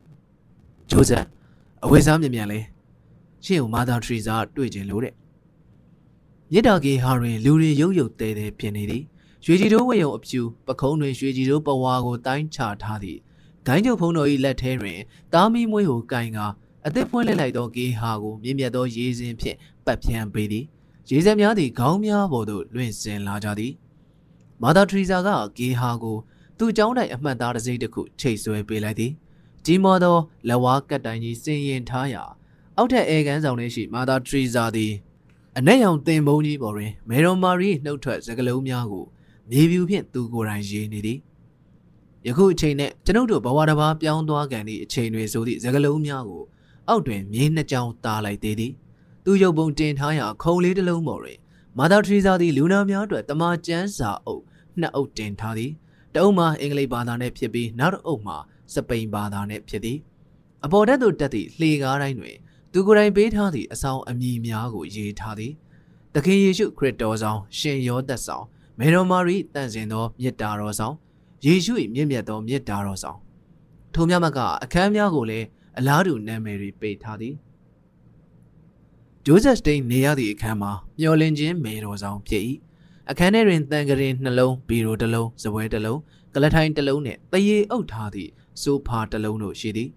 [0.90, 1.26] ။ဂျိုးဆက်
[1.84, 2.66] အဝေးစားမြန်မြန်လေး
[3.46, 5.14] ရှင့်ကိုမာသာထရီဇာတွေ့ကျင်လို့တဲ့
[6.53, 9.05] မြစ်တာကေဟာတွင်လူတွေရုပ်ရုပ်တဲတဲဖြစ်နေသည်
[9.45, 13.19] ရွှေကြည်တို့ဝေယုံအပြူပခုံးတွင်ရွှေကြည်တို့ပဝါကိုတိုင်းချထားသည်
[13.67, 14.99] ဂိုင်းကျုပ်ဖုံးတော်၏လက်ထဲတွင်
[15.33, 16.47] တာမီမွေးကိုကင်ကာ
[16.87, 20.65] အသက်ဖွင့်လှစ်လိုက်သောဂေဟာကိုမြင့်မြတ်သောရေစင်ဖြင့်ပတ်ဖြန်းပေးသည်
[21.11, 23.73] ရေစံများသည်ခေါင်းများပေါ်သို့လွင့်စင်လာကြသည်
[24.63, 25.29] မာသာထရီဇာက
[25.59, 26.17] ဂေဟာကို
[26.59, 29.13] သူ့เจ้าတိုင်အမှတ်သားတစ်စိမ့်တစ်ခုချိတ်ဆွဲပေးလိုက်သည်
[29.65, 30.17] ကြီးမားသော
[30.49, 32.25] လက်ဝါးကတ်တိုင်ကြီးစင်ရင်ထားရာ
[32.77, 34.93] အောက်ထက်အဲကန်ဆောင်ထဲရှိမာသာထရီဇာသည်
[35.60, 39.06] အနက်ရောင်တင်ပုံးကြီးပေါ်တွင်မေရွန်မာရီနှုတ်ထွက်စကလုံးများကို
[39.52, 41.20] မြေပြူဖြင့်သူကိုယ်တိုင်ရေးနေသည်
[42.28, 46.44] ယခုအချိန်နဲ့ကျွန်ုပ်တို့ဘဝတစ်ပါးပြောင်းသွားကန်သည့်အချိန်တွေဆိုသည့်စကလုံးများကို
[46.88, 48.74] အောက်တွင်မြေနှစ်ကြောင်တားလိုက်သေးသည်
[49.24, 51.38] သူရုပ်ပုံတင်ထားရာခုံလေးတစ်လုံးပေါ်တွင်
[51.78, 54.44] မာသာထရီဇာသည်လူနာများအတွက်တမန်ကျန်းစာအုပ်
[54.80, 55.72] နှစ်အုပ်တင်ထားသည်
[56.14, 58.38] တအုပ်မှာအင်္ဂလိပ်ဘာသာနဲ့ဖြစ်ပြီးနောက်တစ်အုပ်မှာ
[58.74, 59.98] စပိန်ဘာသာနဲ့ဖြစ်သည်
[60.66, 62.38] အပေါ်တက်သို့တက်သည့်လှေကားတိုင်းတွင်
[62.76, 65.54] သူကိုယ်တိုင်ပေးထားသည့်အဆောင်အမည်များကိုရေးထားသည်
[66.14, 68.46] သခင်ယေရှုခရစ်တော်ဆောင်ရှင်ယောသက်ဆောင်
[68.80, 70.96] မေတော်မာရီတန်စင်သောမြတ်တာတော်ဆောင်
[71.46, 73.18] ယေရှု၏မြင့်မြတ်သောမြတ်တာတော်ဆောင်
[73.94, 75.46] ထိုမြတ်မကအခန်းများကိုလည်း
[75.78, 77.36] အလားတူနာမည်တွေပေးထားသည်
[79.26, 82.44] ဂျိုးဇက်စတိန်နေရသည့်အခန်းမှာမျော်လင့်ခြင်းမေတော်ဆောင်ဖြစ်၏
[83.10, 86.00] အခန်းထဲတွင်တန်ကရင်နှလုံးဘီရိုတစ်လုံးဇပွဲတစ်လုံး
[86.34, 88.30] ကလထိုင်တစ်လုံးနှင့်တရေအုပ်ထားသည့်
[88.62, 89.90] ဆိုဖာတစ်လုံးတို့ရှိသည်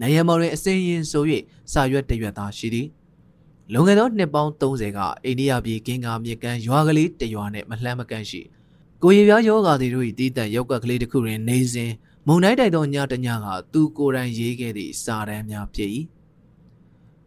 [0.00, 1.24] နေရမော်တွင်အစင်းရင်ဆို၍
[1.72, 2.88] စာရွက်တရွက်သားရှိသည်
[3.72, 8.40] လွန်ခဲ့သောနှစ်ပေါင်း30ကအိန္ဒိယပြည်ကင်္ဂါမြစ်ကမ်းရွာကလေးတရွာနှင့်မလှမ်းမကန့်ရှိ
[9.02, 11.92] ကိုရီးယားယောဂါတွေတို့၏တည်တံ့ရောက်ကကလေးတစ်ခုတွင်နေစဉ်
[12.26, 15.90] မုန်တိုင်းတိုက်သောညတညကသူကိုယ်တိုင်ရေးခဲ့သည့်စာတမ်းများဖြစ်၏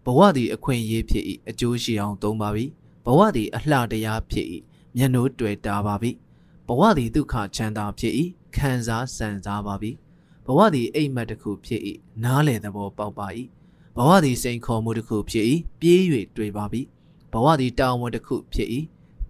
[0.05, 2.65] ဘဝသည်အခွင့်အရေးဖြစ်၏အကျိုးရှိအောင်သုံးပါပြီ
[3.05, 4.47] ဘဝသည်အလှတရားဖြစ်၏
[4.97, 6.11] မျက်နှိုးတွေ့တာပါပြီ
[6.68, 8.13] ဘဝသည်ဒုက္ခချမ်းသာဖြစ်၏
[8.55, 9.91] ခံစားစံစားပါပြီ
[10.47, 11.81] ဘဝသည်အိမ်မက်တစ်ခုဖြစ်၏
[12.23, 13.27] နားလေသဘောပေါက်ပါ၏
[13.97, 15.45] ဘဝသည်စိန်ခေါ်မှုတစ်ခုဖြစ်၏
[15.79, 16.01] ပြေး၍
[16.37, 16.81] တွေ့ပါပြီ
[17.33, 18.69] ဘဝသည်တာဝန်တစ်ခုဖြစ်၏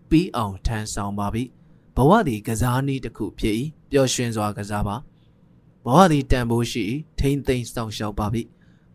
[0.09, 1.43] ပြီးအောင်ထမ်းဆောင်ပါပြီ
[1.95, 3.55] ဘဝသည်ကစားနည်းတစ်ခုဖြစ်၏
[3.91, 4.95] ပျော်ရွှင်စွာကစားပါ
[5.85, 6.83] ဘဝသည်တန်ဖိုးရှိ၏
[7.19, 8.41] ထိမ့်သိမ့်စောင့်ရှောက်ပါပြီ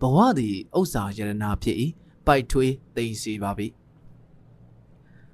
[0.00, 1.76] ဘဝသည်ဥစ္စာယရနာဖြစ်၏
[2.26, 3.66] ပိုက်ထွေးသိမ့်စီပါပြီ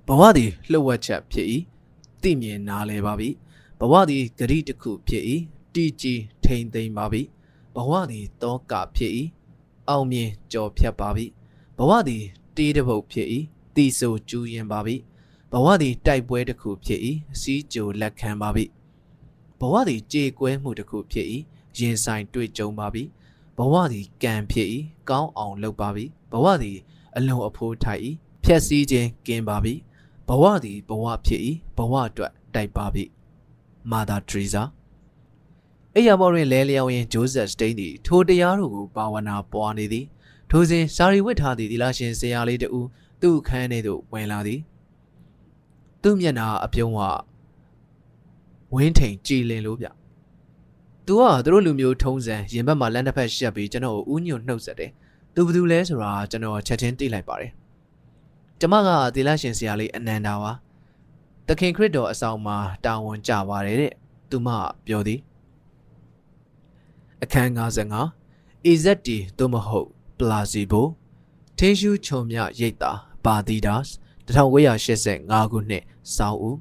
[0.07, 1.47] ဘဝသည်လှုပ်ဝက်ချက်ဖြစ်၏
[2.23, 3.29] သိမြင်နားလဲပါပြီ
[3.81, 5.25] ဘဝသည်ဂရိတစ်ခုဖြစ်၏
[5.75, 7.23] တီကြီး ထိမ့်သိမ့်ပါပြီ
[7.75, 9.13] ဘဝသည်တောကဖြစ်၏
[9.89, 11.27] အောင်မြင်ကြော်ဖြတ်ပါပြီ
[11.79, 12.25] ဘဝသည်
[12.57, 13.29] တေးတပုတ်ဖြစ်၏
[13.75, 14.97] တီဆိုကျူးရင်ပါပြီ
[15.53, 17.01] ဘဝသည်တိုက်ပွဲတစ်ခုဖြစ်၏
[17.41, 18.65] စီးကြိုလက်ခံပါပြီ
[19.61, 21.27] ဘဝသည်ကြေကွဲမှုတစ်ခုဖြစ်၏
[21.79, 23.03] ရင်ဆိုင်တွေ့ကြုံပါပြီ
[23.59, 24.69] ဘဝသည်ကံဖြစ်၏
[25.11, 26.79] ကောင်းအောင်လုပ်ပါပြီဘဝသည်
[27.17, 28.03] အလွန်အဖိုးထိုက်၏
[28.45, 29.75] ဖြက်စီးခြင်းကင်းပါပြီ
[30.29, 31.41] ဘဝသည်ဘဝဖြစ်၏
[31.77, 33.05] ဘဝအတွက်တိုက်ပါပြီ
[33.91, 34.63] မာသာထရီဇာ
[35.99, 40.07] အိယာဘော်တွင်လဲလျောင်းရင်ဂျိုးဆက်စတိန်သည်ထိုတရားတို့ကိုပါဝနာပွားနေသည်
[40.51, 42.81] ထိုစဉ်စာရီဝတ်ထားသည့်ဒီလာရှင်ဆရာလေးတူ
[43.21, 44.61] သူ့အခန်းထဲသို့ဝင်လာသည်
[46.03, 47.01] သူ့မျက်နှာအပြုံးက
[48.75, 49.89] ဝင်းထိန်ကြည်လင်လို့ဗျ။
[51.07, 54.91] "तू ကသူတို့လူမျိုးထုံးစံရင်ဘက်မှာလက်တစ်ဖက်ရှက်ပြီးကျွန်တော်ကိုဥညွတ်နှုတ်ဆက်တယ်။
[55.35, 57.51] तू ဘယ်သူလဲဆိုတာကျွန်တော်ချက်ချင်းသိလိုက်ပါတယ်။
[58.61, 60.53] ကျမကသီလရှင်ဆရာလေးအနန္တာပါ။
[61.49, 63.93] တခင်ခရစ်တော်အဆောင်မှာတာဝန်ကျပါတယ်တဲ့။
[64.31, 64.49] သူမ
[64.89, 65.21] ပြောသည်။
[67.23, 67.51] အခန်း
[68.11, 69.09] 55 EZT
[69.39, 69.89] သို့မဟုတ်
[70.19, 70.83] Placebo
[71.59, 72.93] ထင်းရှူးချုံမြရိတ်တာ
[73.25, 73.87] ပါတီဒါစ်
[74.29, 75.85] 1985ခုနှစ်
[76.17, 76.57] စောင်းဦး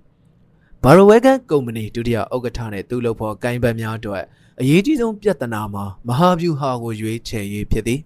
[0.83, 4.23] ဘာရိုဝဲကန်ကုမ္ပဏီဒုတိယဥက္ကဋ္ဌနဲ့သူ့လုပ်ဖော်ကိုင်ဘတ်များအတွက်
[4.61, 7.99] အရေးကြီးဆုံးပြဿနာမှာမဟာဗျူဟာကိုရွေးချယ်ရေးဖြစ်သည်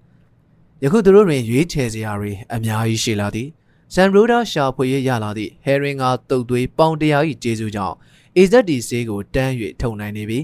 [0.83, 3.47] ယခုသူတို့တွင်ရွေးချယ်စရာတွေအများကြီးရှိလာသည်
[3.93, 7.95] ဆန်ရိုဒါရှာဖွေရရလာသည့်ဟယ်ရင်ကတုတ်သွေးပေါင်တရာ၏ကျေးဇူးကြောင့်
[8.37, 10.39] AZD ဆေးကိုတန်း၍ထုံနိုင်နေပြီ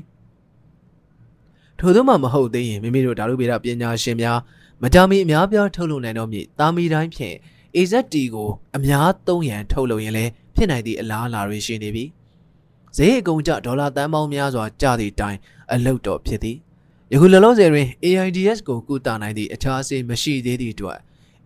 [1.79, 4.39] ထို့သောမှမဟုတ်သေးရင်မိမိတို့ဓာတုဗေဒပညာရှင်များ
[4.81, 7.35] မတာမီအများပြားထုတ်လုပ်နိုင်သောမြစ်တာမီတိုင်းဖြင့်
[7.75, 12.05] AZD ကိုအများသုံးရန်ထုတ်လုပ်ရင်လည်းဖြစ်နိုင်သည့်အလားအလာတွေရှိနေပြီ
[12.95, 15.37] ဈေးအကုန်ကျဒေါ်လာတန်ပေါင်းများစွာကျသည့်တိုင်
[15.73, 16.57] အလုတ်တော်ဖြစ်သည်
[17.11, 20.99] ယခုလောလောဆယ်တွင် AIDS ကိုကုသနိုင်သည့်အခြားဆေးမရှိသေးသည့်အတွက်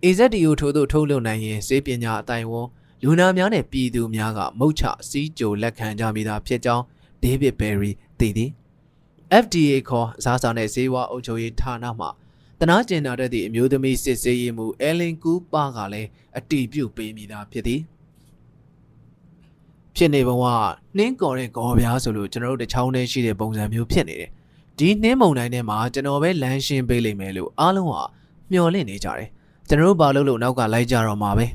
[0.04, 2.70] AZDO ထို့သို့ထုတ်လုပ်နိုင်ရင်ဆေးပညာအတိုင်းဝန်း
[3.04, 6.84] လူနာများနဲ့ပြည်သူများကမုတ်ချစီးကြိုလက်ခံကြမိတာဖြစ်ကြောင်း
[7.24, 8.52] ဒေးဗစ်ဘယ်ရီသိသည်
[9.44, 12.08] FDA ခေါ်အစားအစာနဲ့ဈေးဝါအုပ်ချုပ်ရေးဌာနမှ
[12.60, 17.82] တနာကျင်နာတဲ့သည့်အမျိုးသမီးစစ်ဆေးရေးမှူးအဲလင်ကူပါကလည်းအတီးပြုတ်ပေးမိတာဖြစ်သည်
[19.96, 20.46] ဖြစ်နေပုံက
[20.98, 24.30] နှင်းကော်တဲ့ကော်ပြားဆိုလို့ကျွန်တော်တို့တချောင်းထဲရှိတဲ့ပုံစံမျိုးဖြစ်နေတယ်
[24.78, 27.96] ဒီနှင်းမုံတိုင်းထဲမှာကျွန်တော်ပဲလမ်းရှင်းပေးလိမ့်မယ်လို့အားလုံးက
[28.52, 29.28] မျှော်လင့်နေကြတယ်
[29.68, 31.46] ကျွန်တော်တို့ဘာလို့လို့နောက်ကလိုက်ကြတော့မှာပဲ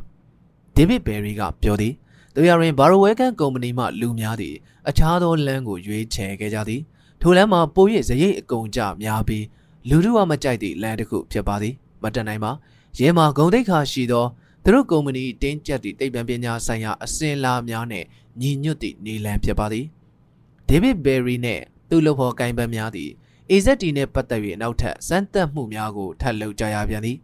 [0.74, 1.92] ဒေးဗစ်ဘယ်ရီကပြောသည်
[2.34, 4.54] သူရရင်ဘာရိုဝဲကန်ကုမ္ပဏီမှလူများသည်
[4.88, 6.80] အခြားသောလမ်းကိုရွေးချယ်ခဲ့ကြသည်
[7.20, 9.44] ထိုလမ်းမှာပို၍ဇရိတ်အကုန်ကြများပြီး
[9.88, 12.52] လူတို့ကမကြိုက်သည့်လမ်းတစ်ခုဖြစ်ပါသည်မတန်နိုင်ပါ
[12.98, 14.24] ရဲမှာဂုံတိတ်ခါရှိသော
[14.64, 18.04] သူတို့ကုမ္ပဏီတင်းကျပ်သည့်တိတ်ပံပညာဆိုင်ရာအစင်လာများနဲ့
[18.40, 19.86] ညီညွတ်သည့်နေလန်ဖြစ်ပါသည်
[20.68, 23.10] ဒေးဗစ်ဘယ်ရီနှင့်သူ့လုပ်ဖော်ကိုင်ဘတ်များသည်
[23.50, 27.18] AZD နှင့်ပတ်သက်၍နောက်ထပ်စမ်းသပ်မှုများကိုထပ်လုပ်ကြရပြန်သည်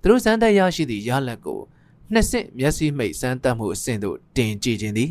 [0.00, 1.60] သူတို့စမ်းသပ်ရရှိသည့်ရလဒ်ကို
[2.12, 5.10] နှစ်ဆင့်မျက်စိမှိတ်စမ်းသပ်မှုအဆင့်သို့တင်ကြည့်ခြင်းသည်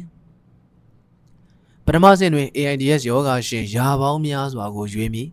[1.86, 5.28] ပထမဆင့်တွင် AIDS ယောဂါရှင်ယာပေါင်းများစွာကိုရွေးမည်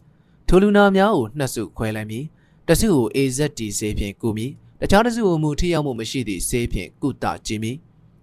[0.48, 2.24] ထိုလူနာများကိုနှစ်စုခွဲလိုက်မည်
[2.68, 7.76] တစုကို AZD ဆေးဖြင့်ကုမည်တခြားတစ်စုကိုမူထိရောက်မှုမရှိသည့်ဆေးဖြင့်ကုသကြည့်မည်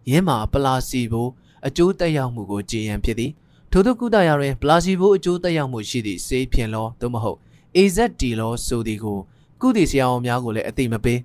[0.10, 1.28] ယင်းမှာပလာစီဘို
[1.68, 3.32] အကျိုးသက်ရောက်မှုကိုကြည်ရန်ဖြစ်သည်
[3.72, 7.38] ထို့သောကုသရာတွင်ပလာစီဘိုအကျိုးသက်ရောက်မှုရှိသည့်ဆေးဖြင့်လောသို့မဟုတ်
[7.78, 9.20] AZD လောဆိုသည်ကို
[9.62, 11.20] ကုသဆရာဝန်များကိုလည်းအသိမပေး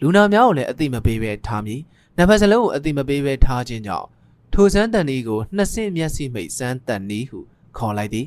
[0.00, 1.80] လူနာများကိုလည်းအသိမပေးပဲထားမည်
[2.16, 4.06] နံပါတ်စလုံးကိုအသိမပေးပဲထားခြင်းကြောင့်
[4.52, 7.38] ထိုစမ်းတန်ဤကိုနှစ်ဆင့်မျက်စိမိတ်စမ်းတန်ဤဟု
[7.76, 8.26] ခေါ်လိုက်သည်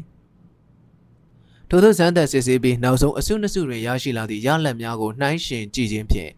[1.70, 6.32] ထို့သောစမ်းသပ်စစ်ဆေးပြီးနောက်ဆုံးအစုနှစ်စုတွင်ရရှိလာသည့်ရလဒ်များကိုနှိုင်းယှဉ်ကြည့်ခြင်းဖြင့်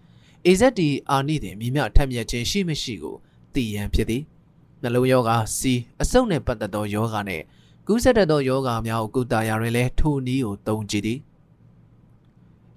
[0.45, 3.15] AZD အာနိတွင်မိမြထက်မြက်ခြင်းရှိမရှိကို
[3.53, 4.23] သိရန်ဖြစ်သည်
[4.81, 5.59] နှလုံးယောဂါ C
[6.01, 7.43] အဆုတ်နှင့်ပတ်သက်သောယောဂါနှင့်
[7.87, 11.19] ကူးစက်တတ်သောယောဂါများကိုကုသရာတွင်လည်းထိုနည်းကိုသုံးကြည့်သည်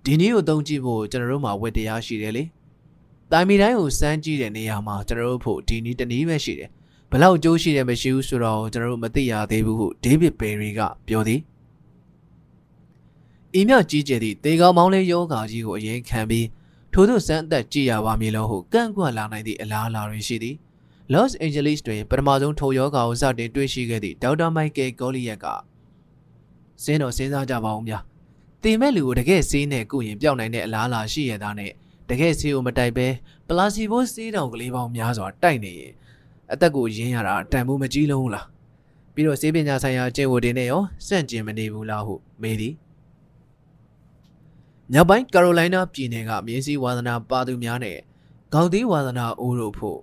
[0.04, 2.44] ဒီနည်းကိုသုံးကြည့်ဖို့ကျွန်တော်တို့မှာဝတ္တရားရှိတယ်လေ
[3.32, 6.70] တိုင်မီတိုင်းကိုစမ်းကြည့်တဲ့နေရာမှာကျွန်တော်တို့ဖို့ဒီနည်းတစ်နည်းပဲရှိတယ်
[7.10, 11.40] ဘလောက်အကျိုးရှိတယ်မရှိဘူးဆိုတော့ကျွန်တော်တို့မသိရသေးဘူးဟုဒေးဗစ်ဘယ်ရီကပြောသည်
[13.54, 16.46] အီမြောက်ကြီးကျယ်သည့်တေကောင်မောင်းလေးယောဂါကြီးကိုအရင်ခံပြီး
[16.92, 20.56] ထို့သို့စမ်းအသက်ကြည့်ရပါမည်လို့ဟုကန့်ကွက်လာနိုင်သည့်အလားအလာတွေရှိသည်
[21.12, 25.46] Los Angeles တွင်ပထမဆုံးထိုယောဂါကိုစတင်တွေ့ရှိခဲ့သည့်ဒေါက်တာမိုက်ကယ်ဂိုလီယက်က
[26.84, 28.02] စင်းတော်စဉ်းစားကြပါဦးများ
[28.62, 31.72] တင်မဲ့လူကိုတကယ်ဆေးနဲ့ကုရင်ပျောက်နိုင်တဲ့အလားအလာရှိရတာနဲ့
[32.10, 33.08] တကယ်ဆေးကိုမတိုက်ပဲ
[33.48, 35.92] ပလာစီဘိုဆေးတောင်ကလေးပေါင်းများစွာတိုက်နေရင်
[36.52, 38.46] အသက်ကိုရင်းရတာတန်ဖို့မကြီးလုံးလား
[39.14, 42.74] ပြီးတော့ဆေးပညာဆိုင်ရာကျင့်ဝတ်တွေနဲ့ရောစန့်ကျင်မနေဘူးလားဟုမေးသည်
[44.92, 47.98] မြောက်ပိုင်းကာရိုလိုင်းနာပြည်နယ်ကမြင်းစည်းဝါသနာပါသူများနဲ့
[48.54, 49.98] ကောက်သီးဝါသနာအိုးတို့ဖို့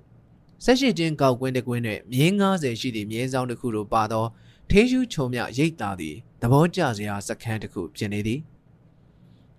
[0.64, 4.26] ဆက်ရှိချင်းကောက်ကွင်းတကွင်းနဲ့မြင်း90ရှိသည့်မြင်းဆောင်တစ်ခုတို့ပါသော
[4.70, 8.40] ထေးရှူးချုံမြရိတ်တာသည်သဘောကျစရာစခန်းတစ်ခုဖြစ်နေသည်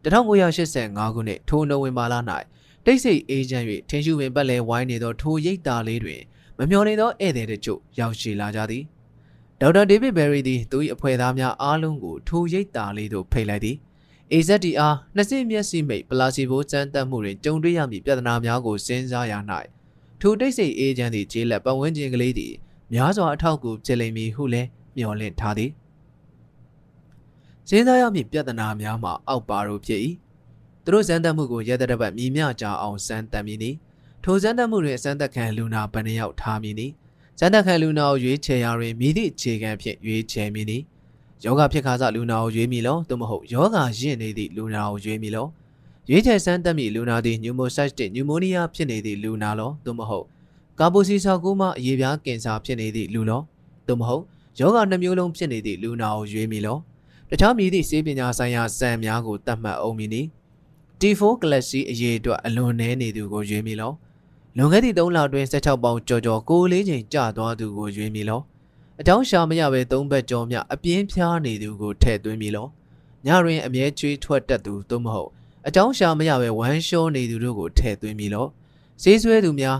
[0.04, 2.14] 1985ခုနှစ်ထိုနိုဝင်ဘာလ၌
[2.84, 6.22] တိတ်ဆိတ်အေးချမ်း၍ထင်းရှူပင်ပတ်လဲဝိုင်းနေသောထိုရိတ်တာလေးတွင်
[6.58, 8.82] မမျှော်နေသောဧည့်သည်တို့ချို့ရောက်ရှိလာကြသည်
[9.60, 13.76] ဒေါက်တာဒေးဗစ်ဘယ်ရီသည်သူ၏အဖွဲ့သားများအားလုံးကိုထိုရိတ်တာလေးသို့ဖိတ်လိုက်သည်
[14.32, 19.34] AZDR နှစ်စိမျက်စိမိတ်ပလာစီဘိုစမ်းသပ်မှုတွင်ကြုံတွေ့ရမည့်ပြဿနာများကိုစဉ်းစားရ၌
[20.20, 22.54] ထိုတိတ်ဆိတ်အေးချမ်းသည့်ခြေလက်ပတ်ဝန်းကျင်ကလေးသည်
[22.92, 25.70] များစွာအထောက်အကူဖြစ်လိမ့်မည်ဟုလည်းမျှော်လင့်ထားသည်
[27.68, 30.00] စဉ်းစားရမည့်ပြဿနာများမှာအောက်ပါတို့ဖြစ်၏
[30.84, 33.70] သူတို့စမ်းသပ်မှုကိုရဲတဲ့ဘက်မြည်မြကြအောင်စမ်းသပ်မည်နီ
[34.28, 36.86] ထိုစမ်းသပ်မှုတွင်စမ်းသပ်ခံလူနာဘယ်နှယောက်ထားမည်နီ
[37.38, 40.78] စမ်းသပ်ခံလူနာကိုရွေးချယ်ရာတွင်မိသည့်အခြေခံဖြင့်ရွေးချယ်မည်နီ
[41.44, 45.46] ယောဂဖြစ်ခါစလူနာကိုရွေးမိလောသို့မဟုတ်ယောဂရင့်နေသည့်လူနာကိုရွေးမိလော
[46.08, 50.26] ရွေးချယ်စမ်းသပ်မိလူနာသည်ညူမိုဆိုက်တစ်ညူမိုနီးယားဖြစ်နေသည့်လူနာလောသို့မဟုတ်
[50.78, 53.42] ကာပိုစီဆာကိုမှအရေပြားကင်ဆာဖြစ်နေသည့်လူလော
[53.86, 54.22] သို့မဟုတ်
[54.60, 56.76] ယောဂနှမျိုးလုံးဖြစ်နေသည့်လူနာကိုရွေးမိလော
[57.30, 60.22] တခြားမည်သည့်စေပညာဆိုင်ရာစံများကိုတတ်မှတ်အောင်မည်နီ
[61.00, 63.92] T4 Galaxy အရေးအတွက်အလွန်နည်းနေသူကိုရွေးမိလော
[64.58, 68.40] လွန်ခဲ့သည့်3လအတွင်း16ပေါင်ကြော်ကြော်ကိုလေးချိန်ကျသွားသူကိုရွေးမိလော
[69.00, 72.66] အကြောင်းရှာမရပဲသုံးဘက်ကြောမြအပြင်းဖြားနေသူကိုထည့်သွင်းမိလော
[73.26, 75.30] ညတွင်အမြဲချွေးထွက်တတ်သူသို့မဟုတ်
[75.68, 78.46] အကြောင်းရှာမရပဲဝမ်းလျှောနေသူတို့ကိုထည့်သွင်းမိလော
[79.02, 79.78] ဈေးဆွဲသူများ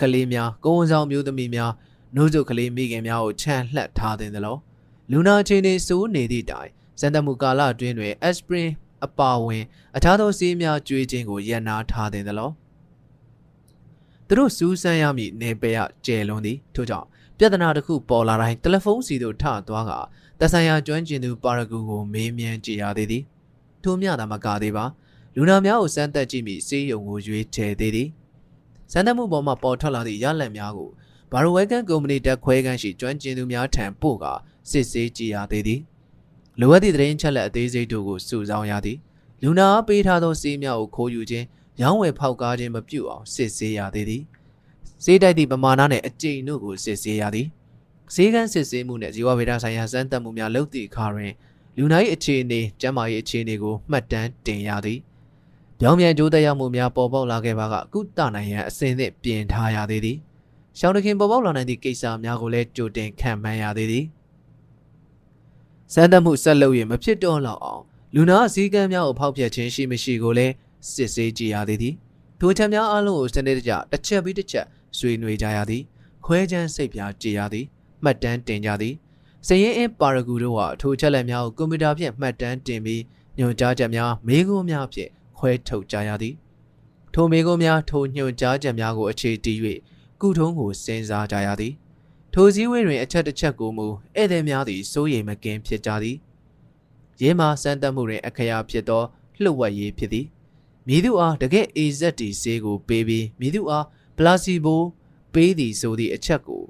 [0.00, 1.72] ကလေးများကိုဝန်ဆောင်မျိုးသမီးများ
[2.14, 4.56] နှုတ်စုကလေးမိခင်များကိုခြံလှက်ထားတဲ့သလော
[5.10, 6.70] လူနာချင်းတွေစိုးနေသည့်တိုင်
[7.00, 8.68] စံတမှုကာလအတွင်းတွင် aspirin
[9.04, 9.64] အပါဝင်
[9.96, 12.50] အခြားသောဆေးများကျွေးခြင်းကိုရန်နာထားတဲ့သလော
[14.28, 17.06] သူတို့စူးစမ်းရမည့်နေပယ်ရကျယ်လွန်သည်ထို့ကြောင့်
[17.38, 19.92] ပြဿနာတစ်ခုပေါ်လာတိုင်းတယ်လီဖုန်းစီသို့ထသွားက
[20.38, 23.22] သက်ဆိုင်ရာကျွမ်းကျင်သူပါရဂူကိုမေးမြန်းကြည့်ရသေးသည်
[23.84, 24.84] ထို့မြတာမကသေးပါ
[25.36, 28.08] လူနာများကိုစမ်းသပ်ကြည့်မိစေးရုံကိုရွေးချယ်သေးသည်
[28.92, 30.90] စမ်းသပ်မှုပေါ်မှာပေါ်ထွက်လာသည့်ရလဒ်များကို
[31.32, 34.24] ဘာရိုဝဲကန်ကုမ္ပဏီတက်ခွဲခန်းရှိကျွမ်းကျင်သူများထံပို့က
[34.70, 35.80] စစ်ဆေးကြည့်ရသေးသည်
[36.60, 38.98] လိုအပ်သည့်သတင်းချက်လက်အသေးစိတ်တို့ကိုစုဆောင်းရသည်
[39.42, 41.46] လူနာပေးထားသောစေးများကိုခိုးယူခြင်း
[41.80, 44.22] ရောင်းဝယ်ဖောက်ကားခြင်းမပြုအောင်စစ်ဆေးရသေးသည်
[45.04, 47.46] စေးတိုက်သည့်ပမာဏနှင့်အကျိန်တို့ကိုစစ်ဆေးရသည်
[48.14, 51.32] ဈေးကန်းစစ်ဆေးမှုနှင့်ဇီဝဗေဒဆိုင်ရာစမ်းသပ်မှုများလုပ်သည့်အခါတွင်
[51.78, 54.98] လူနာ၏အခြေအနေကျန်းမာရေးအခြေအနေကိုမှတ်တမ်းတင်ရသည်
[55.80, 60.18] ပြောင်းပြန်ကြိုးသက်ရောက်မှုများပေါ်ပေါက်လာခဲ့ပါကကုသနိုင်ရန်အစဉ်သင့်ပြင်ထားရသေးသည်
[60.78, 64.04] ရှောင်းတခင်ပေါ်ပေါက်လာနိုင်သည့်ကိစ္စများကိုလည်းကြိုတင်ခံမှန်းရသေးသည်
[65.92, 67.82] စမ်းသပ်မှုဆက်လုပ်ရင်မဖြစ်တော့လောက်အောင်
[68.14, 70.52] လူနာအစည်းကမ်းများကိုဖောက်ဖျက်ခြင်းရှိမရှိကိုလည်း
[70.92, 71.94] စစ်ဆေးကြည့်ရသေးသည်
[72.40, 74.66] ထိုချက်များအလုံးကိုစနစ်တကျတစ်ချက်ပြီးတစ်ချက်
[74.98, 75.82] ဆွေးနွေးကြရသည်
[76.24, 77.66] ခွဲချမ်းစိတ်ပြားကြည်ရသည်
[78.04, 78.94] မှတ်တမ်းတင်ကြသည်
[79.46, 83.02] စရင်အင်းပါရဂူတို့ဟာထိုချက်လက်များကိုကွန်ပျူတာဖြင့်မှတ်တမ်းတင်ပြီး
[83.38, 86.34] ညွှန်ကြားချက်များမေးခွန်းများဖြင့်ခွဲထုတ်ကြရသည်
[87.14, 89.58] ထိုမေးခွန်းများထိုညွှန်ကြားချက်များကိုအခြေတည်၍
[90.20, 91.72] ကုထုံးကိုစဉ်းစားကြရသည်
[92.34, 96.16] ထိုစည်းဝေးတွင်အချက်တစ်ချက်ကိုမူဧည့်သည်များသည်စိုးရိမ်မကင်းဖြစ်ကြသည်
[97.20, 99.02] ရဲမှစမ်းသပ်မှုတွင်အခရာဖြစ်သော
[99.42, 100.26] လှုပ်ဝက်ရေးဖြစ်သည်
[100.88, 104.82] မည်သူအားတကယ့် AZD ဆေးကိုပေးပြီးမည်သူအားပလာစီဘို
[105.34, 106.62] ပေးသည်ဆိုသည့်အချက်ကို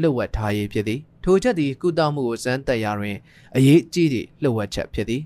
[0.00, 3.16] လှုပ်ဝက်ထားရေးဖြစ်သည်ထိုချက်သည်ကုသမှုကိုစမ်းသပ်ရာတွင်
[3.56, 5.22] အရေးကြီးသည့်လှုပ်ဝက်ချက်ဖြစ်သည်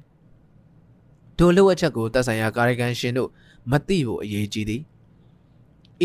[1.39, 3.31] ထိုလှုပ်ဝက်ချက်ကိုသက်ဆိုင်ရာကာယကံရှင်တို့
[3.71, 4.83] မသိဖို့အရေးကြီးသည်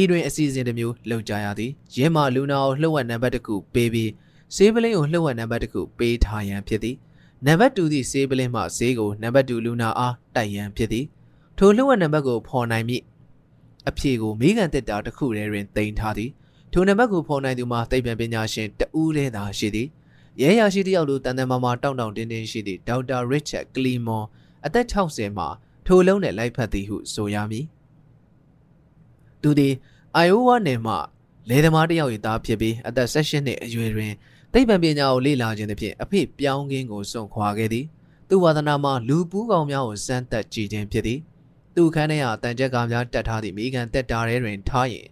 [0.02, 4.12] ဤတွင်အစီအစဉ်တစ်မျိုးလုပ်ကြရသည်ရဲမှလူနာကိုလှုပ်ဝက်နံပါတ်တစ်ခုပေးပြီး
[4.56, 6.96] ဆေးပလင်းကိုလှုပ်ဝက်နံပါတ်တစ်ခုပေးထားရန်ဖြစ်သည်
[7.46, 11.06] နံပါတ်2သည့်ဆေးပလင်းမှဆေးကိုနံပါတ်2လူနာအားတိုက်ရန်ဖြစ်သည်
[11.62, 13.04] ထိုလှုပ်ဝက်နံပါတ်ကိုဖော်နိုင်မည်
[13.90, 16.32] အဖြေကိုမိဂန်တက်တာတစ်ခုတည်းတွင်တင်ထားသည်
[16.74, 19.88] ထိုနံပါတ်ကိုဖော်နိုင်သူမှာသိပ္ပံပညာရှင်တဦးတည်းသာရှိသည်
[20.42, 24.26] ရဲရရှိတယောက်လိုတန်တန်မာမာတောင့်တောင့်တင်းတင်းရှိသည့်ဒေါက်တာရစ်ချတ်ကလီမွန်
[24.66, 25.48] အသက်60မှာ
[25.86, 27.66] ထိုလုံးနဲ့လိုက်ဖက်သည်ဟုဆိုရမည်
[29.42, 29.74] သူသည်
[30.16, 30.96] အိုင်အိုဝါနယ်မှ
[31.50, 34.14] လယ်သမားတယောက်၏သားဖြစ်ပြီးအသက်16နှစ်အရွယ်တွင်
[34.54, 37.86] သိပ္ပံပညာကိုလေ့လာခြင်းသဖြင့်အဖေပြောင်းကင်းကိုစွန့်ခွာခဲ့သည်
[38.30, 41.20] သူဝါသနာမှာလူပူးကောင်များကိုစမ်းသပ်ကြည့်ခြင်းဖြစ်သည်
[41.76, 45.08] သူခန်းထဲဟာတန်ကြက်ကားများတက်ထားသည့်မိကန်တက်တာထဲတွင်ထားရင်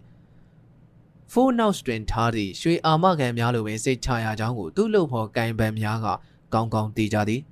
[1.32, 6.06] Four Notes တွင်ထားသည့်ရွှေအာမခံများလိုပင်စိတ်ချရကြောင်းကိုသူ့လုပ်ဖော်ကင်ပန်များက
[6.54, 7.42] ကောင်းကောင်းသိကြသည်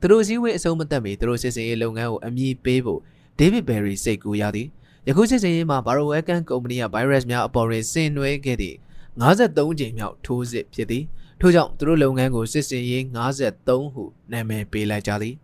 [0.00, 3.00] သူတို့စည်းဝေးအစုံမသက်မီသူတို့စစ်စင်ရေးလုပ်ငန်းကိုအမြည်ပေးဖို့
[3.38, 4.68] ဒေးဗစ်ဘယ်ရီစိတ်ကူးရသည်
[5.08, 8.76] ယခုစစ်စင်ရေးမှာဘာရိုဝဲကန်ကုမ္ပဏီက virus များအပေါ်တွင်ဆင်နွှဲခဲ့သည့်
[9.22, 11.04] 53ကြိမ်မြောက်ထိုးစစ်ဖြစ်သည်
[11.40, 15.34] ထို့ကြောင့်သူတို့လုပ်ငန်းကိုစစ်စင်ရေး53ဟုနာမည်ပေးလိုက်ကြသည်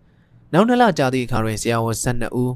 [0.53, 2.53] နောက်နှစ်လကြာသည့်အခါတွင်ဆရာဝန်12ဦး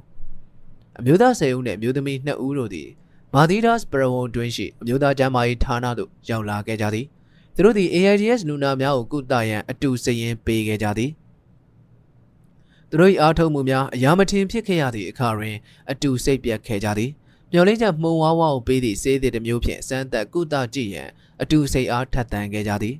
[0.99, 2.89] အမျိုးသား10ဦးနှင့်အမျိုးသမီး2ဦးတို့သည်
[3.35, 7.07] မာသီဒါစ်ပရဝုံတွင်းရှိအမျိုးသားကျန်းမာရေးဌာနသို့ရောက်လာခဲ့ကြသည်
[7.55, 11.11] သူတို့သည် AIDS လူနာများကိုကုသရန်အတူစည်ရင်ပေးခဲ့ကြသည်
[12.91, 15.57] သူတို့၏အားထုတ်မှုများအရာမထင်ဖြစ်ခဲ့ရသည့်အခါတွင်
[15.91, 17.11] အတူစိတ်ပြတ်ခဲ့ကြသည်
[17.53, 21.09] မျော်လင့်ချက်မှုံဝါးဝါးကိုပေးသည့်စေးသည့်တစ်မျိုးဖြင့်စမ်းသက်ကုသကြည့်ရန်
[21.43, 22.97] အတူစိတ်အားထက်သန်ခဲ့ကြသည်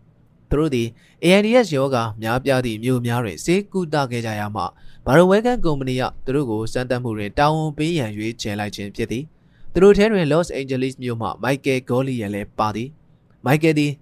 [0.51, 0.89] သူတို့သည်
[1.25, 4.63] AIDS ယောဂများပြားသည့်မြို့များတွင်စေကုသခဲ့ကြရမှ
[5.07, 9.25] ဘာရိုဝဲကန်ကုမ္ပဏီကသူတို့ကိုစမ်းသပ်မှုတွင်တာဝန်ပေးရန်ရွေးချယ်လိုက်ခြင်းဖြစ်သည်
[9.73, 12.89] သူတို့ထဲတွင် Los Angeles မြို့မှမိုက်ကယ်ဂေါလီယန်လည်းပါသည်
[13.45, 13.93] မိုက်ကယ်သည်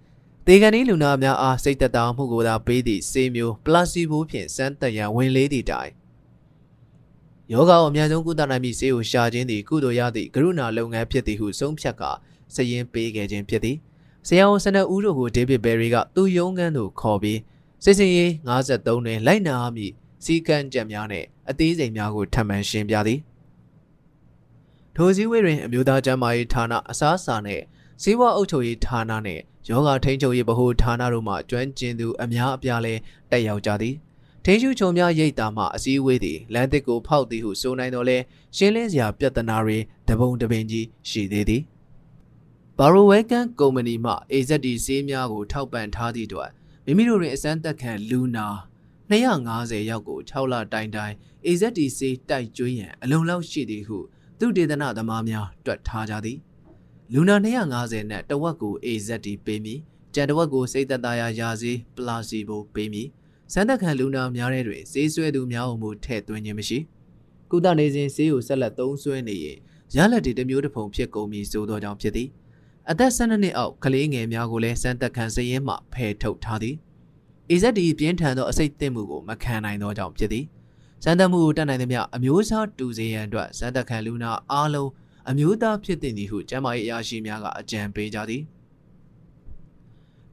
[0.46, 5.90] ဒေဂန်နီလူနာများအားစိတ်သက်သာမှုကိုသာပေးသည့်ဆေးမျိုးပလာစီဘိုဖြင့်စမ်းသပ်ရန်ဝင်လေးသည့်တိုင်
[7.52, 12.10] ယောဂကိုအများဆုံးကုသနိုင်မည့်ဆေးကိုရှာခြင်းသည်ကုသိုလ်ရသည့်ကရုဏာလုပ်ငန်းဖြစ်သည်ဟုဆုံးဖြတ်ကာ
[12.54, 13.76] စည်ရင်ပေးခဲ့ခြင်းဖြစ်သည်
[14.28, 17.40] ဆရာဝန်စနဦးတို့ကိုဒေးဗစ်ဘယ်ရီကသူ့ရုံးခန်းသို့ခေါ်ပြီး
[17.84, 19.94] စစ်စင်ရေး53တွင်လိုက်နာမည့်
[20.24, 23.20] စီကံကြံများနှင့်အသေးစိတ်များကိုထပ်မံရှင်းပြသည်
[24.96, 27.62] ထိုစည်းဝေးတွင်အမျိုးသားကျန်းမာရေးဌာနအစားအစာနှင့်
[28.02, 33.00] ဈေးဝအုပ်ချုပ်ရေးဌာနနှင့်ယောဂထိန်းချုပ်ရေးဗဟိုဌာနတို့မှကျွမ်းကျင်သူအများအပြားလည်း
[33.30, 33.94] တက်ရောက်ကြသည်
[34.44, 38.18] ထိန်းချုပ်ချုံများရိတ်တာမှအစည်းအဝေးသည်လမ်းတစ်ကိုဖောက်သည်ဟုဆိုနိုင်တော်လဲ
[38.56, 41.62] ရှင်းလင်းစရာပြဿနာတွေတပုံတပင်ကြီးရှိသေးသည်
[42.78, 46.50] ဘာရိုဝဲကန်ကုမ္ပဏီမှ AZD ဆေးများကိုထောက်ပံ့ထားသည့်အတွက်
[46.84, 48.46] မိမိတို့တွင်အစမ်းသက်ခံလူနာ
[49.10, 51.14] 250ယောက်ကို6လတိုင်တိုင်
[51.46, 53.98] AZD ဆေးတိုက်ကျွေးရန်အလုံလောက်ရှိသည်ဟု
[54.38, 56.38] သူတေသနသမားများတွက်ထားကြသည်
[57.12, 57.36] လူနာ
[57.72, 59.80] 250နဲ့တဝက်ကို AZD ပေးမည်
[60.14, 63.08] ကြံတဝက်ကိုစိတ်သက်သာရာယာစီပလာစီဘိုပေးမည်
[63.52, 66.78] စမ်းသက်ခံလူနာများတဲ့တွင်ဈေးဆွဲသူများအမှုထည့်သွင်းခြင်းမရှိ
[67.50, 69.58] ကုသနေစဉ်ဈေးကိုဆက်လက်သုံးစွဲနေရင်
[69.96, 72.28] ရလက်တွေတစ်မျိုးတစ်ပုံဖြစ်ကုန်ပြီဆိုသောကြောင့်ဖြစ်သည်
[72.90, 76.76] အသက်12နှစ်အောက်ကလေးငယ်များကိုလည်းစမ်းသက်ခံစည်ရင်မှဖယ်ထုတ်ထားသည်
[77.50, 80.44] AZD ပြင်းထန်သောအစိတ်သင့်မှုကိုမခံနိုင်သောကြောင့်ဖြစ်သည်
[81.04, 84.90] စမ်းသပ်မှုကိုတတ်နိုင်သမျှအမျိုးအစားတူစေရန်အတွက်စမ်းသပ်ခံလူနာအားလုံး
[85.30, 88.42] အမျိုးသားဖြစ်တဲ့သည်ဟုကျမ်းမာရေးအရာရှိများကအကြံပေးကြသည်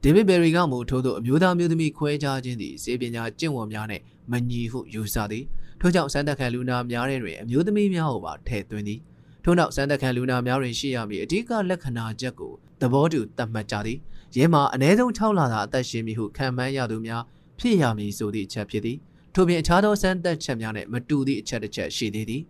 [0.02, 5.44] ဒေးဗစ်ဘယ်ရီကမူထို့သောအမျိုးသားမျိုးသမီးခွဲခြားခြင်းသည်စေပညာကျင့်ဝတ်များနှင့်မညီဟုယူဆသည်
[5.80, 9.00] ထို့ကြောင့်စမ်းသပ်ခံလူနာများတွင်အမျိုးသမီးများကိုပါထည့်သွင်းသည်
[9.44, 13.98] ထို့နောက်စမ်းသပ်ခံလူနာများတွင်ရှိရမည့်အဓိကလက္ခဏာချက်ကိုသဘောတူသတ်မှတ်ကြသည်
[14.36, 17.22] ရဲမှာအ ਨੇ ဆုံး6လသာအသက်ရှင်မည်ဟုခံမှန်းရသူများ
[17.58, 18.98] ဖြစ်ရမည်ဆိုသည့်အချက်ဖြစ်သည်
[19.34, 22.42] ထို့ပြင်အခြားသောစမ်းသပ်ချက်များနဲ့မတူသည့်အချက်တစ်ချက်ရှိသေးသည်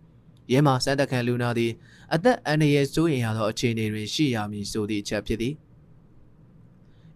[0.51, 1.71] ရဲမှာစမ်းသပ်ခံလူနာသည်
[2.13, 5.53] အသက်အန္တရာယ်စိုးရိမ်ရသောအခြေအနေတွင်ရှိရမည်ဆိုသည့်အချက်ဖြစ်သည်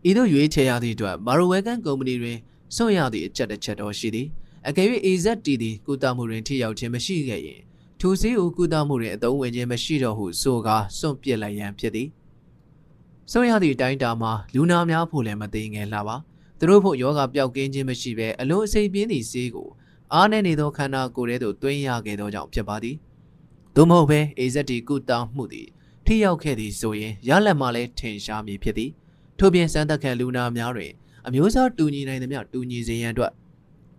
[0.10, 2.38] ဤသို့ရွေးချယ်ရသည့်အတွက်မာရိုဝဲကန်ကုမ္ပဏီတွင်
[2.76, 4.28] စွန့်ရသည့်အချက်တစ်ချက်တော့ရှိသည်
[4.68, 7.62] အကယ်၍ AZT သည်ကုသမှုတွင်ထိရောက်ခြင်းမရှိခဲ့ရင်
[8.00, 12.08] ထိုစည်းကိုကုသမှုတွင်အသုံးဝင်ခြင်းမရှိတော့ဟုဆိုကာစွန့်ပစ်လိုက်ရန်ဖြစ်သည်
[13.32, 16.16] စွန့်ရသည့်အတိုင်းတာမှာလူနာများဖို့လည်းမသိငယ်လှပါ
[16.60, 19.70] သူတို့ဖို့ယောဂပျောက်ကင်းခြင်းမရှိဘဲအလွန်အစိပ်ပြင်းသည့်ဆေးကို
[20.14, 22.96] အားနဲ့နေသောခန္ဓာကိုယ်ထဲသို့သွင်းရခဲ့သောကြောင့်ဖြစ်ပါသည်
[23.76, 25.68] သို့မဟုတ်ဘဲ AZT ကုသမှုသည်
[26.06, 28.92] ထိရောက်ခဲ့သည်ဆိုရင်ရလက်မှလည်းထင်ရှားမည်ဖြစ်သည်
[29.40, 30.92] ထို့ပြင်စမ်းသပ်ခံလူနာများတွင်
[31.28, 33.32] အမျိုးအစားတူညီနိုင်သမျှတူညီစေရန်အတွက်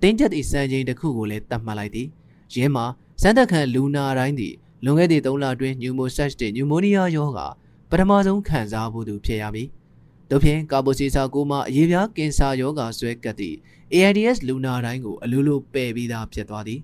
[0.03, 2.09] တင်းကျပ်သည့်စံချိန်တစ်ခုကိုလည်းတတ်မှတ်လိုက်သည်
[2.55, 2.87] ယင်းမှာ
[3.23, 4.55] စမ်းသပ်ခံလူနာတိုင်းသည်
[4.85, 7.47] လွန်ခဲ့သည့်3လအတွင်းညူမိုဆက်တဲ့ညူမိုနီးယားရောဂါ
[7.91, 9.69] ပထမဆုံးခံစားမှုသူဖြစ်ရမည်။
[10.31, 13.57] တို့ဖြင့်ကာဘိုစီဆာကိုမှအရေးပြားကင်ဆာရောဂါဆွဲကပ်သည့်
[13.95, 16.81] AIDS လူနာတိုင်းကိုအလိုလိုပယ်ပြီးသားဖြစ်သွားသည်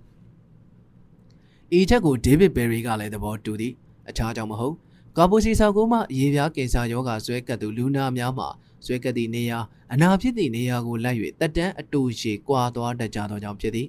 [1.78, 3.72] ဤချက်ကိုဒေးဗစ်ဘယ်ရီကလည်းသဘောတူသည်
[4.08, 4.74] အခြားကြောင့်မဟုတ်
[5.16, 8.48] ကာပိုစီဆောက်ကိုမှရေပြားကင်ဆာရောဂါဆွဲကပ်သူလူနာများမှာ
[8.86, 9.58] ဆွဲကပ်သည့်နေရာ
[9.92, 13.88] အနာဖြစ်သည့်နေရာကိုလိုက်၍တက်တန်းအတူရှည်ကွာသွားတတ်ကြသောကြောင့်ဖြစ်သည်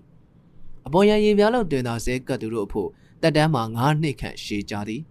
[0.88, 2.90] အပေါ်ရန်ရေပြားလောက်တွင်သာဆဲကပ်သူတို့အဖို့
[3.22, 5.02] တက်တန်းမှာ9နှစ်ခန့်ရှည်ကြသည်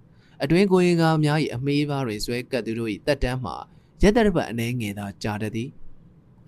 [0.42, 3.56] အတွင်းကိုရင်ကားများ၏အမေးပါးတွင်ဆွဲကပ်သူတို့၏တက်တန်းမှာ
[4.02, 5.68] ရက်သက်ပတ်အနေငယ်သာကြာတတ်သည်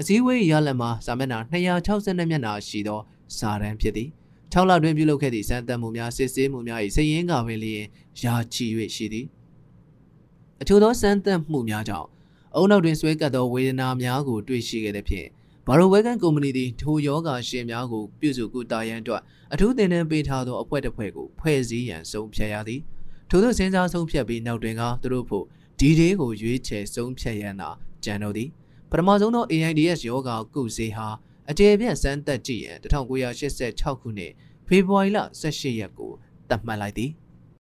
[0.01, 3.01] အစည်းအဝေးရလဒ်မှာစာမျက်နှာ262မျက်နှာရှိသော
[3.39, 4.09] စာတမ်းဖြစ်သည်
[4.53, 7.85] 6လတွင်ပြုလုပ်ခဲ့သည့်စံတက်မှုများစစ်ဆေးမှုများ၏စည်ရင်းကပင်လျင်
[8.23, 8.66] ရာချီ၍
[8.97, 9.27] ရှိသည်
[10.61, 12.09] အချို့သောစံတက်မှုများကြောင့်
[12.55, 15.28] အုံနောက်တွင်ဆွဲကပ်သောဝေဒနာများကိုတွေ့ရှိခဲ့သည်ဖြင့်
[15.69, 19.23] ဘာရိုဝဲကန်ကုမ္ပဏီသည်ထိုယောဂရှင်များကိုပြုစုကူတာရန်အတွက်
[19.53, 22.81] အထူးသင်တန်းပေးထားသောအဖွဲ့တစ်ဖွဲ့ကိုဖွဲ့စည်းရန်ဆုံးဖြတ်ရသည်
[23.31, 25.45] ထို့သောစဉ်းစားဆုံးဖြတ်ပြီးနောက်တွင်ကသူတို့ဖို့
[25.79, 27.71] ဒီဒေးကိုရွေးချယ်ဆုံးဖြတ်ရန်သာ
[28.05, 28.49] ကြံတော့သည်
[28.91, 31.09] ပထမဆုံးသော AIDS ယောဂါကုစေဟာ
[31.51, 34.33] အကျေပြန့်စမ်းသပ်ကြည့်ရန်1986ခုနှစ်
[34.67, 36.13] ဖေဖော်ဝါရီလ18ရက်ကို
[36.49, 37.11] သတ်မှတ်လိုက်သည်